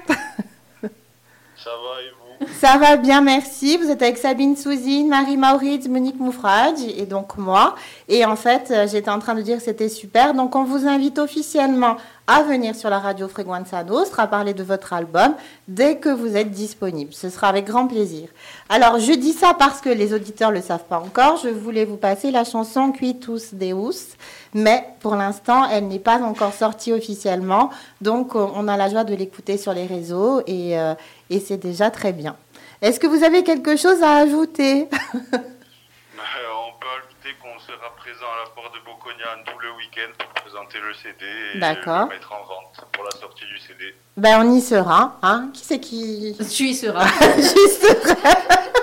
Ça 1.63 1.72
va 1.72 1.99
et 2.03 2.16
ça 2.60 2.78
va 2.78 2.98
bien, 2.98 3.22
merci. 3.22 3.78
Vous 3.78 3.90
êtes 3.90 4.02
avec 4.02 4.18
Sabine 4.18 4.56
Souzine, 4.56 5.08
Marie 5.08 5.38
Maurits, 5.38 5.88
Monique 5.90 6.20
Moufrage 6.20 6.80
et 6.98 7.06
donc 7.06 7.38
moi. 7.38 7.76
Et 8.08 8.26
en 8.26 8.36
fait, 8.36 8.72
euh, 8.72 8.88
j'étais 8.88 9.10
en 9.10 9.20
train 9.20 9.36
de 9.36 9.42
dire 9.42 9.58
que 9.58 9.64
c'était 9.64 9.90
super. 9.90 10.34
Donc, 10.34 10.56
on 10.56 10.64
vous 10.64 10.88
invite 10.88 11.20
officiellement 11.20 11.98
à 12.28 12.44
venir 12.44 12.76
sur 12.76 12.90
la 12.90 13.00
radio 13.00 13.30
Frequenza 13.30 13.84
Nostra 13.86 14.24
à 14.24 14.28
parler 14.28 14.54
de 14.54 14.62
votre 14.62 14.92
album 14.92 15.34
dès 15.68 15.96
que 15.96 16.10
vous 16.10 16.36
êtes 16.36 16.52
disponible. 16.52 17.14
Ce 17.14 17.30
sera 17.30 17.48
avec 17.48 17.66
grand 17.66 17.88
plaisir. 17.88 18.28
Alors, 18.68 19.00
je 19.00 19.14
dis 19.14 19.32
ça 19.32 19.56
parce 19.58 19.80
que 19.80 19.90
les 19.90 20.14
auditeurs 20.14 20.52
ne 20.52 20.58
le 20.58 20.62
savent 20.62 20.84
pas 20.84 21.00
encore. 21.00 21.38
Je 21.42 21.48
voulais 21.48 21.86
vous 21.86 21.96
passer 21.96 22.30
la 22.30 22.44
chanson 22.44 22.92
Quitus 22.92 23.54
Deus, 23.54 24.18
mais 24.54 24.84
pour 25.00 25.16
l'instant, 25.16 25.70
elle 25.72 25.88
n'est 25.88 26.00
pas 26.00 26.22
encore 26.22 26.54
sortie 26.54 26.92
officiellement. 26.92 27.70
Donc, 28.02 28.36
on 28.36 28.68
a 28.68 28.76
la 28.76 28.90
joie 28.90 29.06
de 29.06 29.16
l'écouter 29.16 29.58
sur 29.58 29.74
les 29.74 29.86
réseaux 29.86 30.42
et, 30.48 30.78
euh, 30.78 30.96
et 31.30 31.40
c'est 31.40 31.58
déjà 31.58 31.92
très 31.92 32.14
bien. 32.14 32.36
Est-ce 32.82 33.00
que 33.00 33.08
vous 33.08 33.24
avez 33.24 33.44
quelque 33.44 33.76
chose 33.76 34.02
à 34.04 34.18
ajouter 34.18 34.88
euh, 35.34 35.38
On 35.38 36.80
peut 36.80 36.88
ajouter 36.98 37.36
qu'on 37.42 37.60
sera 37.60 37.96
présent 37.98 38.26
à 38.36 38.44
la 38.44 38.50
porte 38.52 38.74
de 38.76 38.80
Bocognan 38.86 39.44
tout 39.46 39.60
le 39.60 39.72
week-end 39.78 40.12
pour 40.18 40.30
présenter 40.44 40.78
le 40.80 40.94
CD 40.94 41.26
et 41.26 41.58
le 41.58 41.60
mettre 41.60 42.32
en 42.32 42.46
vente 42.46 42.86
pour 42.92 43.04
la 43.04 43.12
sortie 43.12 43.46
du 43.46 43.58
CD. 43.60 43.96
Ben 44.16 44.46
on 44.46 44.54
y 44.54 44.62
sera, 44.62 45.18
hein 45.24 45.50
Qui 45.54 45.66
c'est 45.66 45.80
qui 45.80 46.38
Tu 46.56 46.66
y 46.66 46.76
seras. 46.76 47.08
J'y 47.38 47.70
serai. 47.70 48.68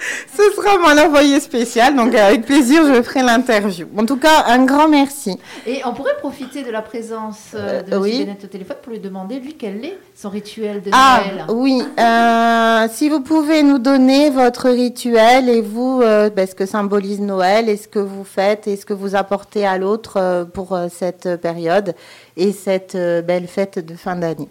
Ce 0.36 0.42
sera 0.52 0.78
mon 0.78 1.00
envoyé 1.00 1.40
spécial, 1.40 1.94
donc 1.94 2.14
avec 2.14 2.46
plaisir, 2.46 2.82
je 2.86 3.02
ferai 3.02 3.22
l'interview. 3.22 3.86
En 3.96 4.06
tout 4.06 4.16
cas, 4.16 4.44
un 4.46 4.64
grand 4.64 4.88
merci. 4.88 5.38
Et 5.66 5.82
on 5.84 5.92
pourrait 5.92 6.16
profiter 6.18 6.62
de 6.62 6.70
la 6.70 6.82
présence 6.82 7.50
euh, 7.54 7.82
de 7.82 7.92
euh, 7.92 8.26
M. 8.26 8.36
au 8.42 8.46
téléphone 8.46 8.76
pour 8.82 8.92
lui 8.92 9.00
demander, 9.00 9.38
lui, 9.40 9.54
quel 9.54 9.84
est 9.84 9.98
son 10.14 10.30
rituel 10.30 10.82
de 10.82 10.90
ah, 10.92 11.22
Noël? 11.24 11.44
Ah, 11.48 11.52
oui. 11.52 11.82
Euh, 11.98 12.88
si 12.92 13.08
vous 13.08 13.20
pouvez 13.20 13.62
nous 13.62 13.78
donner 13.78 14.30
votre 14.30 14.70
rituel 14.70 15.48
et 15.48 15.60
vous, 15.60 16.00
ben, 16.00 16.46
ce 16.46 16.54
que 16.54 16.66
symbolise 16.66 17.20
Noël 17.20 17.68
et 17.68 17.76
ce 17.76 17.88
que 17.88 17.98
vous 17.98 18.24
faites 18.24 18.66
et 18.68 18.76
ce 18.76 18.86
que 18.86 18.94
vous 18.94 19.14
apportez 19.14 19.66
à 19.66 19.76
l'autre 19.78 20.46
pour 20.54 20.78
cette 20.90 21.36
période 21.36 21.94
et 22.36 22.52
cette 22.52 22.96
belle 22.96 23.46
fête 23.46 23.78
de 23.84 23.94
fin 23.94 24.16
d'année. 24.16 24.48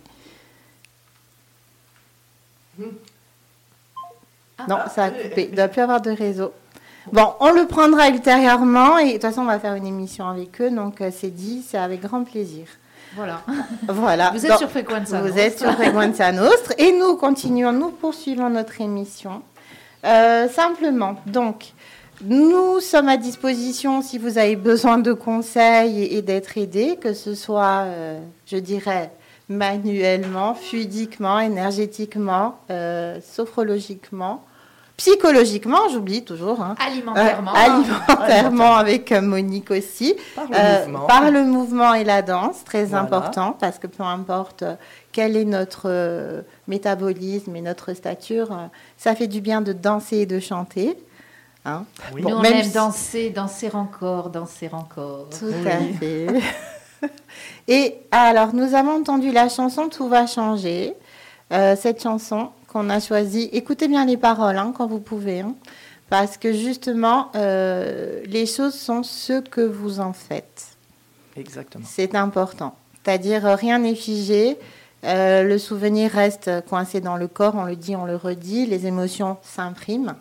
Mmh. 2.78 2.84
Non, 4.68 4.78
ça 4.93 5.05
a 5.05 5.10
coupé. 5.10 5.45
Il 5.45 5.51
ne 5.51 5.55
doit 5.55 5.68
plus 5.68 5.82
avoir 5.82 6.01
de 6.01 6.12
réseau. 6.12 6.51
Bon, 7.12 7.34
on 7.39 7.51
le 7.51 7.66
prendra 7.66 8.10
ultérieurement 8.10 8.99
et 8.99 9.07
de 9.07 9.12
toute 9.14 9.22
façon, 9.22 9.41
on 9.41 9.45
va 9.45 9.60
faire 9.60 9.74
une 9.74 9.88
émission 9.88 10.28
avec 10.28 10.62
eux. 10.62 10.70
Donc, 10.70 11.01
euh, 11.01 11.10
c'est 11.12 11.34
dit, 11.34 11.64
c'est 11.68 11.78
avec 11.78 12.01
grand 12.01 12.24
plaisir. 12.24 12.68
Voilà. 13.16 13.41
voilà. 13.88 14.32
Vous 14.32 14.45
êtes 14.45 14.57
sur 14.57 14.70
Frequenza 14.70 15.22
Vous 15.22 15.38
êtes 15.38 15.57
sur 15.57 15.72
Frequenza 15.72 16.32
Nostre 16.32 16.74
et 16.78 16.91
nous 16.91 17.16
continuons, 17.16 17.72
nous 17.72 17.89
poursuivons 17.89 18.49
notre 18.49 18.80
émission. 18.82 19.41
Euh, 20.05 20.47
simplement, 20.49 21.16
donc, 21.26 21.74
nous 22.22 22.80
sommes 22.80 23.10
à 23.10 23.18
disposition 23.18 24.01
si 24.01 24.18
vous 24.18 24.38
avez 24.38 24.55
besoin 24.55 24.99
de 24.99 25.14
conseils 25.14 26.03
et, 26.03 26.22
d'être 26.22 26.57
aidé, 26.57 26.97
que 27.01 27.14
ce 27.14 27.34
soit, 27.34 27.86
euh, 27.86 28.20
je 28.45 28.57
dirais, 28.57 29.10
manuellement, 29.47 30.53
fluidiquement, 30.53 31.39
énergétiquement, 31.39 32.60
sophrologiquement 33.24 34.43
psychologiquement, 35.00 35.88
j'oublie 35.91 36.24
toujours. 36.24 36.62
Hein. 36.62 36.76
Alimentairement. 36.86 37.54
Euh, 37.56 37.58
alimentairement 37.58 38.76
avec 38.76 39.14
euh, 39.14 39.22
Monique 39.22 39.72
aussi. 39.72 40.14
Par 40.36 40.45
le, 40.45 40.56
euh, 40.56 40.86
mouvement. 40.86 41.08
par 41.08 41.32
le 41.32 41.43
mouvement 41.45 41.93
et 41.93 42.04
la 42.04 42.22
danse, 42.22 42.66
très 42.66 42.93
important, 42.93 43.56
parce 43.58 43.80
que 43.80 43.88
peu 43.88 44.04
importe 44.04 44.66
quel 45.14 45.38
est 45.38 45.45
notre 45.45 46.43
métabolisme 46.68 47.56
et 47.56 47.62
notre 47.62 47.93
stature, 47.93 48.50
ça 48.97 49.16
fait 49.16 49.28
du 49.28 49.39
bien 49.39 49.62
de 49.62 49.72
danser 49.72 50.18
et 50.18 50.26
de 50.26 50.39
chanter. 50.39 50.97
Hein. 51.64 51.86
Oui. 52.14 52.22
Nous, 52.22 52.36
on 52.36 52.43
aime 52.43 52.70
danser, 52.70 53.30
danser 53.30 53.72
encore, 53.74 54.30
danser 54.30 54.70
encore. 54.74 55.28
Tout 55.30 55.54
à 55.66 55.97
fait. 55.97 56.28
et 57.70 57.95
alors, 58.12 58.54
nous 58.54 58.76
avons 58.76 59.00
entendu 59.00 59.32
la 59.32 59.47
chanson 59.47 59.88
Tout 59.88 60.10
va 60.10 60.28
changer. 60.28 60.93
cette 61.50 62.04
chanson, 62.04 62.50
qu'on 62.72 62.89
a 62.89 62.99
choisi. 62.99 63.49
Écoutez 63.51 63.88
bien 63.88 64.05
les 64.05 64.17
paroles 64.17 64.57
hein, 64.57 64.74
quand 64.76 64.88
vous 64.88 64.99
pouvez, 64.99 65.41
hein, 65.41 65.55
parce 66.09 66.38
que 66.38 66.53
justement, 66.53 67.32
euh, 67.36 68.22
les 68.26 68.45
choses 68.45 68.76
sont 68.76 69.03
ce 69.03 69.41
que 69.41 69.61
vous 69.61 69.99
en 69.99 70.13
faites. 70.13 70.67
Exactement. 71.36 71.86
C'est 71.88 72.15
important. 72.15 72.76
C'est-à-dire, 73.03 73.45
euh, 73.45 73.55
rien 73.55 73.80
n'est 73.80 73.95
figé. 73.95 74.57
Euh, 75.03 75.43
le 75.43 75.57
souvenir 75.57 76.11
reste 76.11 76.49
coincé 76.67 77.01
dans 77.01 77.17
le 77.17 77.28
corps, 77.28 77.55
on 77.55 77.63
le 77.63 77.76
dit, 77.76 77.95
on 77.95 78.05
le 78.05 78.15
redit, 78.15 78.65
les 78.65 78.86
émotions 78.86 79.38
s'impriment, 79.41 80.15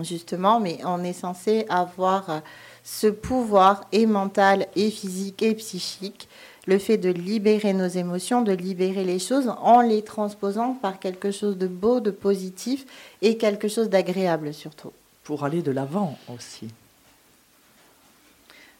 justement, 0.00 0.60
mais 0.60 0.78
on 0.84 1.02
est 1.02 1.14
censé 1.14 1.64
avoir 1.68 2.42
ce 2.82 3.06
pouvoir 3.06 3.86
et 3.92 4.04
mental 4.04 4.66
et 4.76 4.90
physique 4.90 5.42
et 5.42 5.54
psychique 5.54 6.28
le 6.66 6.78
fait 6.78 6.96
de 6.96 7.10
libérer 7.10 7.72
nos 7.72 7.86
émotions, 7.86 8.42
de 8.42 8.52
libérer 8.52 9.04
les 9.04 9.18
choses 9.18 9.52
en 9.60 9.80
les 9.80 10.02
transposant 10.02 10.74
par 10.74 10.98
quelque 10.98 11.30
chose 11.30 11.58
de 11.58 11.66
beau, 11.66 12.00
de 12.00 12.10
positif 12.10 12.86
et 13.22 13.36
quelque 13.36 13.68
chose 13.68 13.88
d'agréable 13.88 14.54
surtout. 14.54 14.92
Pour 15.24 15.44
aller 15.44 15.62
de 15.62 15.70
l'avant 15.70 16.18
aussi. 16.34 16.68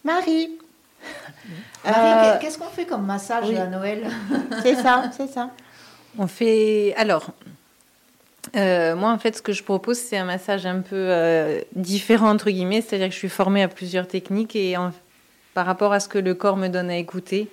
Marie. 0.05 0.51
Marie, 1.85 2.29
euh, 2.29 2.39
qu'est-ce 2.41 2.59
qu'on 2.59 2.69
fait 2.69 2.87
comme 2.87 3.05
massage 3.05 3.51
à 3.51 3.67
Noël 3.67 4.07
C'est 4.63 4.77
ça, 4.77 5.11
c'est 5.17 5.29
ça. 5.29 5.51
On 6.19 6.27
fait. 6.27 6.95
Alors, 6.97 7.31
euh, 8.57 8.95
moi, 8.95 9.11
en 9.11 9.19
fait, 9.19 9.37
ce 9.37 9.43
que 9.43 9.53
je 9.53 9.63
propose, 9.63 9.99
c'est 9.99 10.17
un 10.17 10.25
massage 10.25 10.67
un 10.67 10.81
peu 10.81 10.97
euh, 10.97 11.61
différent, 11.75 12.31
entre 12.31 12.51
guillemets. 12.51 12.83
C'est-à-dire 12.83 13.09
que 13.09 13.15
je 13.15 13.19
suis 13.19 13.29
formée 13.29 13.63
à 13.63 13.69
plusieurs 13.69 14.07
techniques 14.07 14.55
et 14.55 14.77
par 15.55 15.67
rapport 15.67 15.93
à 15.93 16.01
ce 16.01 16.09
que 16.09 16.19
le 16.19 16.35
corps 16.35 16.57
me 16.57 16.69
donne 16.69 16.91
à 16.91 16.97
écouter, 16.97 17.49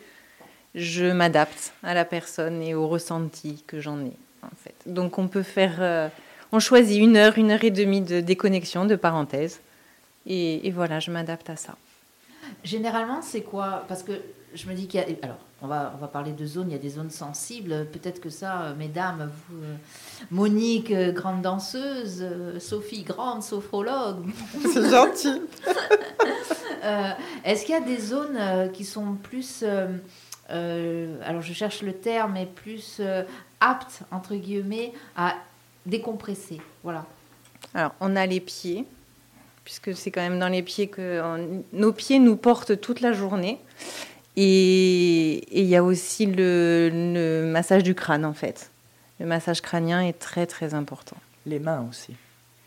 je 0.75 1.11
m'adapte 1.11 1.73
à 1.83 1.93
la 1.93 2.05
personne 2.05 2.61
et 2.61 2.73
au 2.73 2.87
ressenti 2.87 3.63
que 3.67 3.79
j'en 3.79 3.99
ai. 3.99 4.13
En 4.43 4.55
fait. 4.63 4.75
Donc 4.91 5.19
on 5.19 5.27
peut 5.27 5.43
faire, 5.43 5.75
euh, 5.79 6.07
on 6.51 6.59
choisit 6.59 6.99
une 6.99 7.15
heure, 7.15 7.37
une 7.37 7.51
heure 7.51 7.63
et 7.63 7.69
demie 7.69 8.01
de 8.01 8.21
déconnexion, 8.21 8.85
de 8.85 8.95
parenthèse, 8.95 9.59
et, 10.25 10.71
voilà, 10.71 10.99
je 10.99 11.11
m'adapte 11.11 11.49
à 11.49 11.55
ça. 11.55 11.75
Généralement, 12.63 13.21
c'est 13.21 13.41
quoi? 13.41 13.85
Parce 13.87 14.03
que 14.03 14.13
je 14.53 14.67
me 14.67 14.73
dis 14.73 14.87
qu'il 14.87 14.99
y 14.99 15.03
a, 15.03 15.07
alors 15.23 15.37
on 15.61 15.67
va, 15.67 15.93
on 15.95 16.01
va 16.01 16.07
parler 16.07 16.31
de 16.31 16.45
zones, 16.45 16.69
il 16.69 16.73
y 16.73 16.75
a 16.75 16.81
des 16.81 16.89
zones 16.89 17.11
sensibles. 17.11 17.87
Peut-être 17.91 18.19
que 18.19 18.29
ça, 18.29 18.63
euh, 18.63 18.75
mesdames, 18.75 19.31
vous, 19.49 19.63
euh, 19.63 19.75
Monique, 20.31 20.91
grande 20.91 21.41
danseuse, 21.41 22.25
Sophie, 22.59 23.03
grande 23.03 23.43
sophrologue. 23.43 24.25
C'est 24.73 24.89
gentil. 24.89 25.41
Est-ce 27.43 27.65
qu'il 27.65 27.75
y 27.75 27.77
a 27.77 27.81
des 27.81 27.99
zones 27.99 28.71
qui 28.73 28.85
sont 28.85 29.13
plus 29.13 29.61
euh, 29.63 29.87
alors 30.51 31.41
je 31.41 31.53
cherche 31.53 31.81
le 31.81 31.93
terme, 31.93 32.33
mais 32.33 32.45
plus 32.45 32.97
euh, 32.99 33.23
apte, 33.59 34.01
entre 34.11 34.35
guillemets, 34.35 34.91
à 35.15 35.35
décompresser. 35.85 36.59
Voilà. 36.83 37.05
Alors, 37.73 37.93
on 37.99 38.15
a 38.15 38.25
les 38.25 38.39
pieds, 38.39 38.85
puisque 39.63 39.95
c'est 39.95 40.11
quand 40.11 40.21
même 40.21 40.39
dans 40.39 40.49
les 40.49 40.61
pieds 40.61 40.87
que 40.87 41.21
nos 41.73 41.93
pieds 41.93 42.19
nous 42.19 42.35
portent 42.35 42.79
toute 42.81 43.01
la 43.01 43.13
journée. 43.13 43.59
Et 44.37 45.59
il 45.59 45.65
y 45.65 45.75
a 45.75 45.83
aussi 45.83 46.25
le, 46.25 47.43
massage 47.51 47.83
du 47.83 47.95
crâne, 47.95 48.25
en 48.25 48.33
fait. 48.33 48.71
Le 49.19 49.25
massage 49.25 49.61
crânien 49.61 50.01
est 50.01 50.17
très, 50.17 50.47
très 50.47 50.73
important. 50.73 51.17
Les 51.45 51.59
mains 51.59 51.85
aussi. 51.89 52.13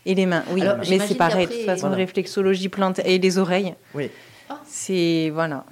Et 0.05 0.13
les 0.13 0.25
mains, 0.25 0.43
oui. 0.51 0.63
mais 0.89 0.99
c'est 0.99 1.15
pareil, 1.15 1.47
de 1.47 1.51
toute 1.51 1.65
façon, 1.65 1.89
réflexologie 1.89 2.69
plante 2.69 2.99
et 2.99 3.17
les 3.17 3.37
oreilles. 3.39 3.73
Oui. 3.95 4.11
C'est, 4.65 5.31
voilà. 5.33 5.65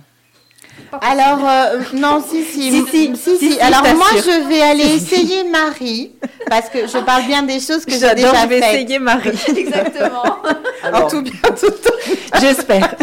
Alors, 1.02 1.40
euh, 1.48 1.80
non, 1.94 2.24
si, 2.26 2.44
si, 2.44 2.86
si, 2.86 3.16
si, 3.16 3.60
Alors, 3.60 3.82
moi, 3.96 4.08
je 4.16 4.48
vais 4.48 4.62
aller 4.62 4.96
essayer 4.96 5.44
Marie, 5.44 6.12
parce 6.48 6.70
que 6.70 6.88
je 6.88 6.98
parle 7.00 7.26
bien 7.26 7.44
des 7.44 7.60
choses 7.60 7.86
que 7.86 7.94
j'ai 7.94 8.14
déjà 8.14 8.44
je 8.44 8.48
vais 8.48 8.60
essayer 8.60 9.00
Marie. 9.00 9.30
Exactement. 9.58 10.24
en 10.94 11.08
tout 11.08 11.22
bien, 11.22 11.34
tout 11.60 11.74
J'espère. 12.40 12.96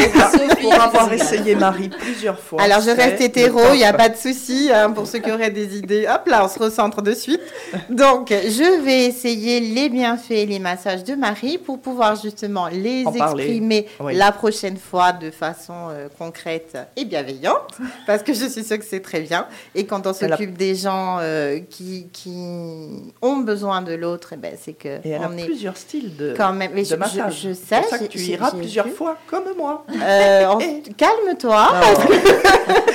Pour 0.60 0.74
avoir 0.74 1.12
essayé 1.12 1.54
Marie 1.54 1.88
plusieurs 1.88 2.38
fois. 2.38 2.62
Alors, 2.62 2.80
je 2.80 2.90
reste 2.90 3.20
hétéro, 3.20 3.60
il 3.72 3.78
n'y 3.78 3.84
a 3.84 3.92
pas 3.92 4.08
de 4.08 4.16
souci, 4.16 4.70
hein, 4.72 4.90
pour 4.90 5.06
ceux 5.06 5.18
qui 5.18 5.30
auraient 5.30 5.50
des 5.50 5.78
idées. 5.78 6.06
Hop 6.08 6.26
là, 6.26 6.44
on 6.44 6.48
se 6.48 6.58
recentre 6.58 7.02
de 7.02 7.12
suite. 7.12 7.40
Donc, 7.88 8.28
je 8.30 8.82
vais 8.82 9.06
essayer 9.06 9.60
les 9.60 9.88
bienfaits, 9.88 10.46
les 10.48 10.58
massages 10.58 11.04
de 11.04 11.14
Marie 11.14 11.58
pour 11.58 11.80
pouvoir 11.80 12.16
justement 12.16 12.68
les 12.68 13.04
exprimer 13.14 13.86
la 14.12 14.32
prochaine 14.32 14.76
fois 14.76 15.12
de 15.12 15.30
façon 15.30 15.88
euh, 15.90 16.08
concrète 16.18 16.76
et 16.96 17.04
bienveillante 17.04 17.59
parce 18.06 18.22
que 18.22 18.32
je 18.32 18.46
suis 18.46 18.64
sûre 18.64 18.78
que 18.78 18.84
c'est 18.84 19.00
très 19.00 19.20
bien. 19.20 19.46
Et 19.74 19.86
quand 19.86 20.06
on 20.06 20.12
s'occupe 20.12 20.56
des 20.56 20.74
gens 20.74 21.18
euh, 21.20 21.60
qui, 21.68 22.08
qui, 22.12 23.12
ont 23.22 23.36
besoin 23.38 23.82
de 23.82 23.94
l'autre, 23.94 24.30
eh 24.34 24.36
ben, 24.36 24.54
c'est 24.60 24.72
que. 24.72 24.88
Et 25.04 25.10
elle 25.10 25.22
on 25.22 25.38
a 25.38 25.44
plusieurs 25.44 25.76
styles 25.76 26.16
de, 26.16 26.34
quand 26.36 26.52
même. 26.52 26.72
Mais 26.74 26.84
je, 26.84 26.94
massage. 26.96 27.40
Je, 27.42 27.52
sais. 27.52 27.82
ça 27.82 27.98
que 27.98 28.04
tu 28.04 28.18
iras 28.18 28.50
plusieurs 28.52 28.88
fois, 28.88 29.16
comme 29.26 29.44
moi. 29.56 29.84
Euh, 29.90 30.54
Calme-toi. 30.96 31.70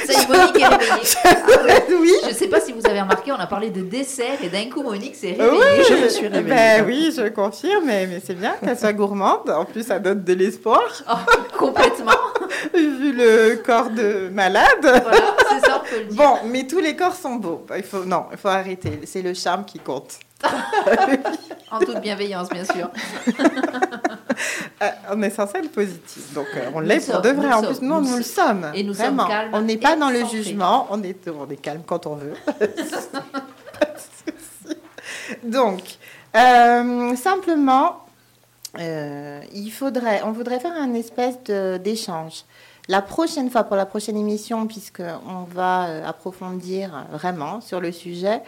Ça 0.06 0.14
y 0.14 0.28
Monique 0.28 0.62
est 0.62 0.68
réveillée. 0.68 2.00
oui. 2.00 2.14
Je 2.24 2.30
ne 2.30 2.34
sais 2.34 2.48
pas 2.48 2.60
si 2.60 2.72
vous 2.72 2.86
avez 2.86 3.02
remarqué, 3.02 3.32
on 3.32 3.36
a 3.40 3.48
parlé 3.48 3.70
de 3.70 3.82
dessert 3.82 4.38
et 4.44 4.50
d'un 4.50 4.70
coup, 4.70 4.84
Monique 4.84 5.16
s'est 5.16 5.36
réveillée. 5.38 5.52
Oui, 5.52 5.86
je 5.90 6.04
me 6.04 6.10
suis 6.10 6.28
réveillée. 6.28 6.56
Ben, 6.56 6.86
oui, 6.86 7.14
je 7.16 7.30
confirme, 7.30 7.86
mais, 7.86 8.08
mais 8.08 8.22
c'est 8.26 8.36
bien 8.36 8.56
qu'elle 8.64 8.78
soit 8.78 8.94
gourmande. 8.94 9.50
En 9.50 9.66
plus, 9.66 9.86
ça 9.86 10.00
donne 10.00 10.24
de 10.24 10.34
l'espoir. 10.34 10.84
Oh, 11.10 11.58
complètement. 11.58 12.12
Vu 12.74 13.14
le 13.14 13.56
corps 13.66 13.90
de 13.90 14.30
malade. 14.30 14.66
Voilà, 14.82 15.36
c'est 15.50 15.66
ça, 15.66 15.82
on 15.84 15.90
peut 15.90 16.00
le 16.00 16.06
dire. 16.06 16.18
Bon, 16.18 16.38
mais 16.46 16.68
tous 16.68 16.80
les 16.80 16.96
corps 16.96 17.16
sont 17.16 17.36
beaux. 17.36 17.66
Il 17.76 17.84
faut, 17.84 18.06
non, 18.06 18.26
il 18.32 18.38
faut 18.38 18.50
arrêter. 18.50 19.02
C'est 19.06 19.22
le 19.22 19.34
charme 19.34 19.66
qui 19.66 19.80
compte. 19.80 20.20
en 21.72 21.80
toute 21.80 22.02
bienveillance, 22.02 22.50
bien 22.50 22.66
sûr. 22.66 22.90
Euh, 24.82 24.90
on 25.12 25.22
est 25.22 25.30
censé 25.30 25.60
être 25.60 25.72
positif, 25.72 26.34
donc 26.34 26.48
euh, 26.56 26.70
on 26.76 26.82
l'est 26.82 27.10
pour 27.10 27.22
de 27.22 27.30
vrai. 27.30 27.54
En 27.54 27.64
plus, 27.64 27.82
nous, 27.82 28.02
nous, 28.02 28.18
le 28.18 28.24
sommes. 28.24 28.70
Et 28.74 28.84
nous 28.84 28.94
Vraiment. 28.94 29.24
sommes 29.24 29.32
calmes. 29.32 29.52
On 29.54 29.62
n'est 29.62 29.78
pas 29.78 29.96
dans 29.96 30.10
le 30.10 30.26
jugement, 30.26 30.88
on 30.90 31.02
est, 31.02 31.30
on 31.30 31.50
est 31.50 31.56
calme 31.56 31.82
quand 31.86 32.06
on 32.06 32.16
veut. 32.16 32.34
donc, 35.44 35.82
euh, 36.36 37.16
simplement, 37.16 38.05
il 38.80 39.72
faudrait, 39.72 40.22
on 40.24 40.32
voudrait 40.32 40.60
faire 40.60 40.74
un 40.74 40.94
espèce 40.94 41.38
d'échange. 41.82 42.44
La 42.88 43.02
prochaine 43.02 43.50
fois, 43.50 43.64
pour 43.64 43.76
la 43.76 43.88
prochaine 43.88 44.16
émission, 44.16 44.68
puisqu'on 44.68 45.44
va 45.52 46.08
approfondir 46.08 47.08
vraiment 47.12 47.60
sur 47.62 47.82
le 47.82 47.92
sujet, 47.92 48.42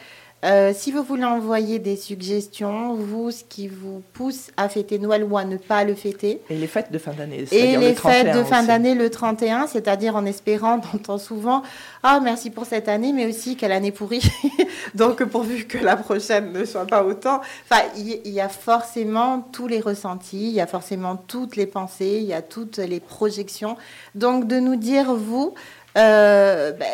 euh, 0.46 0.72
si 0.72 0.92
vous 0.92 1.02
voulez 1.02 1.24
envoyer 1.24 1.80
des 1.80 1.96
suggestions, 1.96 2.94
vous, 2.94 3.32
ce 3.32 3.44
qui 3.44 3.68
vous 3.68 4.04
pousse 4.14 4.52
à 4.56 4.70
fêter 4.70 5.00
Noël 5.00 5.24
ou 5.24 5.36
à 5.36 5.46
ne 5.46 5.58
pas 5.58 5.84
le 5.84 5.96
fêter. 5.96 6.42
Et 6.52 6.56
les 6.56 6.68
fêtes 6.68 6.92
de 6.92 7.00
fin 7.00 7.14
d'année. 7.14 7.46
Et 7.52 7.76
les 7.76 7.96
fêtes 7.96 8.36
de 8.36 8.44
fin 8.44 8.62
d'année 8.62 8.94
le 8.94 9.10
31, 9.10 9.66
c'est-à-dire 9.66 10.16
en 10.16 10.26
espérant, 10.26 10.80
on 10.94 10.98
entend 10.98 11.18
souvent 11.18 11.64
Ah, 12.04 12.20
merci 12.24 12.52
pour 12.52 12.68
cette 12.68 12.88
année, 12.88 13.14
mais 13.14 13.26
aussi 13.26 13.56
quelle 13.56 13.72
année 13.72 13.92
pourrie. 13.92 14.32
Donc, 14.96 15.24
pourvu 15.24 15.66
que 15.66 15.80
la 15.80 15.98
prochaine 15.98 16.52
ne 16.52 16.66
soit 16.66 16.86
pas 16.86 17.04
autant. 17.04 17.42
Enfin, 17.70 17.82
il 17.98 18.28
y, 18.28 18.40
a 18.40 18.50
forcément 18.50 19.42
tous 19.52 19.68
les 19.68 19.80
ressentis, 19.80 20.50
il 20.50 20.54
y 20.54 20.62
a 20.62 20.68
forcément 20.68 21.16
toutes 21.16 21.56
les 21.56 21.66
pensées, 21.66 22.20
il 22.22 22.28
y 22.28 22.34
a 22.34 22.44
toutes 22.44 22.78
les 22.78 23.00
projections. 23.00 23.76
Donc, 24.14 24.46
de 24.48 24.60
nous 24.60 24.76
dire, 24.76 25.16
vous, 25.16 25.56
euh, 25.98 26.74
ben, 26.74 26.86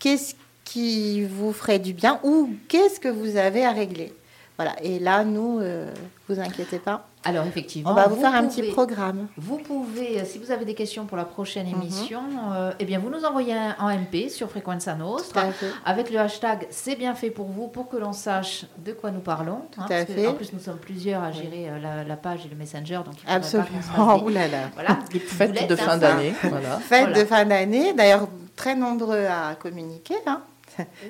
qu'est-ce 0.00 0.34
qui 0.64 1.24
vous 1.24 1.52
ferait 1.52 1.78
du 1.78 1.92
bien 1.92 2.20
ou 2.22 2.50
qu'est-ce 2.68 3.00
que 3.00 3.08
vous 3.08 3.36
avez 3.36 3.64
à 3.64 3.72
régler. 3.72 4.12
Voilà. 4.56 4.74
Et 4.82 5.00
là, 5.00 5.24
nous, 5.24 5.58
euh, 5.58 5.92
vous 6.28 6.38
inquiétez 6.38 6.78
pas. 6.78 7.08
Alors 7.24 7.46
effectivement, 7.46 7.90
on 7.90 7.94
va 7.94 8.06
vous, 8.06 8.20
faire 8.20 8.34
un 8.34 8.46
petit 8.46 8.62
programme. 8.70 9.28
Vous 9.38 9.56
pouvez, 9.56 10.20
euh, 10.20 10.24
si 10.26 10.38
vous 10.38 10.52
avez 10.52 10.66
des 10.66 10.74
questions 10.74 11.06
pour 11.06 11.16
la 11.16 11.24
prochaine 11.24 11.66
mhm. 11.66 11.80
émission, 11.80 12.20
euh, 12.52 12.70
eh 12.78 12.84
bien 12.84 12.98
vous 12.98 13.08
nous 13.08 13.24
envoyez 13.24 13.54
un, 13.54 13.74
en 13.80 13.88
MP 13.88 14.28
sur 14.28 14.50
Frequenza 14.50 14.94
Nostra 14.94 15.46
avec 15.86 16.10
le 16.10 16.18
hashtag 16.18 16.66
c'est 16.68 16.96
bien 16.96 17.14
fait 17.14 17.30
pour 17.30 17.46
vous 17.46 17.68
pour 17.68 17.88
que 17.88 17.96
l'on 17.96 18.12
sache 18.12 18.66
de 18.84 18.92
quoi 18.92 19.10
nous 19.10 19.20
parlons. 19.20 19.62
Hein, 19.78 19.86
fait. 19.88 20.26
En 20.26 20.34
plus, 20.34 20.52
nous 20.52 20.60
sommes 20.60 20.76
plusieurs 20.76 21.22
à 21.22 21.32
gérer 21.32 21.70
la, 22.06 22.16
page 22.16 22.44
et 22.44 22.48
le 22.50 22.56
messenger, 22.56 23.00
donc 23.04 23.14
il 23.24 23.30
absolument. 23.30 23.68
Pas 23.96 24.20
oh 24.22 24.28
là 24.28 24.46
là. 24.46 24.70
Voilà, 24.74 24.98
des 25.12 25.18
fêtes 25.18 25.68
de 25.68 25.76
fin 25.76 25.96
d'année. 25.96 26.34
Voilà. 26.42 26.78
Fêtes 26.78 27.16
de 27.16 27.24
fin 27.24 27.46
d'année. 27.46 27.94
D'ailleurs, 27.94 28.28
très 28.54 28.76
nombreux 28.76 29.24
à 29.24 29.54
communiquer. 29.54 30.16
Hein. 30.26 30.42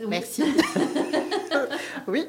Merci. 0.09 0.43
oui. 2.09 2.27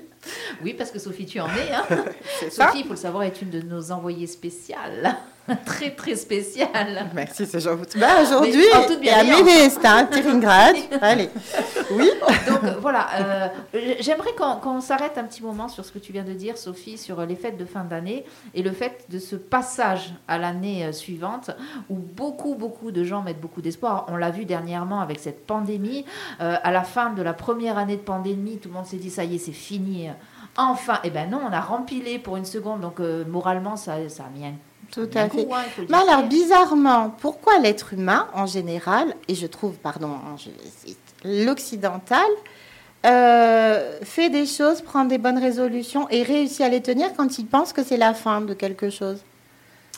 Oui, 0.63 0.73
parce 0.73 0.91
que 0.91 0.99
Sophie, 0.99 1.26
tu 1.26 1.39
en 1.39 1.47
es. 1.47 1.73
Hein 1.73 1.86
Sophie, 2.49 2.80
il 2.80 2.84
faut 2.84 2.91
le 2.91 2.95
savoir, 2.95 3.23
est 3.23 3.41
une 3.41 3.49
de 3.49 3.61
nos 3.61 3.91
envoyées 3.91 4.28
spéciales. 4.28 5.17
très, 5.65 5.91
très 5.91 6.15
spéciale. 6.15 7.09
Merci, 7.13 7.45
c'est 7.45 7.59
gentil. 7.59 7.99
Bah, 7.99 8.21
Aujourd'hui, 8.21 8.63
y 9.01 9.09
a 9.09 9.23
Médestin, 9.23 10.05
Tiringrad. 10.05 10.76
Allez. 11.01 11.30
Oui. 11.91 12.09
Donc, 12.47 12.61
voilà. 12.82 13.07
Euh, 13.19 13.47
j'aimerais 13.99 14.32
qu'on 14.36 14.82
s'arrête 14.82 15.17
un 15.17 15.23
petit 15.23 15.43
moment 15.43 15.67
sur 15.67 15.86
ce 15.86 15.91
que 15.91 15.99
tu 15.99 16.11
viens 16.11 16.23
de 16.23 16.34
dire, 16.34 16.57
Sophie, 16.57 16.97
sur 16.97 17.23
les 17.26 17.36
fêtes 17.36 17.57
de 17.57 17.65
fin 17.65 17.84
d'année 17.84 18.26
et 18.53 18.63
le 18.63 18.71
fait 18.71 19.05
de 19.09 19.19
ce 19.19 19.36
passage 19.36 20.13
à 20.28 20.38
l'année 20.38 20.86
euh, 20.86 20.91
suivante 20.91 21.51
où 21.89 21.95
beaucoup, 21.95 22.55
beaucoup 22.55 22.91
de 22.91 23.03
gens 23.03 23.21
mettent 23.21 23.41
beaucoup 23.41 23.61
d'espoir. 23.61 24.05
On 24.09 24.15
l'a 24.15 24.32
vu 24.32 24.45
dernièrement 24.45 25.01
avec 25.01 25.19
cette 25.19 25.45
pandémie. 25.45 26.05
Euh, 26.41 26.55
à 26.61 26.71
la 26.71 26.84
fin 26.84 27.11
de 27.11 27.21
la 27.21 27.34
première 27.34 27.78
année 27.78 27.97
de 27.97 28.01
pandémie, 28.01 28.57
tout 28.57 28.69
le 28.69 28.76
monde 28.76 28.86
s'est 28.86 28.97
dit, 28.97 29.11
ça 29.11 29.23
y 29.23 29.36
est, 29.36 29.39
c'est 29.39 29.51
fini. 29.51 29.64
Enfin, 30.57 30.99
eh 31.03 31.09
ben 31.09 31.30
non, 31.30 31.41
on 31.45 31.51
a 31.51 31.61
rempilé 31.61 32.18
pour 32.18 32.38
une 32.38 32.45
seconde, 32.45 32.82
donc 32.82 32.99
moralement, 33.28 33.76
ça, 33.76 34.07
ça 34.09 34.24
a 34.24 34.30
mis 34.30 34.45
un 34.45 34.53
tout 34.91 35.09
à 35.16 35.30
fait. 35.30 35.47
Mais 35.89 35.97
alors, 35.97 36.24
bizarrement, 36.28 37.09
pourquoi 37.20 37.59
l'être 37.59 37.93
humain, 37.93 38.28
en 38.34 38.45
général, 38.45 39.16
et 39.28 39.36
je 39.36 39.47
trouve, 39.47 39.74
pardon, 39.74 40.11
hein, 40.11 40.36
l'occidental, 41.24 42.26
euh, 43.05 43.99
fait 44.03 44.30
des 44.30 44.45
choses, 44.45 44.82
prend 44.82 45.05
des 45.05 45.18
bonnes 45.18 45.38
résolutions 45.38 46.07
et 46.09 46.24
réussit 46.24 46.61
à 46.61 46.70
les 46.70 46.82
tenir 46.82 47.13
quand 47.16 47.38
il 47.38 47.45
pense 47.45 47.74
que 47.74 47.84
c'est 47.84 47.97
la 47.97 48.13
fin 48.13 48.41
de 48.41 48.53
quelque 48.53 48.89
chose? 48.89 49.20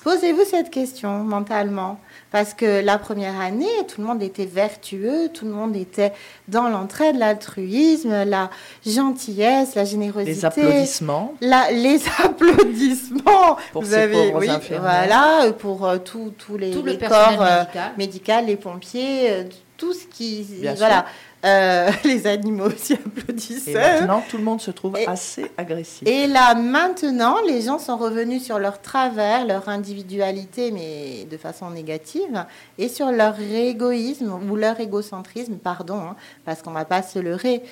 Posez-vous 0.03 0.43
cette 0.45 0.69
question 0.69 1.23
mentalement. 1.23 1.99
Parce 2.31 2.53
que 2.53 2.81
la 2.83 2.97
première 2.97 3.39
année, 3.39 3.65
tout 3.87 4.01
le 4.01 4.07
monde 4.07 4.21
était 4.21 4.45
vertueux, 4.45 5.29
tout 5.33 5.45
le 5.45 5.51
monde 5.51 5.75
était 5.75 6.11
dans 6.47 6.67
l'entraide, 6.67 7.17
l'altruisme, 7.17 8.25
la 8.25 8.49
gentillesse, 8.85 9.75
la 9.75 9.85
générosité. 9.85 10.31
Les 10.33 10.45
applaudissements. 10.45 11.33
La, 11.41 11.71
les 11.71 12.01
applaudissements. 12.23 13.57
Pour 13.71 13.83
Vous 13.83 13.93
avez, 13.93 14.33
oui, 14.33 14.49
voilà, 14.69 15.51
pour 15.57 15.85
euh, 15.85 15.97
tous 15.97 16.57
les, 16.57 16.71
les 16.71 16.97
corps 16.97 17.41
euh, 17.41 17.63
médicaux, 17.97 18.33
les 18.45 18.57
pompiers, 18.57 19.31
euh, 19.31 19.43
tout 19.77 19.93
ce 19.93 20.05
qui, 20.05 20.45
voilà. 20.77 21.05
Euh, 21.47 21.91
les 22.03 22.27
animaux 22.27 22.67
aussi 22.67 22.93
applaudissaient. 22.93 23.71
Et 23.71 23.73
maintenant, 23.73 24.23
tout 24.27 24.37
le 24.37 24.43
monde 24.43 24.61
se 24.61 24.71
trouve 24.71 24.97
assez 25.07 25.49
agressif. 25.57 26.07
Et 26.07 26.27
là, 26.27 26.55
maintenant, 26.55 27.37
les 27.47 27.61
gens 27.61 27.79
sont 27.79 27.97
revenus 27.97 28.43
sur 28.43 28.59
leur 28.59 28.81
travers, 28.81 29.45
leur 29.45 29.69
individualité, 29.69 30.71
mais 30.71 31.25
de 31.29 31.37
façon 31.37 31.69
négative, 31.69 32.45
et 32.77 32.89
sur 32.89 33.11
leur 33.11 33.39
égoïsme 33.39 34.31
ou 34.49 34.55
leur 34.55 34.79
égocentrisme, 34.79 35.57
pardon, 35.57 35.99
hein, 35.99 36.15
parce 36.45 36.61
qu'on 36.61 36.71
ne 36.71 36.75
va 36.75 36.85
pas 36.85 37.01
se 37.01 37.19
leurrer. 37.19 37.63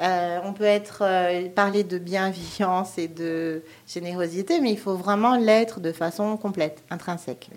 Euh, 0.00 0.40
on 0.44 0.52
peut 0.52 0.64
être 0.64 1.02
euh, 1.02 1.48
parler 1.48 1.84
de 1.84 1.98
bienveillance 1.98 2.98
et 2.98 3.06
de 3.06 3.62
générosité, 3.86 4.60
mais 4.60 4.72
il 4.72 4.78
faut 4.78 4.96
vraiment 4.96 5.36
l'être 5.36 5.80
de 5.80 5.92
façon 5.92 6.36
complète, 6.36 6.82
intrinsèque. 6.90 7.50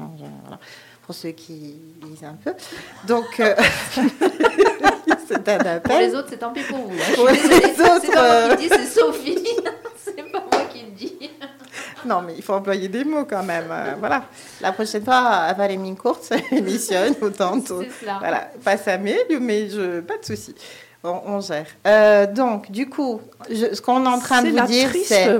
Pour 1.03 1.15
ceux 1.15 1.31
qui 1.31 1.77
lisent 2.03 2.25
un 2.25 2.35
peu. 2.35 2.53
Donc, 3.07 3.41
c'est 5.45 5.49
un 5.49 5.59
appel. 5.59 5.81
Pour 5.81 5.99
les 5.99 6.15
autres, 6.15 6.27
c'est 6.29 6.37
tant 6.37 6.51
pis 6.51 6.63
pour 6.63 6.77
vous. 6.77 6.93
Hein. 6.93 7.13
Pour 7.15 7.27
les 7.27 7.37
autres, 7.37 8.01
c'est 8.01 8.13
pas 8.13 8.47
moi 8.47 8.55
qui 8.55 8.63
le 8.63 8.69
dis, 8.69 8.75
c'est 8.75 8.99
Sophie. 8.99 9.45
c'est 10.03 10.31
pas 10.31 10.43
moi 10.51 10.61
qui 10.71 10.83
le 10.83 10.91
dis. 10.91 11.31
Non, 12.05 12.21
mais 12.21 12.35
il 12.37 12.43
faut 12.43 12.53
employer 12.53 12.87
des 12.87 13.03
mots 13.03 13.25
quand 13.25 13.43
même. 13.43 13.67
Euh, 13.69 13.95
voilà. 13.99 14.23
La 14.61 14.71
prochaine 14.71 15.03
fois, 15.03 15.15
avant 15.15 15.67
les 15.67 15.77
mines 15.77 15.97
courtes, 15.97 16.31
émissionne 16.51 17.15
autant. 17.21 17.59
C'est 17.65 17.89
cela. 18.01 18.17
Voilà. 18.19 18.51
Pas 18.63 18.77
ça, 18.77 18.97
mais, 18.97 19.17
mais 19.39 19.69
je, 19.69 19.99
pas 20.01 20.17
de 20.17 20.25
souci. 20.25 20.55
On, 21.03 21.39
gère. 21.39 21.67
Euh, 21.85 22.25
donc, 22.27 22.69
du 22.71 22.89
coup, 22.89 23.21
ce 23.49 23.79
qu'on 23.81 24.03
est 24.03 24.09
en 24.09 24.19
train 24.19 24.41
de 24.41 24.49
vous 24.49 24.65
dire, 24.67 24.89
c'est. 25.05 25.39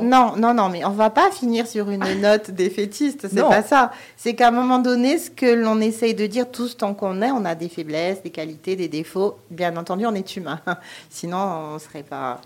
Non, 0.00 0.36
non, 0.36 0.54
non, 0.54 0.68
mais 0.68 0.84
on 0.84 0.90
va 0.90 1.10
pas 1.10 1.32
finir 1.32 1.66
sur 1.66 1.90
une 1.90 2.04
note 2.20 2.52
défaitiste, 2.52 3.26
c'est 3.28 3.40
pas 3.40 3.62
ça. 3.62 3.90
C'est 4.16 4.34
qu'à 4.34 4.48
un 4.48 4.52
moment 4.52 4.78
donné, 4.78 5.18
ce 5.18 5.30
que 5.30 5.52
l'on 5.52 5.80
essaye 5.80 6.14
de 6.14 6.26
dire, 6.26 6.50
tout 6.50 6.68
ce 6.68 6.76
temps 6.76 6.94
qu'on 6.94 7.20
est, 7.22 7.32
on 7.32 7.44
a 7.44 7.56
des 7.56 7.68
faiblesses, 7.68 8.22
des 8.22 8.30
qualités, 8.30 8.76
des 8.76 8.86
défauts. 8.86 9.36
Bien 9.50 9.76
entendu, 9.76 10.06
on 10.06 10.14
est 10.14 10.36
humain. 10.36 10.60
Sinon, 11.10 11.74
on 11.74 11.78
serait 11.80 12.04
pas. 12.04 12.40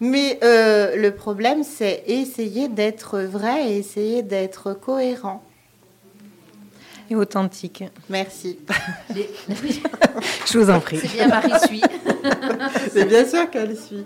Mais 0.00 0.38
euh, 0.42 0.96
le 0.96 1.10
problème, 1.10 1.64
c'est 1.64 2.02
essayer 2.06 2.68
d'être 2.68 3.20
vrai 3.20 3.70
et 3.70 3.76
essayer 3.76 4.22
d'être 4.22 4.72
cohérent. 4.72 5.42
Et 7.10 7.16
authentique. 7.16 7.84
Merci. 8.08 8.58
Je 10.46 10.58
vous 10.58 10.70
en 10.70 10.80
prie. 10.80 10.98
C'est 10.98 11.12
bien, 11.12 11.28
Marie 11.28 11.60
suit. 11.66 11.82
C'est 12.90 13.04
bien 13.04 13.26
sûr 13.26 13.50
qu'elle 13.50 13.76
suit. 13.76 14.04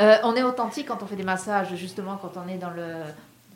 Euh, 0.00 0.16
on 0.24 0.34
est 0.34 0.42
authentique 0.42 0.88
quand 0.88 1.02
on 1.02 1.06
fait 1.06 1.16
des 1.16 1.22
massages, 1.22 1.74
justement, 1.74 2.18
quand 2.20 2.32
on 2.36 2.48
est 2.48 2.58
dans 2.58 2.70
le. 2.70 2.86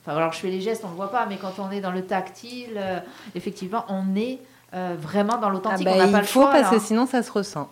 Enfin, 0.03 0.17
alors 0.17 0.33
je 0.33 0.39
fais 0.39 0.49
les 0.49 0.61
gestes, 0.61 0.83
on 0.85 0.89
ne 0.89 0.93
le 0.93 0.97
voit 0.97 1.11
pas, 1.11 1.27
mais 1.27 1.37
quand 1.37 1.55
on 1.59 1.71
est 1.71 1.81
dans 1.81 1.91
le 1.91 2.03
tactile, 2.03 2.75
euh, 2.77 3.01
effectivement, 3.35 3.85
on 3.89 4.15
est 4.15 4.39
euh, 4.75 4.95
vraiment 4.99 5.39
dans 5.39 5.51
l'authentique. 5.51 5.87
Ah 5.91 6.07
bah, 6.07 6.21
il 6.21 6.27
faut 6.27 6.45
parce 6.45 6.71
que 6.71 6.79
sinon 6.79 7.07
ça 7.07 7.23
se 7.23 7.33
ressent. 7.33 7.69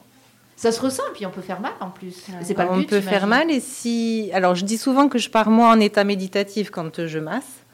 Ça 0.57 0.71
se 0.71 0.81
ressent, 0.81 1.03
puis 1.15 1.27
on 1.27 1.31
peut 1.31 1.43
faire 1.43 1.61
mal 1.61 1.73
en 1.81 1.91
plus. 1.91 2.25
C'est 2.43 2.55
pas 2.55 2.69
on 2.71 2.85
peut 2.85 3.01
faire 3.01 3.27
mal 3.27 3.51
et 3.51 3.61
si. 3.61 4.31
Alors 4.33 4.55
je 4.55 4.65
dis 4.65 4.79
souvent 4.79 5.09
que 5.09 5.19
je 5.19 5.29
pars 5.29 5.51
moi 5.51 5.69
en 5.69 5.81
état 5.81 6.05
méditatif 6.05 6.71
quand 6.71 7.07
je 7.07 7.19
masse. 7.19 7.65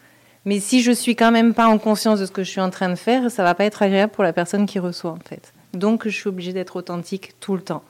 Mais 0.47 0.59
si 0.59 0.81
je 0.81 0.91
suis 0.91 1.17
quand 1.17 1.31
même 1.31 1.53
pas 1.53 1.67
en 1.67 1.77
conscience 1.77 2.19
de 2.19 2.25
ce 2.25 2.33
que 2.33 2.43
je 2.43 2.51
suis 2.51 2.63
en 2.63 2.71
train 2.71 2.89
de 2.89 2.95
faire, 2.95 3.31
ça 3.31 3.43
va 3.43 3.55
pas 3.55 3.65
être 3.65 3.83
agréable 3.83 4.13
pour 4.13 4.25
la 4.25 4.33
personne 4.33 4.65
qui 4.65 4.79
reçoit 4.79 5.11
en 5.11 5.29
fait. 5.29 5.53
Donc 5.75 6.09
je 6.09 6.15
suis 6.15 6.29
obligée 6.29 6.55
d'être 6.55 6.77
authentique 6.77 7.35
tout 7.41 7.55
le 7.55 7.63
temps. 7.63 7.83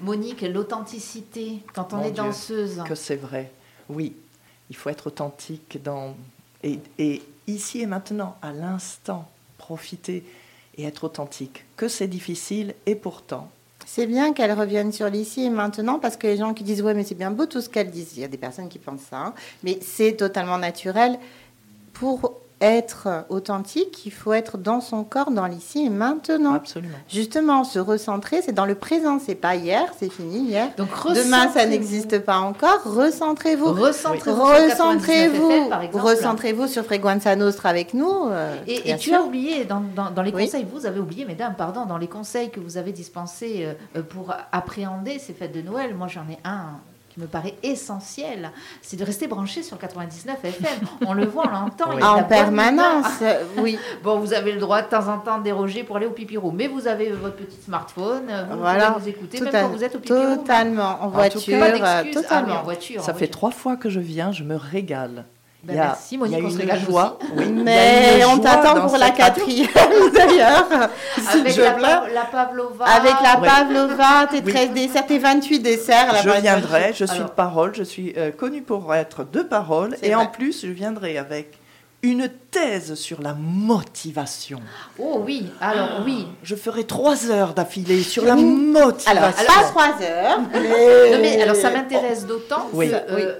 Monique, 0.00 0.42
l'authenticité 0.42 1.58
quand 1.74 1.92
on 1.92 2.02
est 2.02 2.10
danseuse. 2.10 2.82
Que 2.86 2.94
c'est 2.94 3.16
vrai. 3.16 3.52
Oui, 3.88 4.14
il 4.70 4.76
faut 4.76 4.90
être 4.90 5.08
authentique 5.08 5.82
dans 5.82 6.14
et, 6.62 6.78
et 6.98 7.22
ici 7.46 7.80
et 7.80 7.86
maintenant, 7.86 8.36
à 8.42 8.52
l'instant, 8.52 9.28
profiter 9.58 10.24
et 10.76 10.84
être 10.84 11.04
authentique. 11.04 11.64
Que 11.76 11.88
c'est 11.88 12.08
difficile 12.08 12.74
et 12.86 12.94
pourtant. 12.94 13.50
C'est 13.86 14.06
bien 14.06 14.32
qu'elle 14.32 14.52
revienne 14.52 14.92
sur 14.92 15.08
l'ici 15.08 15.44
et 15.44 15.50
maintenant 15.50 15.98
parce 15.98 16.16
que 16.16 16.26
les 16.26 16.36
gens 16.36 16.54
qui 16.54 16.62
disent 16.62 16.82
ouais 16.82 16.94
mais 16.94 17.02
c'est 17.02 17.14
bien 17.16 17.30
beau 17.30 17.46
tout 17.46 17.60
ce 17.60 17.68
qu'elle 17.68 17.90
dit, 17.90 18.06
il 18.14 18.20
y 18.20 18.24
a 18.24 18.28
des 18.28 18.38
personnes 18.38 18.68
qui 18.68 18.78
pensent 18.78 19.00
ça, 19.10 19.18
hein. 19.18 19.34
mais 19.64 19.78
c'est 19.80 20.12
totalement 20.12 20.58
naturel 20.58 21.18
pour 21.92 22.40
être 22.60 23.24
authentique, 23.28 24.04
il 24.04 24.12
faut 24.12 24.32
être 24.32 24.58
dans 24.58 24.80
son 24.80 25.02
corps, 25.04 25.30
dans 25.30 25.46
l'ici 25.46 25.86
et 25.86 25.90
maintenant. 25.90 26.54
Absolument. 26.54 26.96
Justement, 27.08 27.64
se 27.64 27.78
recentrer, 27.78 28.42
c'est 28.42 28.52
dans 28.52 28.66
le 28.66 28.74
présent, 28.74 29.18
c'est 29.18 29.34
pas 29.34 29.56
hier, 29.56 29.92
c'est 29.98 30.12
fini 30.12 30.40
hier. 30.40 30.68
Donc 30.76 30.88
demain, 31.06 31.50
ça 31.50 31.66
n'existe 31.66 32.18
pas 32.20 32.38
encore. 32.38 32.82
Recentrez-vous. 32.84 33.72
Recentrez-vous. 33.72 34.44
Recentrez-vous. 34.44 35.98
Recentrez-vous 35.98 36.66
sur 36.66 36.84
Frequenza 36.84 37.34
Nostra 37.36 37.70
avec 37.70 37.94
nous. 37.94 38.28
Euh, 38.30 38.56
et, 38.66 38.96
tu 38.96 39.14
as 39.14 39.22
oublié 39.22 39.64
dans, 39.64 39.82
dans, 40.14 40.22
les 40.22 40.32
conseils, 40.32 40.66
vous 40.70 40.86
avez 40.86 41.00
oublié, 41.00 41.24
mesdames, 41.24 41.54
pardon, 41.56 41.86
dans 41.86 41.98
les 41.98 42.08
conseils 42.08 42.50
que 42.50 42.60
vous 42.60 42.76
avez 42.76 42.92
dispensés 42.92 43.68
euh, 43.96 44.02
pour 44.02 44.34
appréhender 44.52 45.18
ces 45.18 45.32
fêtes 45.32 45.54
de 45.54 45.62
Noël. 45.62 45.94
Moi, 45.94 46.08
j'en 46.08 46.28
ai 46.28 46.38
un 46.44 46.80
me 47.20 47.26
paraît 47.26 47.54
essentiel, 47.62 48.50
c'est 48.82 48.96
de 48.96 49.04
rester 49.04 49.26
branché 49.26 49.62
sur 49.62 49.78
99 49.78 50.44
FM. 50.44 50.88
On 51.06 51.12
le 51.12 51.26
voit, 51.26 51.44
on 51.46 51.50
l'entend. 51.50 52.00
En 52.00 52.24
permanence, 52.24 53.22
oui. 53.58 53.78
Bon, 54.02 54.18
vous 54.18 54.32
avez 54.32 54.52
le 54.52 54.60
droit 54.60 54.82
de 54.82 54.88
temps 54.88 55.08
en 55.08 55.18
temps 55.18 55.38
de 55.38 55.44
déroger 55.44 55.84
pour 55.84 55.96
aller 55.96 56.06
au 56.06 56.10
pipirou, 56.10 56.52
mais 56.52 56.68
vous 56.68 56.86
avez 56.86 57.10
votre 57.10 57.36
petit 57.36 57.60
smartphone, 57.60 58.24
vous 58.50 58.58
voilà. 58.58 58.92
pouvez 58.92 59.12
vous 59.12 59.18
écouter 59.18 59.40
même 59.40 59.52
quand 59.52 59.68
vous 59.68 59.84
êtes 59.84 59.94
au 59.94 59.98
pipirou. 59.98 60.36
Totalement, 60.36 60.98
en 61.02 61.08
voiture. 61.08 61.58
Pas 61.58 62.04
totalement. 62.04 62.54
Ah, 62.56 62.60
en 62.60 62.64
voiture. 62.64 63.02
Ça 63.02 63.14
fait 63.14 63.28
trois 63.28 63.50
fois 63.50 63.76
que 63.76 63.88
je 63.90 64.00
viens, 64.00 64.32
je 64.32 64.44
me 64.44 64.56
régale. 64.56 65.24
Ben 65.62 65.74
merci 65.74 66.16
Monique, 66.16 66.38
il 66.38 66.42
y 66.42 66.46
a 66.46 66.48
on 66.48 66.50
se 66.50 66.58
régale 66.58 66.80
joie. 66.80 67.18
Oui. 67.36 67.46
Mais 67.52 68.22
on 68.24 68.38
t'attend 68.38 68.86
pour 68.86 68.96
la 68.96 69.10
quatrième 69.10 69.68
d'ailleurs. 70.14 70.66
Avec 71.32 71.56
la, 71.56 71.76
la, 72.12 72.24
Pavlova. 72.30 72.84
Avec 72.86 73.14
la 73.22 73.36
Pavlova, 73.36 74.26
tes 74.30 74.42
13 74.42 74.70
desserts, 74.72 75.06
tes 75.06 75.18
28 75.18 75.58
desserts. 75.60 76.22
je 76.22 76.30
viendrai, 76.40 76.92
je 76.94 77.04
suis 77.04 77.20
de 77.20 77.24
parole, 77.24 77.74
je 77.74 77.82
suis 77.82 78.14
euh, 78.16 78.30
connue 78.30 78.62
pour 78.62 78.94
être 78.94 79.24
de 79.24 79.42
parole. 79.42 79.96
Et 80.02 80.14
en 80.14 80.26
plus, 80.26 80.62
je 80.64 80.72
viendrai 80.72 81.18
avec 81.18 81.58
une 82.02 82.30
thèse 82.50 82.94
sur 82.94 83.20
la 83.20 83.34
motivation. 83.34 84.60
Oh 84.98 85.22
oui, 85.24 85.46
alors 85.60 86.00
oui. 86.06 86.26
Je 86.42 86.54
ferai 86.54 86.84
trois 86.84 87.30
heures 87.30 87.52
d'affilée 87.52 88.02
sur 88.02 88.24
la 88.24 88.36
motivation. 88.36 89.10
Alors, 89.10 89.34
pas 89.34 89.64
trois 89.64 90.02
heures. 90.02 90.40
Mais... 90.52 91.10
Non, 91.12 91.18
mais 91.20 91.42
alors 91.42 91.56
ça 91.56 91.70
m'intéresse 91.70 92.24
d'autant 92.24 92.68
que... 92.72 92.78
Euh, 92.82 93.34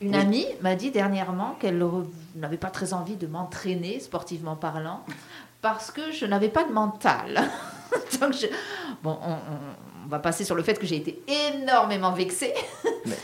une 0.00 0.14
amie 0.14 0.46
m'a 0.60 0.74
dit 0.74 0.90
dernièrement 0.90 1.56
qu'elle 1.60 1.82
n'avait 2.34 2.56
pas 2.56 2.70
très 2.70 2.92
envie 2.92 3.16
de 3.16 3.26
m'entraîner, 3.26 4.00
sportivement 4.00 4.56
parlant, 4.56 5.00
parce 5.62 5.90
que 5.90 6.12
je 6.12 6.26
n'avais 6.26 6.48
pas 6.48 6.64
de 6.64 6.72
mental. 6.72 7.42
Donc 8.20 8.34
Bon, 9.02 9.18
on, 9.22 10.08
va 10.08 10.20
passer 10.20 10.44
sur 10.44 10.54
le 10.54 10.62
fait 10.62 10.78
que 10.78 10.86
j'ai 10.86 10.96
été 10.96 11.20
énormément 11.52 12.12
vexée. 12.12 12.54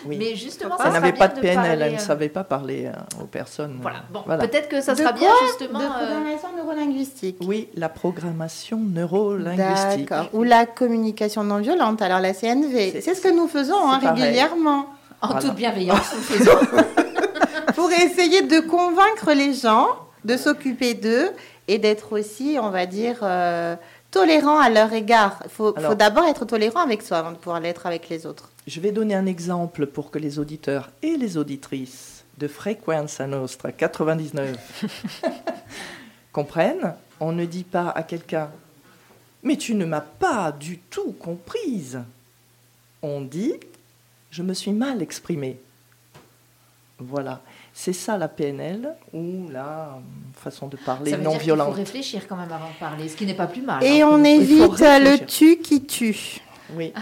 Mais, 0.05 0.35
justement, 0.35 0.77
ça 0.77 0.85
Elle 0.87 0.93
n'avait 0.95 1.13
pas 1.13 1.29
de 1.29 1.39
PNL, 1.41 1.81
elle 1.81 1.93
ne 1.93 1.97
euh, 1.97 2.01
savait 2.01 2.29
pas 2.29 2.43
parler 2.43 2.87
euh, 2.87 3.23
aux 3.23 3.27
personnes. 3.27 3.79
Voilà, 3.81 4.03
bon, 4.11 4.23
peut-être 4.23 4.69
que 4.69 4.81
ça 4.81 4.97
sera 4.97 5.13
bien 5.13 5.31
justement. 5.47 5.79
De 5.79 5.85
euh, 5.85 5.89
programmation 5.89 6.49
neurolinguistique. 6.57 7.37
Oui, 7.43 7.69
la 7.75 7.89
programmation 7.89 8.79
neurolinguistique. 8.79 10.09
D'accord. 10.09 10.29
Ou 10.33 10.43
la 10.43 10.67
communication 10.67 11.45
non 11.45 11.59
violente, 11.59 12.03
alors 12.03 12.19
la 12.19 12.35
CNV. 12.35 13.01
C'est 13.01 13.15
ce 13.15 13.21
que 13.21 13.33
nous 13.33 13.47
faisons 13.47 13.89
hein, 13.89 13.99
régulièrement. 13.99 14.87
En 15.23 15.39
toute 15.39 15.55
bienveillance, 15.55 16.13
nous 16.15 16.23
faisons. 16.23 16.59
Pour 17.77 17.91
essayer 17.93 18.43
de 18.43 18.61
convaincre 18.61 19.33
les 19.33 19.55
gens 19.55 19.87
de 20.25 20.37
s'occuper 20.37 20.95
d'eux 20.95 21.31
et 21.69 21.79
d'être 21.79 22.13
aussi, 22.13 22.59
on 22.61 22.71
va 22.71 22.87
dire, 22.87 23.21
euh, 23.23 23.77
tolérant 24.11 24.59
à 24.59 24.69
leur 24.69 24.93
égard. 24.93 25.39
Il 25.45 25.51
faut, 25.51 25.73
d'abord 25.95 26.25
être 26.25 26.45
tolérant 26.45 26.81
avec 26.81 27.03
soi 27.03 27.19
avant 27.19 27.31
de 27.33 27.37
pouvoir 27.37 27.61
l'être 27.61 27.87
avec 27.87 28.09
les 28.09 28.27
autres. 28.27 28.51
Je 28.67 28.81
vais 28.81 28.93
donner 28.93 29.15
un 29.15 29.27
exemple 29.27 29.87
pour 29.87 30.11
que 30.11 30.19
les 30.19 30.39
auditeurs 30.39 30.91
et 31.03 31.17
les 31.17 31.37
auditrices 31.37 32.25
de 32.39 32.49
Frequenza 32.49 33.27
Nostra 33.27 33.73
99 33.73 34.57
comprennent. 36.33 36.95
On 37.21 37.33
ne 37.33 37.45
dit 37.45 37.65
pas 37.65 37.91
à 37.91 38.03
quelqu'un 38.03 38.51
Mais 39.45 39.57
tu 39.57 39.75
ne 39.75 39.85
m'as 39.85 40.01
pas 40.01 40.53
du 40.53 40.79
tout 40.79 41.13
comprise. 41.13 42.01
On 43.03 43.21
dit 43.21 43.55
je 44.33 44.43
me 44.43 44.55
suis 44.55 44.73
mal 44.73 45.03
exprimé. 45.03 45.61
Voilà. 46.99 47.41
C'est 47.75 47.93
ça 47.93 48.17
la 48.17 48.29
PNL 48.29 48.95
ou 49.13 49.49
la 49.51 49.99
façon 50.35 50.69
de 50.69 50.77
parler 50.77 51.17
non 51.19 51.37
violente. 51.37 51.69
Il 51.69 51.73
faut 51.73 51.77
réfléchir 51.77 52.27
quand 52.27 52.37
même 52.37 52.51
avant 52.51 52.69
de 52.69 52.79
parler, 52.81 53.09
ce 53.09 53.17
qui 53.17 53.27
n'est 53.27 53.35
pas 53.35 53.47
plus 53.47 53.63
mal. 53.63 53.85
Et 53.85 54.03
hein. 54.03 54.09
on 54.11 54.25
évite 54.25 54.81
le 54.81 55.25
tu 55.25 55.59
qui 55.59 55.85
tue. 55.85 56.41
Oui. 56.75 56.93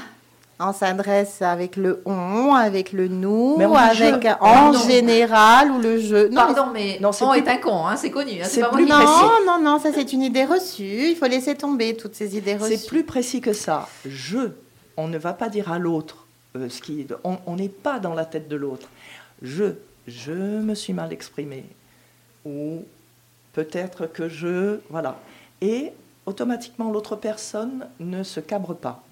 On 0.58 0.72
s'adresse 0.72 1.40
avec 1.40 1.76
le 1.76 2.02
on, 2.04 2.54
avec 2.54 2.92
le 2.92 3.08
nous, 3.08 3.56
avec 3.60 4.28
en 4.40 4.72
général 4.72 5.70
ou 5.70 5.80
le 5.80 5.98
je. 6.00 6.28
Non, 6.28 6.34
Pardon, 6.34 6.66
mais, 6.72 6.98
non, 7.00 7.10
on 7.22 7.32
est 7.32 7.48
un 7.48 7.56
con, 7.56 7.86
hein, 7.86 7.96
c'est 7.96 8.10
connu. 8.10 8.42
Hein, 8.42 8.44
c'est 8.44 8.60
pas 8.60 8.72
moi 8.72 8.80
qui 8.80 8.86
non, 8.86 9.46
non, 9.46 9.58
non, 9.62 9.78
ça 9.78 9.90
c'est 9.94 10.12
une 10.12 10.22
idée 10.22 10.44
reçue. 10.44 11.10
Il 11.10 11.16
faut 11.16 11.26
laisser 11.26 11.54
tomber 11.54 11.96
toutes 11.96 12.14
ces 12.14 12.36
idées 12.36 12.56
reçues. 12.56 12.76
C'est 12.76 12.86
plus 12.88 13.04
précis 13.04 13.40
que 13.40 13.52
ça. 13.52 13.88
Je, 14.04 14.50
on 14.96 15.08
ne 15.08 15.16
va 15.16 15.32
pas 15.32 15.48
dire 15.48 15.72
à 15.72 15.78
l'autre 15.78 16.19
euh, 16.56 16.68
on 17.46 17.56
n'est 17.56 17.68
pas 17.68 18.00
dans 18.00 18.14
la 18.14 18.24
tête 18.24 18.48
de 18.48 18.56
l'autre. 18.56 18.88
Je, 19.42 19.74
je 20.06 20.32
me 20.32 20.74
suis 20.74 20.92
mal 20.92 21.12
exprimé. 21.12 21.64
Ou 22.44 22.84
peut-être 23.52 24.06
que 24.06 24.28
je. 24.28 24.80
Voilà. 24.90 25.20
Et 25.60 25.92
automatiquement, 26.26 26.90
l'autre 26.90 27.16
personne 27.16 27.86
ne 27.98 28.22
se 28.22 28.40
cabre 28.40 28.74
pas. 28.74 29.02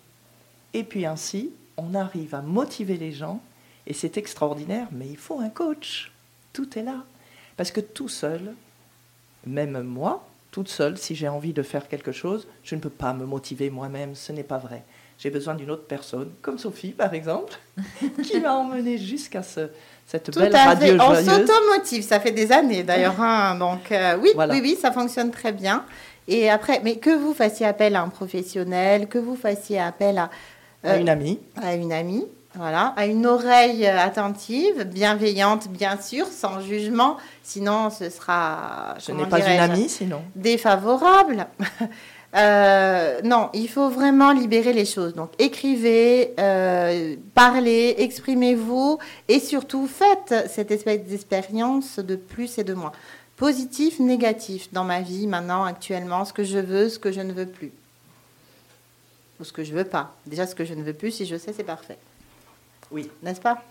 Et 0.75 0.85
puis 0.85 1.07
ainsi, 1.07 1.53
on 1.77 1.95
arrive 1.95 2.35
à 2.35 2.43
motiver 2.43 2.97
les 2.97 3.13
gens. 3.13 3.41
Et 3.87 3.95
c'est 3.95 4.19
extraordinaire, 4.19 4.89
mais 4.93 5.09
il 5.09 5.17
faut 5.17 5.41
un 5.41 5.49
coach. 5.49 6.13
Tout 6.53 6.79
est 6.79 6.83
là. 6.83 7.05
Parce 7.57 7.71
que 7.71 7.81
tout 7.81 8.09
seul, 8.09 8.55
même 9.47 9.83
moi, 9.83 10.27
toute 10.51 10.69
seule, 10.69 10.99
si 10.99 11.15
j'ai 11.15 11.29
envie 11.29 11.53
de 11.53 11.63
faire 11.63 11.89
quelque 11.89 12.13
chose, 12.13 12.47
je 12.65 12.75
ne 12.75 12.81
peux 12.81 12.91
pas 12.91 13.15
me 13.15 13.25
motiver 13.25 13.71
moi-même. 13.71 14.15
Ce 14.15 14.33
n'est 14.33 14.43
pas 14.43 14.59
vrai 14.59 14.85
j'ai 15.19 15.31
besoin 15.31 15.55
d'une 15.55 15.71
autre 15.71 15.87
personne, 15.87 16.31
comme 16.41 16.59
Sophie 16.59 16.93
par 16.93 17.13
exemple, 17.13 17.55
qui 18.23 18.41
m'a 18.41 18.55
emmené 18.55 18.99
jusqu'à 18.99 19.43
ce, 19.43 19.69
cette 20.07 20.35
belle 20.37 20.55
radio 20.55 20.97
joyeuse. 20.97 21.29
On 21.29 21.33
s'automotive, 21.33 22.03
ça 22.03 22.21
fait 22.21 22.33
des 22.33 22.53
années 22.53 22.85
d'ailleurs. 22.85 23.17
Hein. 23.21 23.57
donc 23.57 23.91
euh, 23.91 24.17
oui, 24.23 24.31
oui, 24.37 24.61
oui, 24.63 24.79
ça 24.81 24.93
fonctionne 24.93 25.31
très 25.31 25.53
bien. 25.53 25.85
Et 26.29 26.49
après, 26.51 26.81
mais 26.85 26.97
que 26.97 27.11
vous 27.11 27.35
fassiez 27.35 27.67
appel 27.67 27.97
à 27.97 28.03
un 28.03 28.09
professionnel, 28.09 29.09
que 29.09 29.19
vous 29.19 29.35
fassissiez 29.35 29.81
appel 29.81 30.19
à, 30.19 30.31
à 30.85 30.97
une 30.97 31.09
amie, 31.09 31.41
à 31.61 31.75
une 31.75 31.93
amie, 31.93 32.27
voilà, 32.55 32.95
à 32.97 33.07
une 33.07 33.27
oreille 33.27 33.87
attentive, 33.87 34.85
bienveillante 34.85 35.69
bien 35.69 36.01
sûr, 36.01 36.27
sans 36.27 36.61
jugement. 36.61 37.17
Sinon, 37.43 37.91
ce 37.91 38.11
sera. 38.11 38.95
Ce 38.99 39.11
n'est 39.11 39.27
pas 39.27 39.41
une 39.41 39.61
amie, 39.61 39.89
sinon. 39.89 40.23
Défavorable. 40.37 41.47
Euh, 42.35 43.23
non, 43.23 43.49
il 43.55 43.69
faut 43.69 43.89
vraiment 43.89 44.33
libérer 44.33 44.73
les 44.73 44.85
choses. 44.85 45.15
Donc 45.15 45.31
écrivez, 45.39 46.35
euh, 46.39 47.17
parlez, 47.35 47.95
exprimez-vous 47.99 48.99
et 49.29 49.41
surtout 49.41 49.87
faites 49.87 50.35
cette 50.49 50.71
espèce 50.71 51.05
d'expérience 51.05 51.99
de 51.99 52.17
plus 52.17 52.59
et 52.59 52.65
de 52.65 52.75
moins. 52.75 52.93
Positif, 53.37 54.01
négatif 54.01 54.73
dans 54.73 54.85
ma 54.85 55.01
vie 55.01 55.27
maintenant, 55.27 55.65
actuellement, 55.65 56.25
ce 56.25 56.33
que 56.33 56.45
je 56.45 56.59
veux, 56.59 56.89
ce 56.89 56.99
que 56.99 57.13
je 57.13 57.21
ne 57.21 57.33
veux 57.33 57.47
plus. 57.47 57.73
Ou 59.41 59.45
ce 59.45 59.53
que 59.53 59.63
je 59.63 59.73
veux 59.73 59.85
pas. 59.85 60.15
Déjà, 60.27 60.47
ce 60.47 60.55
que 60.55 60.65
je 60.65 60.75
ne 60.75 60.83
veux 60.83 60.93
plus, 60.93 61.13
si 61.13 61.25
je 61.25 61.37
sais, 61.37 61.53
c'est 61.53 61.65
parfait. 61.65 61.99
Oui. 62.91 63.09
N'est-ce 63.23 63.41
pas? 63.41 63.63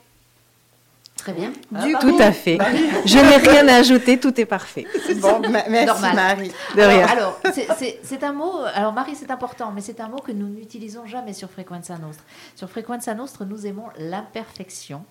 Très 1.17 1.33
bien. 1.33 1.51
Du 1.71 1.93
tout 1.99 2.15
à 2.19 2.31
fait. 2.31 2.57
Je 3.05 3.17
n'ai 3.17 3.37
rien 3.37 3.67
à 3.67 3.75
ajouter, 3.75 4.19
tout 4.19 4.39
est 4.39 4.45
parfait. 4.45 4.85
Bon, 5.17 5.41
merci 5.69 6.15
Marie. 6.15 6.51
De 6.75 6.81
rien. 6.81 7.07
Alors, 7.07 7.39
c'est 7.53 8.23
un 8.23 8.33
mot, 8.33 8.53
alors 8.73 8.93
Marie, 8.93 9.15
c'est 9.15 9.31
important, 9.31 9.71
mais 9.73 9.81
c'est 9.81 9.99
un 9.99 10.07
mot 10.07 10.17
que 10.19 10.31
nous 10.31 10.47
n'utilisons 10.47 11.05
jamais 11.05 11.33
sur 11.33 11.49
Frequenza 11.49 11.97
Nostra. 11.97 12.23
Sur 12.55 12.69
Frequenza 12.69 13.15
Nostra, 13.15 13.45
nous 13.45 13.65
aimons 13.65 13.85
l'imperfection. 13.97 15.03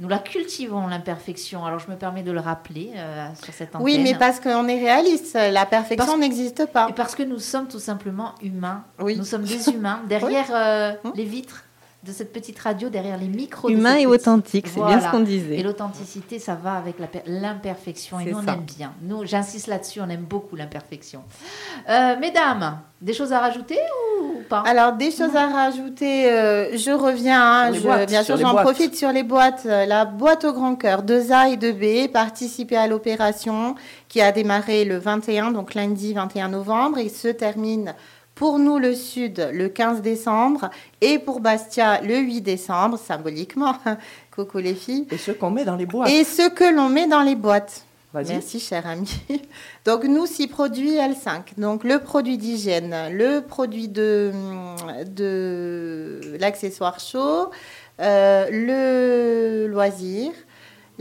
Nous 0.00 0.08
la 0.08 0.18
cultivons, 0.18 0.86
l'imperfection. 0.88 1.64
Alors, 1.64 1.78
je 1.78 1.90
me 1.90 1.96
permets 1.96 2.22
de 2.22 2.32
le 2.32 2.40
rappeler 2.40 2.90
euh, 2.96 3.28
sur 3.42 3.54
cette 3.54 3.74
antenne. 3.76 3.84
Oui, 3.84 4.00
mais 4.02 4.14
parce 4.14 4.40
qu'on 4.40 4.66
est 4.66 4.80
réaliste, 4.80 5.34
la 5.34 5.64
perfection 5.64 6.18
n'existe 6.18 6.66
pas. 6.66 6.88
Et 6.90 6.92
parce 6.92 7.14
que 7.14 7.22
nous 7.22 7.38
sommes 7.38 7.68
tout 7.68 7.78
simplement 7.78 8.34
humains. 8.42 8.84
Oui. 9.00 9.16
Nous 9.16 9.24
sommes 9.24 9.44
des 9.44 9.68
humains. 9.70 10.00
Derrière 10.08 10.46
euh, 10.54 10.92
hum. 11.04 11.12
les 11.14 11.24
vitres, 11.24 11.64
de 12.04 12.10
cette 12.10 12.32
petite 12.32 12.58
radio 12.58 12.88
derrière 12.88 13.16
les 13.16 13.28
micros. 13.28 13.68
Humain 13.68 13.96
et 13.96 14.06
authentique, 14.06 14.66
c'est 14.66 14.80
bien 14.80 15.00
ce 15.00 15.08
qu'on 15.10 15.20
disait. 15.20 15.58
Et 15.58 15.62
l'authenticité, 15.62 16.40
ça 16.40 16.56
va 16.56 16.74
avec 16.74 16.96
l'imperfection. 17.26 18.18
Et 18.18 18.24
nous, 18.32 18.38
on 18.38 18.46
aime 18.46 18.60
bien. 18.60 18.92
Nous, 19.02 19.24
j'insiste 19.24 19.68
là-dessus, 19.68 20.00
on 20.00 20.08
aime 20.08 20.24
beaucoup 20.24 20.56
l'imperfection. 20.56 21.22
Euh, 21.88 22.16
mesdames, 22.18 22.80
des 23.00 23.12
choses 23.12 23.32
à 23.32 23.38
rajouter 23.38 23.78
ou 24.20 24.42
pas? 24.48 24.64
Alors, 24.66 24.94
des 24.94 25.12
choses 25.12 25.36
à 25.36 25.46
rajouter, 25.46 26.28
euh, 26.30 26.76
je 26.76 26.90
reviens. 26.90 27.70
Hein, 27.70 28.04
bien 28.06 28.24
sûr, 28.24 28.36
j'en 28.36 28.54
profite 28.56 28.96
sur 28.96 29.12
les 29.12 29.22
boîtes. 29.22 29.62
Euh, 29.66 29.86
la 29.86 30.04
boîte 30.04 30.44
au 30.44 30.52
grand 30.52 30.74
cœur, 30.74 31.04
2A 31.04 31.52
et 31.52 31.56
2B, 31.56 32.10
participer 32.10 32.76
à 32.76 32.88
l'opération 32.88 33.76
qui 34.08 34.20
a 34.20 34.32
démarré 34.32 34.84
le 34.84 34.98
21, 34.98 35.52
donc 35.52 35.74
lundi 35.74 36.14
21 36.14 36.48
novembre, 36.48 36.98
et 36.98 37.08
se 37.08 37.28
termine 37.28 37.94
pour 38.42 38.58
nous, 38.58 38.80
le 38.80 38.96
Sud, 38.96 39.50
le 39.52 39.68
15 39.68 40.02
décembre, 40.02 40.68
et 41.00 41.20
pour 41.20 41.38
Bastia, 41.38 42.00
le 42.00 42.16
8 42.18 42.40
décembre, 42.40 42.98
symboliquement. 42.98 43.76
Coucou 44.34 44.58
les 44.58 44.74
filles. 44.74 45.06
Et 45.12 45.16
ce 45.16 45.30
qu'on 45.30 45.52
met 45.52 45.64
dans 45.64 45.76
les 45.76 45.86
boîtes. 45.86 46.10
Et 46.10 46.24
ce 46.24 46.48
que 46.48 46.64
l'on 46.74 46.88
met 46.88 47.06
dans 47.06 47.22
les 47.22 47.36
boîtes. 47.36 47.86
Merci, 48.12 48.58
cher 48.58 48.84
ami. 48.84 49.08
Donc, 49.84 50.02
nous, 50.02 50.26
six 50.26 50.48
produits 50.48 50.96
L5. 50.96 51.56
Donc, 51.56 51.84
le 51.84 52.00
produit 52.00 52.36
d'hygiène, 52.36 52.92
le 53.12 53.42
produit 53.42 53.86
de, 53.86 54.32
de 55.06 56.20
l'accessoire 56.40 56.98
chaud, 56.98 57.50
euh, 58.00 58.48
le 58.50 59.68
loisir, 59.68 60.32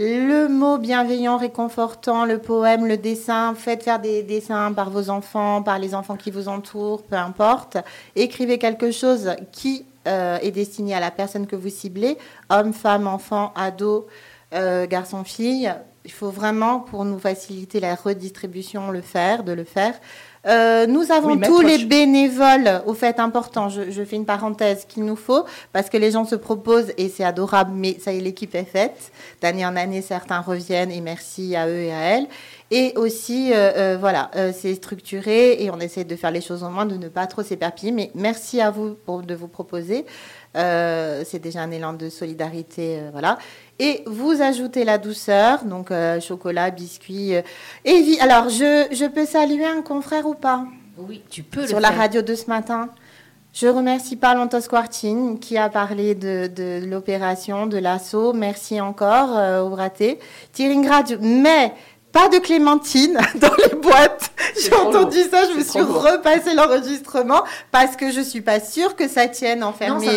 le 0.01 0.47
mot 0.47 0.79
bienveillant, 0.79 1.37
réconfortant, 1.37 2.25
le 2.25 2.39
poème, 2.39 2.87
le 2.87 2.97
dessin, 2.97 3.53
faites 3.53 3.83
faire 3.83 3.99
des 3.99 4.23
dessins 4.23 4.73
par 4.73 4.89
vos 4.89 5.11
enfants, 5.11 5.61
par 5.61 5.77
les 5.77 5.93
enfants 5.93 6.15
qui 6.15 6.31
vous 6.31 6.47
entourent, 6.47 7.03
peu 7.03 7.15
importe. 7.15 7.77
Écrivez 8.15 8.57
quelque 8.57 8.89
chose 8.89 9.35
qui 9.51 9.85
euh, 10.07 10.39
est 10.41 10.49
destiné 10.49 10.95
à 10.95 10.99
la 10.99 11.11
personne 11.11 11.45
que 11.45 11.55
vous 11.55 11.69
ciblez, 11.69 12.17
homme, 12.49 12.73
femme, 12.73 13.05
enfant, 13.05 13.53
ado, 13.55 14.07
euh, 14.55 14.87
garçon, 14.87 15.23
fille. 15.23 15.71
Il 16.03 16.11
faut 16.11 16.31
vraiment, 16.31 16.79
pour 16.79 17.05
nous 17.05 17.19
faciliter 17.19 17.79
la 17.79 17.93
redistribution, 17.93 18.89
le 18.89 19.01
faire, 19.01 19.43
de 19.43 19.51
le 19.51 19.65
faire. 19.65 19.93
Euh, 20.47 20.87
nous 20.87 21.11
avons 21.11 21.37
tous 21.37 21.61
les 21.61 21.85
bénévoles, 21.85 22.81
au 22.87 22.95
fait 22.95 23.19
important, 23.19 23.69
je, 23.69 24.03
fais 24.03 24.15
une 24.15 24.25
parenthèse 24.25 24.85
qu'il 24.85 25.05
nous 25.05 25.15
faut, 25.15 25.45
parce 25.71 25.89
que 25.89 25.97
les 25.97 26.11
gens 26.11 26.25
se 26.25 26.35
proposent 26.35 26.91
et 26.97 27.09
c'est 27.09 27.23
adorable, 27.23 27.71
mais 27.75 27.97
ça 27.99 28.11
y 28.11 28.17
est, 28.17 28.21
l'équipe 28.21 28.55
est 28.55 28.63
faite. 28.63 29.11
D'année 29.41 29.65
en 29.65 29.75
année, 29.75 30.01
certains 30.01 30.39
reviennent 30.39 30.91
et 30.91 31.01
merci 31.01 31.55
à 31.55 31.67
eux 31.67 31.81
et 31.81 31.93
à 31.93 31.99
elles. 31.99 32.27
Et 32.71 32.93
aussi, 32.95 33.51
euh, 33.51 33.71
euh, 33.75 33.97
voilà, 33.99 34.31
c'est 34.53 34.73
structuré 34.75 35.61
et 35.61 35.69
on 35.69 35.79
essaie 35.79 36.05
de 36.05 36.15
faire 36.15 36.31
les 36.31 36.41
choses 36.41 36.63
au 36.63 36.69
moins, 36.69 36.85
de 36.85 36.95
ne 36.95 37.09
pas 37.09 37.27
trop 37.27 37.43
s'éparpiller. 37.43 37.91
Mais 37.91 38.11
merci 38.15 38.61
à 38.61 38.71
vous 38.71 38.95
pour, 39.05 39.21
de 39.21 39.35
vous 39.35 39.49
proposer. 39.49 40.05
c'est 40.55 41.39
déjà 41.39 41.61
un 41.61 41.71
élan 41.71 41.93
de 41.93 42.09
solidarité, 42.09 42.99
voilà. 43.11 43.37
Et 43.83 44.03
vous 44.05 44.43
ajoutez 44.43 44.83
la 44.83 44.99
douceur, 44.99 45.65
donc 45.65 45.89
euh, 45.89 46.19
chocolat, 46.19 46.69
biscuit. 46.69 47.35
Euh, 47.35 47.41
et 47.83 48.15
alors, 48.19 48.47
je, 48.47 48.85
je, 48.91 49.05
peux 49.05 49.25
saluer 49.25 49.65
un 49.65 49.81
confrère 49.81 50.27
ou 50.27 50.35
pas? 50.35 50.65
Oui, 50.99 51.23
tu 51.31 51.41
peux. 51.41 51.65
Sur 51.65 51.79
la 51.79 51.89
radio 51.89 52.21
de 52.21 52.35
ce 52.35 52.45
matin. 52.45 52.89
Je 53.53 53.65
remercie 53.65 54.17
Palantos 54.17 54.67
Quartine 54.69 55.39
qui 55.39 55.57
a 55.57 55.67
parlé 55.67 56.13
de, 56.13 56.45
de 56.45 56.85
l'opération, 56.85 57.65
de 57.65 57.79
l'assaut. 57.79 58.33
Merci 58.33 58.79
encore 58.79 59.35
euh, 59.35 59.63
au 59.63 59.73
raté. 59.73 60.19
Tiringrad, 60.53 61.17
mais 61.19 61.73
pas 62.11 62.29
de 62.29 62.37
clémentine 62.39 63.17
dans 63.35 63.53
les 63.55 63.75
boîtes. 63.75 64.31
J'ai 64.61 64.73
entendu 64.73 65.17
ça, 65.29 65.43
je 65.49 65.57
me 65.57 65.63
suis 65.63 65.81
repassé 65.81 66.53
l'enregistrement 66.53 67.43
parce 67.71 67.95
que 67.95 68.11
je 68.11 68.21
suis 68.21 68.41
pas 68.41 68.59
sûre 68.59 68.95
que 68.95 69.07
ça 69.07 69.27
tienne 69.27 69.63
enfermé 69.63 70.07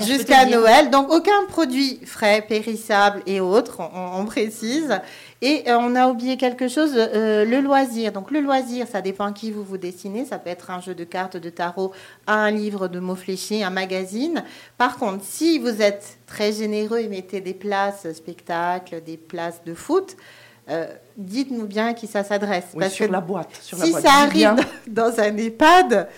jusqu'à 0.00 0.46
Noël. 0.46 0.90
Donc 0.90 1.12
aucun 1.12 1.46
produit 1.48 2.00
frais, 2.04 2.44
périssable 2.46 3.22
et 3.26 3.40
autres, 3.40 3.80
on, 3.94 4.24
précise. 4.24 5.00
Et 5.42 5.64
euh, 5.68 5.78
on 5.78 5.96
a 5.96 6.08
oublié 6.08 6.36
quelque 6.36 6.68
chose, 6.68 6.92
euh, 6.94 7.44
le 7.44 7.60
loisir. 7.60 8.12
Donc 8.12 8.30
le 8.30 8.40
loisir, 8.40 8.86
ça 8.86 9.00
dépend 9.00 9.26
à 9.26 9.32
qui 9.32 9.50
vous 9.50 9.64
vous 9.64 9.78
dessinez. 9.78 10.24
Ça 10.26 10.38
peut 10.38 10.50
être 10.50 10.70
un 10.70 10.80
jeu 10.80 10.94
de 10.94 11.04
cartes, 11.04 11.36
de 11.36 11.50
tarot, 11.50 11.92
un 12.26 12.50
livre 12.50 12.88
de 12.88 13.00
mots 13.00 13.16
fléchés, 13.16 13.64
un 13.64 13.70
magazine. 13.70 14.44
Par 14.78 14.98
contre, 14.98 15.24
si 15.24 15.58
vous 15.58 15.82
êtes 15.82 16.18
très 16.26 16.52
généreux 16.52 16.98
et 16.98 17.08
mettez 17.08 17.40
des 17.40 17.54
places 17.54 18.12
spectacles, 18.12 19.02
des 19.02 19.16
places 19.16 19.62
de 19.64 19.74
foot, 19.74 20.16
euh, 20.70 20.86
dites-nous 21.20 21.66
bien 21.66 21.88
à 21.88 21.94
qui 21.94 22.06
ça 22.06 22.24
s'adresse. 22.24 22.64
parce 22.78 22.92
sur 22.92 23.10
la 23.10 23.20
boîte. 23.20 23.48
si 23.60 23.92
ça 23.92 24.12
arrive 24.22 24.56
dans 24.88 25.20
un 25.20 25.36
EHPAD, 25.36 26.08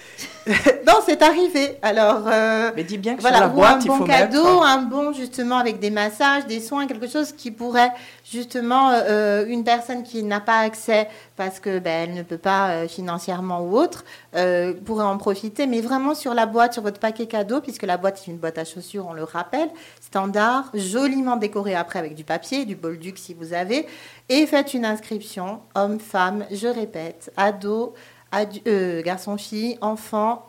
non, 0.86 0.94
c'est 1.04 1.22
arrivé. 1.22 1.78
Alors, 1.82 2.22
euh, 2.26 2.70
mais 2.74 2.84
dis 2.84 2.98
bien 2.98 3.16
que 3.16 3.20
voilà, 3.20 3.38
sur 3.38 3.46
la 3.46 3.52
boîte, 3.52 3.82
un 3.82 3.98
bon 3.98 4.04
cadeau, 4.04 4.62
un 4.62 4.82
bon 4.82 5.12
justement 5.12 5.58
avec 5.58 5.80
des 5.80 5.90
massages, 5.90 6.46
des 6.46 6.60
soins, 6.60 6.86
quelque 6.86 7.08
chose 7.08 7.32
qui 7.32 7.50
pourrait 7.50 7.92
justement 8.24 8.90
euh, 8.90 9.44
une 9.46 9.64
personne 9.64 10.02
qui 10.02 10.22
n'a 10.22 10.40
pas 10.40 10.58
accès 10.58 11.08
parce 11.36 11.60
que 11.60 11.78
ben, 11.78 12.10
elle 12.10 12.14
ne 12.14 12.22
peut 12.22 12.38
pas 12.38 12.86
financièrement 12.88 13.62
ou 13.62 13.76
autre 13.76 14.04
pourrait 14.84 15.04
en 15.04 15.18
profiter. 15.18 15.66
Mais 15.66 15.80
vraiment 15.80 16.14
sur 16.14 16.34
la 16.34 16.46
boîte, 16.46 16.74
sur 16.74 16.82
votre 16.82 17.00
paquet 17.00 17.26
cadeau, 17.26 17.60
puisque 17.60 17.82
la 17.82 17.96
boîte 17.96 18.22
est 18.22 18.30
une 18.30 18.38
boîte 18.38 18.58
à 18.58 18.64
chaussures, 18.64 19.06
on 19.08 19.12
le 19.12 19.24
rappelle, 19.24 19.68
standard, 20.00 20.70
joliment 20.74 21.36
décorée 21.36 21.74
après 21.74 21.98
avec 21.98 22.14
du 22.14 22.24
papier, 22.24 22.64
du 22.64 22.76
bolduc 22.76 23.18
si 23.18 23.34
vous 23.34 23.52
avez, 23.52 23.86
et 24.28 24.46
faites 24.46 24.74
une 24.74 24.84
inscription, 24.84 25.60
homme, 25.74 25.98
femme, 25.98 26.44
je 26.50 26.68
répète, 26.68 27.32
ado, 27.36 27.94
euh, 28.66 29.02
garçon-fille, 29.02 29.78
enfant, 29.80 30.46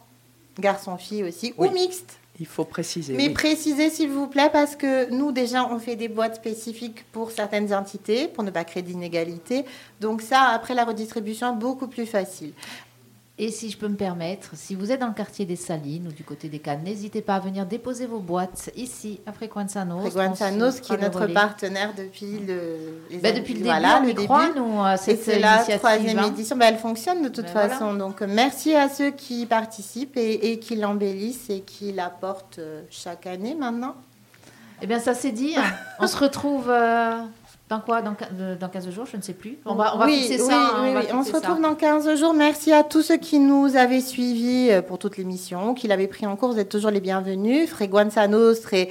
garçon-fille 0.59 1.23
aussi, 1.23 1.53
ou 1.57 1.69
mixte. 1.69 2.19
Il 2.43 2.47
faut 2.47 2.65
préciser. 2.65 3.13
Mais 3.13 3.29
précisez 3.29 3.89
s'il 3.89 4.09
vous 4.09 4.27
plaît, 4.27 4.49
parce 4.51 4.75
que 4.75 5.09
nous 5.11 5.31
déjà 5.31 5.65
on 5.65 5.79
fait 5.79 5.95
des 5.95 6.09
boîtes 6.09 6.35
spécifiques 6.35 7.05
pour 7.13 7.31
certaines 7.31 7.73
entités, 7.73 8.27
pour 8.27 8.43
ne 8.43 8.51
pas 8.51 8.65
créer 8.65 8.83
d'inégalité. 8.83 9.63
Donc 10.01 10.21
ça, 10.21 10.49
après 10.49 10.73
la 10.73 10.83
redistribution, 10.83 11.55
beaucoup 11.55 11.87
plus 11.87 12.05
facile. 12.05 12.51
Et 13.39 13.49
si 13.49 13.71
je 13.71 13.77
peux 13.77 13.87
me 13.87 13.95
permettre, 13.95 14.51
si 14.53 14.75
vous 14.75 14.91
êtes 14.91 14.99
dans 14.99 15.07
le 15.07 15.13
quartier 15.13 15.45
des 15.45 15.55
Salines 15.55 16.07
ou 16.07 16.11
du 16.11 16.23
côté 16.23 16.49
des 16.49 16.59
Cannes, 16.59 16.83
n'hésitez 16.83 17.23
pas 17.23 17.35
à 17.35 17.39
venir 17.39 17.65
déposer 17.65 18.05
vos 18.05 18.19
boîtes 18.19 18.69
ici 18.75 19.21
à 19.25 19.33
Frequenza 19.33 19.83
Nostra. 19.83 20.11
Frequenza 20.11 20.51
Nostra, 20.51 20.85
qui 20.85 20.93
est 20.93 21.09
notre 21.09 21.25
partenaire 21.33 21.93
depuis 21.97 22.37
le, 22.37 23.01
ben, 23.23 23.35
depuis 23.35 23.53
le 23.53 23.59
début, 23.59 23.63
voilà, 23.63 23.99
le 24.01 24.13
début. 24.13 24.25
Croit, 24.25 24.51
nous, 24.55 24.83
c'est 24.97 25.39
la 25.39 25.63
troisième 25.79 26.19
hein. 26.19 26.27
édition. 26.27 26.55
Ben, 26.55 26.67
elle 26.67 26.77
fonctionne 26.77 27.23
de 27.23 27.29
toute 27.29 27.51
ben, 27.51 27.69
façon. 27.69 27.95
Donc 27.95 28.21
merci 28.21 28.75
à 28.75 28.87
ceux 28.87 29.09
qui 29.09 29.47
participent 29.47 30.15
et, 30.15 30.59
qui 30.59 30.75
l'embellissent 30.75 31.49
et 31.49 31.61
qui 31.61 31.91
l'apportent 31.91 32.59
euh, 32.59 32.83
chaque 32.91 33.25
année 33.25 33.55
maintenant. 33.55 33.95
Eh 34.83 34.85
bien, 34.85 34.99
ça 34.99 35.15
c'est 35.15 35.31
dit. 35.31 35.55
on 35.99 36.05
se 36.05 36.17
retrouve. 36.17 36.69
Euh, 36.69 37.17
dans 37.69 37.79
quoi? 37.79 38.01
Dans, 38.01 38.13
15 38.69 38.89
jours? 38.91 39.05
Je 39.05 39.17
ne 39.17 39.21
sais 39.21 39.33
plus. 39.33 39.57
On 39.65 39.75
va, 39.75 39.95
on 39.95 39.99
va 39.99 40.07
fixer 40.07 40.37
ça. 40.37 40.75
Hein, 40.75 41.01
on, 41.11 41.19
on 41.19 41.23
se 41.23 41.33
retrouve 41.33 41.61
dans 41.61 41.75
15 41.75 42.19
jours. 42.19 42.33
Merci 42.33 42.71
à 42.71 42.83
tous 42.83 43.01
ceux 43.01 43.17
qui 43.17 43.39
nous 43.39 43.75
avaient 43.75 44.01
suivis 44.01 44.69
euh, 44.69 44.81
pour 44.81 44.99
toute 44.99 45.17
l'émission, 45.17 45.73
qui 45.73 45.87
l'avaient 45.87 46.07
pris 46.07 46.27
en 46.27 46.35
cours. 46.35 46.51
Vous 46.51 46.59
êtes 46.59 46.69
toujours 46.69 46.91
les 46.91 47.01
bienvenus. 47.01 47.69
Freguanza 47.69 48.27
Nostre 48.27 48.73
et, 48.73 48.89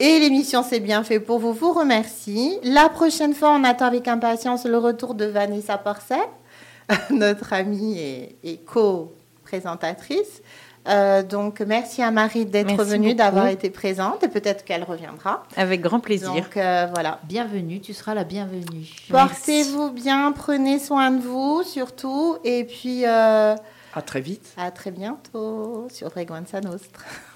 et 0.00 0.18
l'émission 0.18 0.64
C'est 0.68 0.80
bien 0.80 1.04
fait 1.04 1.20
pour 1.20 1.38
vous. 1.38 1.52
Vous 1.52 1.72
remercie. 1.72 2.58
La 2.64 2.88
prochaine 2.88 3.34
fois, 3.34 3.50
on 3.50 3.62
attend 3.62 3.86
avec 3.86 4.08
impatience 4.08 4.64
le 4.64 4.78
retour 4.78 5.14
de 5.14 5.26
Vanessa 5.26 5.78
Porcel, 5.78 6.18
notre 7.10 7.52
amie 7.52 7.98
et, 7.98 8.36
et 8.42 8.56
co-présentatrice. 8.56 10.42
Euh, 10.86 11.22
donc, 11.22 11.60
merci 11.60 12.02
à 12.02 12.10
Marie 12.10 12.44
d'être 12.44 12.82
venue, 12.84 13.14
d'avoir 13.14 13.48
été 13.48 13.70
présente 13.70 14.22
et 14.22 14.28
peut-être 14.28 14.64
qu'elle 14.64 14.82
reviendra. 14.82 15.44
Avec 15.56 15.80
grand 15.80 16.00
plaisir. 16.00 16.32
Donc, 16.32 16.56
euh, 16.56 16.86
voilà. 16.92 17.20
Bienvenue, 17.24 17.80
tu 17.80 17.94
seras 17.94 18.14
la 18.14 18.24
bienvenue. 18.24 18.86
Portez-vous 19.10 19.90
bien, 19.90 20.32
prenez 20.32 20.78
soin 20.78 21.10
de 21.10 21.22
vous 21.22 21.62
surtout. 21.62 22.36
Et 22.44 22.64
puis. 22.64 23.06
Euh, 23.06 23.54
à 23.94 24.02
très 24.02 24.20
vite. 24.20 24.52
À 24.56 24.70
très 24.70 24.90
bientôt 24.90 25.86
sur 25.90 26.10
Freguenza 26.10 26.60
Nostra. 26.60 27.02